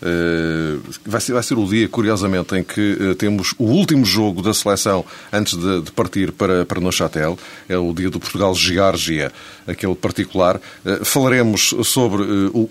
Uh, 0.04 0.82
vai, 1.06 1.20
ser, 1.20 1.32
vai 1.32 1.42
ser 1.42 1.56
o 1.56 1.66
dia, 1.66 1.88
curiosamente, 1.88 2.54
em 2.54 2.62
que 2.62 2.92
uh, 2.92 3.14
temos 3.14 3.54
o 3.58 3.64
último 3.64 4.04
jogo 4.04 4.42
da 4.42 4.52
seleção 4.52 5.02
antes 5.32 5.56
de, 5.56 5.80
de, 5.80 5.92
partir 5.92 6.30
para, 6.32 6.66
para 6.66 6.78
Neuchâtel. 6.78 7.38
É 7.68 7.78
o 7.78 7.92
dia 7.94 8.10
do 8.10 8.20
Portugal-Geórgia, 8.20 9.32
aquele 9.66 9.94
particular. 9.94 10.60
Uh, 10.84 11.04
falaremos 11.04 11.74
sobre 11.84 12.22
o, 12.22 12.68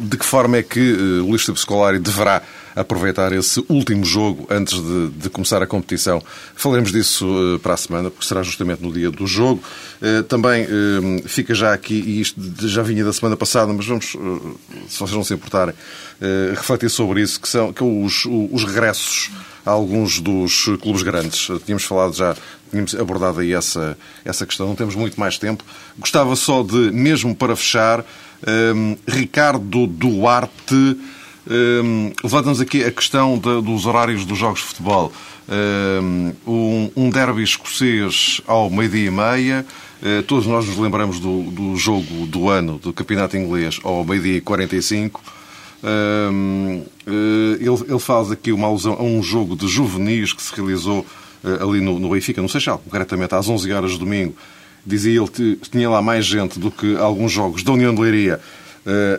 de 0.00 0.16
que 0.16 0.24
forma 0.24 0.58
é 0.58 0.62
que 0.62 0.92
o 1.20 1.30
Luís 1.30 1.42
Scolari 1.56 1.98
deverá 1.98 2.40
aproveitar 2.76 3.32
esse 3.32 3.64
último 3.70 4.04
jogo 4.04 4.46
antes 4.50 4.74
de, 4.74 5.08
de, 5.08 5.30
começar 5.30 5.62
a 5.62 5.66
competição. 5.66 6.22
Falaremos 6.54 6.92
disso 6.92 7.26
uh, 7.26 7.58
para 7.58 7.72
a 7.72 7.76
semana, 7.76 8.10
porque 8.10 8.26
será 8.26 8.42
justamente 8.42 8.82
no 8.82 8.92
dia 8.92 9.10
do 9.10 9.26
jogo. 9.26 9.62
Uh, 10.02 10.22
também 10.24 10.64
uh, 10.64 11.26
fica 11.26 11.54
já 11.54 11.72
aqui, 11.72 11.94
e 11.94 12.20
isto 12.20 12.38
já 12.68 12.82
vinha 12.82 13.02
da 13.02 13.14
semana 13.14 13.34
passada, 13.34 13.72
mas 13.72 13.86
vamos, 13.86 14.10
se 14.88 14.98
vocês 14.98 15.12
não 15.12 15.24
se 15.24 15.32
importarem, 15.32 15.74
refletir 16.54 16.90
sobre 16.90 17.22
isso, 17.22 17.40
que 17.40 17.48
são, 17.48 17.72
que 17.72 17.82
os, 17.82 18.26
os 18.26 18.64
regressos 18.64 19.30
a 19.64 19.70
alguns 19.70 20.20
dos 20.20 20.66
clubes 20.80 21.02
grandes. 21.02 21.48
Tínhamos 21.64 21.84
falado 21.84 22.14
já, 22.14 22.36
tínhamos 22.70 22.94
abordado 22.94 23.40
aí 23.40 23.52
essa, 23.52 23.98
essa 24.24 24.46
questão, 24.46 24.68
não 24.68 24.76
temos 24.76 24.94
muito 24.94 25.18
mais 25.18 25.38
tempo. 25.38 25.64
Gostava 25.98 26.36
só 26.36 26.62
de, 26.62 26.90
mesmo 26.92 27.34
para 27.34 27.56
fechar, 27.56 28.04
um, 28.74 28.96
Ricardo 29.08 29.86
Duarte 29.86 30.96
um, 31.48 32.12
levantamos 32.24 32.60
aqui 32.60 32.82
a 32.84 32.90
questão 32.90 33.38
de, 33.38 33.62
dos 33.62 33.86
horários 33.86 34.24
dos 34.24 34.36
jogos 34.36 34.60
de 34.60 34.66
futebol. 34.66 35.12
Um, 35.48 36.90
um 36.96 37.08
derby 37.08 37.42
escocês 37.42 38.40
ao 38.46 38.68
meio-dia 38.68 39.06
e 39.06 39.10
meia. 39.10 39.66
Uh, 40.02 40.22
todos 40.24 40.46
nós 40.46 40.66
nos 40.66 40.76
lembramos 40.76 41.20
do, 41.20 41.42
do 41.44 41.76
jogo 41.76 42.26
do 42.26 42.48
ano 42.48 42.78
do 42.78 42.92
Campeonato 42.92 43.36
Inglês 43.36 43.78
ao 43.84 44.04
meio-dia 44.04 44.38
e 44.38 44.40
45. 44.40 45.22
Um, 45.84 46.82
uh, 47.06 47.54
ele, 47.60 47.90
ele 47.90 47.98
faz 48.00 48.32
aqui 48.32 48.50
uma 48.50 48.66
alusão 48.66 48.94
a 48.94 49.02
um 49.02 49.22
jogo 49.22 49.54
de 49.54 49.68
juvenis 49.68 50.32
que 50.32 50.42
se 50.42 50.52
realizou 50.54 51.06
uh, 51.44 51.68
ali 51.68 51.80
no, 51.80 52.00
no 52.00 52.10
Benfica, 52.10 52.42
no 52.42 52.48
Seixal, 52.48 52.78
concretamente 52.78 53.34
às 53.36 53.48
11 53.48 53.72
horas 53.72 53.92
de 53.92 53.98
domingo. 53.98 54.34
Dizia 54.84 55.20
ele 55.20 55.28
que 55.28 55.58
tinha 55.70 55.88
lá 55.88 56.02
mais 56.02 56.26
gente 56.26 56.58
do 56.58 56.72
que 56.72 56.96
alguns 56.96 57.30
jogos 57.30 57.62
da 57.62 57.72
União 57.72 57.94
de 57.94 58.00
Leiria 58.00 58.40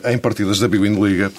em 0.09 0.17
partidas 0.17 0.59
da 0.59 0.67
Big 0.69 0.87
Liga. 0.87 1.29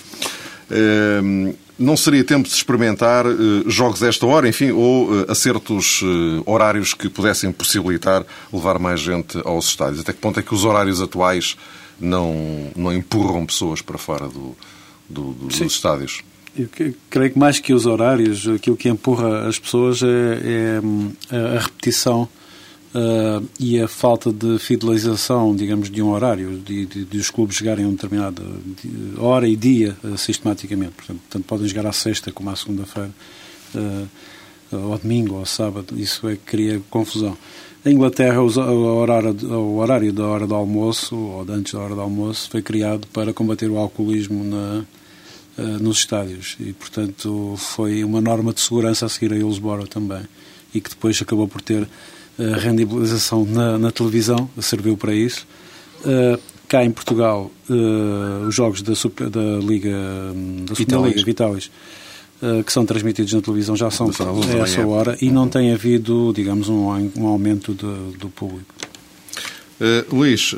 Ehm, 0.70 1.54
não 1.78 1.96
seria 1.96 2.24
tempo 2.24 2.48
de 2.48 2.54
experimentar 2.54 3.24
eh, 3.24 3.30
jogos 3.66 4.02
a 4.02 4.08
esta 4.08 4.26
hora, 4.26 4.48
enfim, 4.48 4.72
ou 4.72 5.20
eh, 5.20 5.26
acertos 5.28 6.00
eh, 6.02 6.42
horários 6.44 6.92
que 6.92 7.08
pudessem 7.08 7.52
possibilitar 7.52 8.26
levar 8.52 8.78
mais 8.80 9.00
gente 9.00 9.40
aos 9.44 9.66
estádios? 9.68 10.00
Até 10.00 10.12
que 10.12 10.18
ponto 10.18 10.40
é 10.40 10.42
que 10.42 10.52
os 10.52 10.64
horários 10.64 11.00
atuais 11.00 11.56
não, 12.00 12.70
não 12.74 12.92
empurram 12.92 13.46
pessoas 13.46 13.80
para 13.80 13.96
fora 13.96 14.26
do, 14.26 14.56
do, 15.08 15.32
do, 15.32 15.46
dos 15.46 15.60
estádios? 15.60 16.22
Eu 16.56 16.68
creio 17.08 17.32
que 17.32 17.38
mais 17.38 17.60
que 17.60 17.72
os 17.72 17.86
horários, 17.86 18.48
aquilo 18.48 18.76
que 18.76 18.88
empurra 18.88 19.46
as 19.46 19.60
pessoas 19.60 20.02
é, 20.02 20.80
é 21.30 21.56
a 21.56 21.60
repetição 21.60 22.28
uh, 22.94 23.46
e 23.58 23.80
a 23.80 23.88
falta 23.88 24.32
de 24.32 24.58
fidelização, 24.58 25.54
digamos, 25.54 25.90
de 25.90 26.02
um 26.02 26.10
horário, 26.10 26.58
de, 26.58 26.86
de, 26.86 27.04
de 27.04 27.18
os 27.18 27.30
clubes 27.30 27.56
chegarem 27.56 27.84
a 27.84 27.88
uma 27.88 27.94
determinada 27.94 28.42
hora 29.18 29.48
e 29.48 29.56
dia 29.56 29.96
uh, 30.02 30.16
sistematicamente. 30.16 30.92
Portanto, 30.92 31.20
portanto, 31.20 31.44
podem 31.44 31.68
jogar 31.68 31.86
à 31.86 31.92
sexta 31.92 32.32
como 32.32 32.50
à 32.50 32.56
segunda-feira, 32.56 33.10
uh, 33.74 34.08
ao 34.72 34.98
domingo 34.98 35.34
ou 35.34 35.40
ao 35.40 35.46
sábado. 35.46 35.98
Isso 35.98 36.28
é 36.28 36.32
que 36.32 36.44
cria 36.44 36.82
confusão. 36.90 37.36
Em 37.84 37.94
Inglaterra, 37.94 38.42
o 38.42 38.96
horário, 38.96 39.30
o 39.50 39.78
horário 39.78 40.12
da 40.12 40.26
hora 40.26 40.46
do 40.46 40.54
almoço, 40.54 41.16
ou 41.16 41.44
de 41.44 41.52
antes 41.52 41.72
da 41.72 41.78
hora 41.78 41.94
do 41.94 42.00
almoço, 42.00 42.50
foi 42.50 42.60
criado 42.60 43.06
para 43.08 43.32
combater 43.32 43.70
o 43.70 43.78
alcoolismo 43.78 44.44
na, 44.44 44.84
nos 45.80 45.98
estádios 45.98 46.56
e, 46.60 46.72
portanto, 46.72 47.54
foi 47.56 48.02
uma 48.02 48.20
norma 48.20 48.52
de 48.52 48.60
segurança 48.60 49.06
a 49.06 49.08
seguir 49.08 49.32
a 49.32 49.36
Hillsborough 49.36 49.86
também 49.86 50.22
e 50.74 50.80
que 50.80 50.90
depois 50.90 51.22
acabou 51.22 51.46
por 51.48 51.62
ter 51.62 51.88
a 52.38 52.56
rendibilização 52.56 53.44
na, 53.44 53.76
na 53.78 53.90
televisão 53.90 54.48
serviu 54.60 54.96
para 54.96 55.12
isso. 55.12 55.46
Uh, 56.04 56.38
cá 56.68 56.84
em 56.84 56.90
Portugal, 56.90 57.50
uh, 57.68 58.46
os 58.46 58.54
jogos 58.54 58.82
da, 58.82 58.94
super, 58.94 59.28
da 59.28 59.58
Liga, 59.60 59.90
da 60.64 60.74
Superliga 60.74 61.24
Vitalis, 61.24 61.70
uh, 62.40 62.62
que 62.62 62.72
são 62.72 62.86
transmitidos 62.86 63.32
na 63.32 63.40
televisão, 63.40 63.74
já 63.74 63.90
são 63.90 64.08
a 64.08 64.62
essa 64.62 64.86
hora 64.86 65.16
e 65.20 65.30
não 65.30 65.48
tem 65.48 65.72
havido, 65.72 66.32
digamos, 66.34 66.68
um, 66.68 67.10
um 67.16 67.26
aumento 67.26 67.74
de, 67.74 68.18
do 68.18 68.28
público. 68.28 68.74
Luís, 70.10 70.56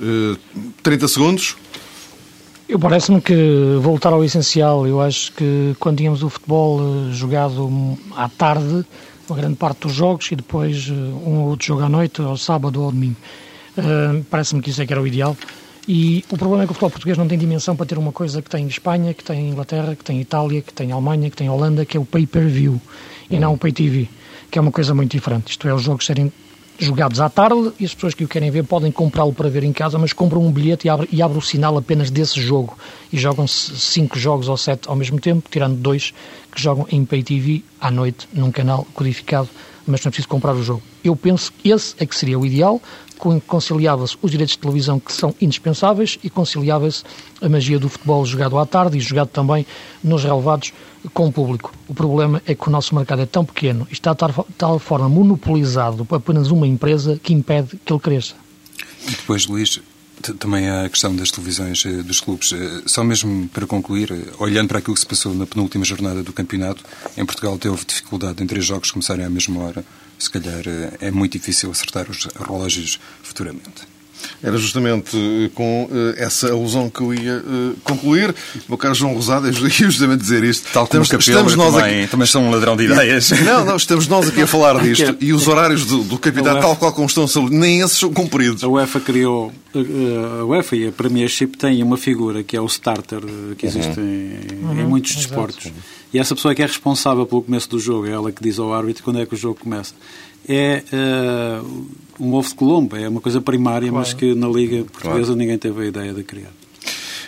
30 0.83 1.09
segundos. 1.09 1.55
Eu 2.67 2.79
parece-me 2.79 3.21
que 3.21 3.35
voltar 3.83 4.15
ao 4.15 4.25
essencial. 4.25 4.87
Eu 4.87 4.99
acho 4.99 5.31
que 5.33 5.77
quando 5.79 5.99
tínhamos 5.99 6.23
o 6.23 6.31
futebol 6.31 6.81
jogado 7.13 7.99
à 8.17 8.31
tarde, 8.31 8.83
uma 9.31 9.37
grande 9.37 9.57
parte 9.57 9.83
dos 9.83 9.93
jogos 9.93 10.31
e 10.31 10.37
depois 10.37 10.89
uh, 10.89 10.93
um 10.93 11.41
ou 11.41 11.49
outro 11.51 11.67
jogo 11.67 11.83
à 11.83 11.89
noite, 11.89 12.21
ao 12.21 12.37
sábado 12.37 12.83
ou 12.83 12.91
domingo. 12.91 13.17
Uh, 13.79 14.25
Parece-me 14.29 14.61
que 14.61 14.71
isso 14.71 14.83
é 14.83 14.87
que 14.87 14.93
era 14.93 15.01
o 15.01 15.07
ideal. 15.07 15.37
E 15.89 16.25
o 16.31 16.37
problema 16.37 16.65
é 16.65 16.67
que 16.67 16.73
o 16.73 16.75
futebol 16.75 16.91
português 16.91 17.17
não 17.17 17.27
tem 17.27 17.39
dimensão 17.39 17.75
para 17.75 17.87
ter 17.87 17.99
uma 17.99 18.13
coisa 18.13 18.43
que 18.43 18.51
tem 18.51 18.67
Espanha, 18.67 19.15
que 19.15 19.25
tem 19.25 19.49
Inglaterra, 19.49 19.97
que 19.97 20.05
tem 20.05 20.21
Itália, 20.21 20.61
que 20.61 20.73
tem 20.73 20.93
Alemanha, 20.93 21.31
que 21.31 21.37
tem 21.37 21.49
Holanda, 21.49 21.85
que 21.85 21.97
é 21.97 22.01
o 22.01 22.05
pay-per-view 22.05 22.81
e 23.31 23.39
não 23.39 23.55
o 23.55 23.59
pay-TV, 23.59 24.09
que 24.51 24.59
é 24.59 24.63
uma 24.63 24.73
coisa 24.73 24.95
muito 24.95 25.13
diferente. 25.13 25.51
Isto 25.51 25.69
é, 25.69 25.75
os 25.75 25.83
jogos 25.83 26.05
serem 26.05 26.33
jogados 26.81 27.21
à 27.21 27.29
tarde 27.29 27.73
e 27.79 27.85
as 27.85 27.95
pessoas 27.95 28.15
que 28.15 28.25
o 28.25 28.29
querem 28.29 28.51
ver 28.51 28.65
podem 28.65 28.91
comprá-lo 28.91 29.33
para 29.33 29.49
ver 29.49 29.63
em 29.63 29.73
casa, 29.73 29.99
mas 29.99 30.13
compram 30.13 30.43
um 30.43 30.51
bilhete 30.51 30.87
e 30.87 30.91
abrem 30.91 31.09
e 31.13 31.23
abre 31.23 31.39
o 31.39 31.43
sinal 31.43 31.77
apenas 31.77 32.11
desse 32.11 32.41
jogo. 32.41 32.77
E 33.13 33.19
jogam-se 33.19 33.79
cinco 33.79 34.19
jogos 34.19 34.49
ou 34.49 34.57
sete 34.57 34.89
ao 34.89 34.97
mesmo 34.97 35.21
tempo, 35.21 35.49
tirando 35.51 35.77
dois 35.77 36.15
que 36.51 36.61
jogam 36.61 36.87
em 36.91 37.05
Pay 37.05 37.23
TV 37.23 37.63
à 37.81 37.91
noite, 37.91 38.29
num 38.33 38.51
canal 38.51 38.87
codificado, 38.95 39.49
mas 39.87 40.03
não 40.03 40.09
é 40.09 40.11
preciso 40.11 40.29
comprar 40.29 40.55
o 40.55 40.63
jogo. 40.63 40.83
Eu 41.05 41.15
penso 41.15 41.53
que 41.53 41.71
esse 41.71 41.95
é 41.99 42.07
que 42.07 42.17
seria 42.17 42.39
o 42.39 42.47
ideal, 42.47 42.81
conciliava-se 43.47 44.17
os 44.23 44.31
direitos 44.31 44.55
de 44.55 44.61
televisão 44.61 44.99
que 44.99 45.13
são 45.13 45.35
indispensáveis 45.41 46.19
e 46.23 46.31
conciliava-se 46.31 47.05
a 47.41 47.49
magia 47.49 47.79
do 47.79 47.89
futebol 47.89 48.25
jogado 48.25 48.59
à 48.59 48.67
tarde 48.67 48.99
e 48.99 49.01
jogado 49.01 49.29
também 49.29 49.67
nos 50.03 50.25
relevados 50.25 50.73
com 51.13 51.29
o 51.29 51.33
público. 51.33 51.73
O 51.89 51.95
problema 51.95 52.43
é 52.47 52.55
que 52.55 52.69
o 52.69 52.71
nosso 52.71 52.95
mercado 52.95 53.23
é 53.23 53.27
tão 53.27 53.45
pequeno 53.45 53.87
e 53.91 53.93
está 53.93 54.13
de 54.13 54.55
tal 54.57 54.79
forma 54.79 55.09
monopolizado 55.09 56.05
por 56.05 56.17
apenas 56.17 56.51
uma 56.51 56.67
empresa 56.67 57.19
que 57.23 57.33
impede 57.33 57.79
que 57.85 57.93
ele 57.93 58.01
cresça. 58.01 58.35
E 59.07 59.11
depois, 59.11 59.47
Luís, 59.47 59.81
também 60.39 60.69
a 60.69 60.89
questão 60.89 61.15
das 61.15 61.31
televisões 61.31 61.85
eh, 61.85 62.03
dos 62.03 62.21
clubes. 62.21 62.53
Eh, 62.53 62.83
só 62.87 63.03
mesmo 63.03 63.49
para 63.49 63.67
concluir, 63.67 64.13
eh, 64.13 64.33
olhando 64.39 64.69
para 64.69 64.79
aquilo 64.79 64.95
que 64.95 65.01
se 65.01 65.07
passou 65.07 65.35
na 65.35 65.47
penúltima 65.47 65.85
jornada 65.85 66.23
do 66.23 66.33
campeonato, 66.33 66.85
em 67.17 67.25
Portugal 67.25 67.59
teve 67.59 67.85
dificuldade 67.85 68.43
em 68.43 68.47
três 68.47 68.65
jogos 68.65 68.91
começarem 68.91 69.25
à 69.25 69.31
mesma 69.31 69.63
hora. 69.63 69.85
Se 70.19 70.31
calhar 70.31 70.63
é 71.01 71.11
muito 71.11 71.33
difícil 71.33 71.71
acertar 71.71 72.11
os 72.11 72.27
relógios 72.37 73.01
futuramente. 73.23 74.00
Era 74.43 74.57
justamente 74.57 75.17
eh, 75.17 75.51
com 75.55 75.85
uh, 75.85 76.15
essa 76.17 76.51
alusão 76.51 76.89
que 76.89 77.01
eu 77.01 77.13
ia 77.13 77.37
uh, 77.39 77.77
concluir. 77.85 78.35
Meu 78.69 78.79
caro 78.79 78.95
João 78.95 79.15
Rosado, 79.15 79.47
eu 79.47 79.53
ia 79.53 79.71
justamente 79.71 80.21
dizer 80.21 80.43
isto. 80.45 80.69
Tal 80.73 80.87
como 80.87 81.03
estamos, 81.03 81.29
estamos 81.29 81.57
nós 81.57 81.75
também, 81.75 82.01
aqui... 82.03 82.11
também 82.11 82.27
são 82.27 82.47
um 82.47 82.51
ladrão 82.51 82.77
de 82.77 82.85
ideias. 82.85 83.31
Não, 83.45 83.65
não, 83.65 83.77
estamos 83.77 84.07
nós 84.07 84.29
aqui 84.29 84.43
a 84.43 84.47
falar 84.47 84.81
disto 84.83 85.17
e 85.21 85.33
os 85.33 85.47
horários 85.49 85.85
do, 85.85 86.03
do 86.05 86.19
campeonato, 86.19 86.61
tal 86.61 86.77
qual 86.77 86.93
como 86.93 87.07
estão 87.07 87.27
nem 87.51 87.81
esses 87.81 87.99
são 87.99 88.13
cumpridos. 88.13 88.65
A 88.65 88.69
UEFA 88.69 89.01
criou, 89.01 89.53
a 89.75 90.45
UEFA 90.45 90.77
e 90.77 90.89
a 90.89 90.93
Premiership 90.93 91.49
têm 91.59 91.83
uma 91.83 91.97
figura 91.97 92.43
que 92.43 92.57
é 92.57 92.61
o 92.61 92.67
starter 92.67 93.21
que 93.57 93.67
existe 93.67 93.99
uhum. 93.99 94.07
em, 94.07 94.65
uhum. 94.65 94.81
em, 94.81 94.85
muitos 94.85 95.15
desportos. 95.15 95.71
E 96.13 96.19
essa 96.19 96.35
pessoa 96.35 96.55
que 96.55 96.63
é 96.63 96.67
responsável 96.67 97.27
pelo 97.27 97.43
começo 97.43 97.69
do 97.69 97.79
jogo 97.79 98.07
é 98.07 98.11
ela 98.11 98.33
que 98.33 98.43
diz 98.43 98.59
ao 98.59 98.73
árbitro 98.73 99.03
quando 99.05 99.21
é 99.21 99.27
que 99.27 99.35
o 99.35 99.37
jogo 99.37 99.59
começa. 99.61 99.95
É 100.49 100.83
uh, 100.93 101.87
um 102.21 102.35
ovo 102.35 102.49
de 102.49 102.55
Colombo, 102.55 102.97
é 102.97 103.09
uma 103.09 103.21
coisa 103.21 103.41
primária, 103.41 103.89
claro. 103.89 104.07
mas 104.07 104.13
que 104.13 104.35
na 104.35 104.49
Liga 104.49 104.85
Portuguesa 104.85 105.27
claro. 105.27 105.37
ninguém 105.37 105.59
teve 105.59 105.83
a 105.83 105.87
ideia 105.87 106.13
de 106.13 106.23
criar. 106.23 106.51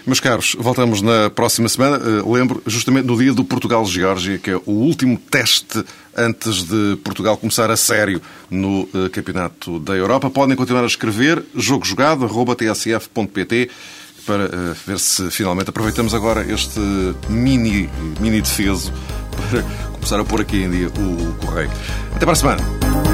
Meus 0.05 0.19
caros, 0.19 0.57
voltamos 0.59 1.01
na 1.01 1.31
próxima 1.31 1.69
semana. 1.69 1.97
Uh, 1.99 2.33
lembro, 2.33 2.61
justamente 2.67 3.07
no 3.07 3.17
dia 3.17 3.33
do 3.33 3.45
Portugal-Geórgia, 3.45 4.37
que 4.37 4.51
é 4.51 4.57
o 4.57 4.73
último 4.73 5.17
teste 5.31 5.85
antes 6.17 6.65
de 6.65 6.97
Portugal 7.05 7.37
começar 7.37 7.71
a 7.71 7.77
sério 7.77 8.21
no 8.51 8.83
uh, 8.83 9.09
Campeonato 9.13 9.79
da 9.79 9.95
Europa. 9.95 10.29
Podem 10.29 10.57
continuar 10.57 10.83
a 10.83 10.87
escrever 10.87 11.45
jogojogado.tsf.pt 11.55 13.71
para 14.27 14.47
uh, 14.47 14.75
ver 14.85 14.99
se 14.99 15.31
finalmente 15.31 15.71
aproveitamos 15.71 16.15
agora 16.15 16.45
este 16.53 16.81
mini, 17.29 17.89
mini 18.21 18.41
defeso 18.41 18.93
para 19.51 19.63
começar 19.93 20.19
a 20.19 20.25
pôr 20.25 20.41
aqui 20.41 20.65
em 20.65 20.71
dia 20.71 20.89
o 20.89 21.33
correio. 21.47 21.71
Até 22.13 22.27
para 22.27 22.33
a 22.33 22.37
semana. 22.37 23.12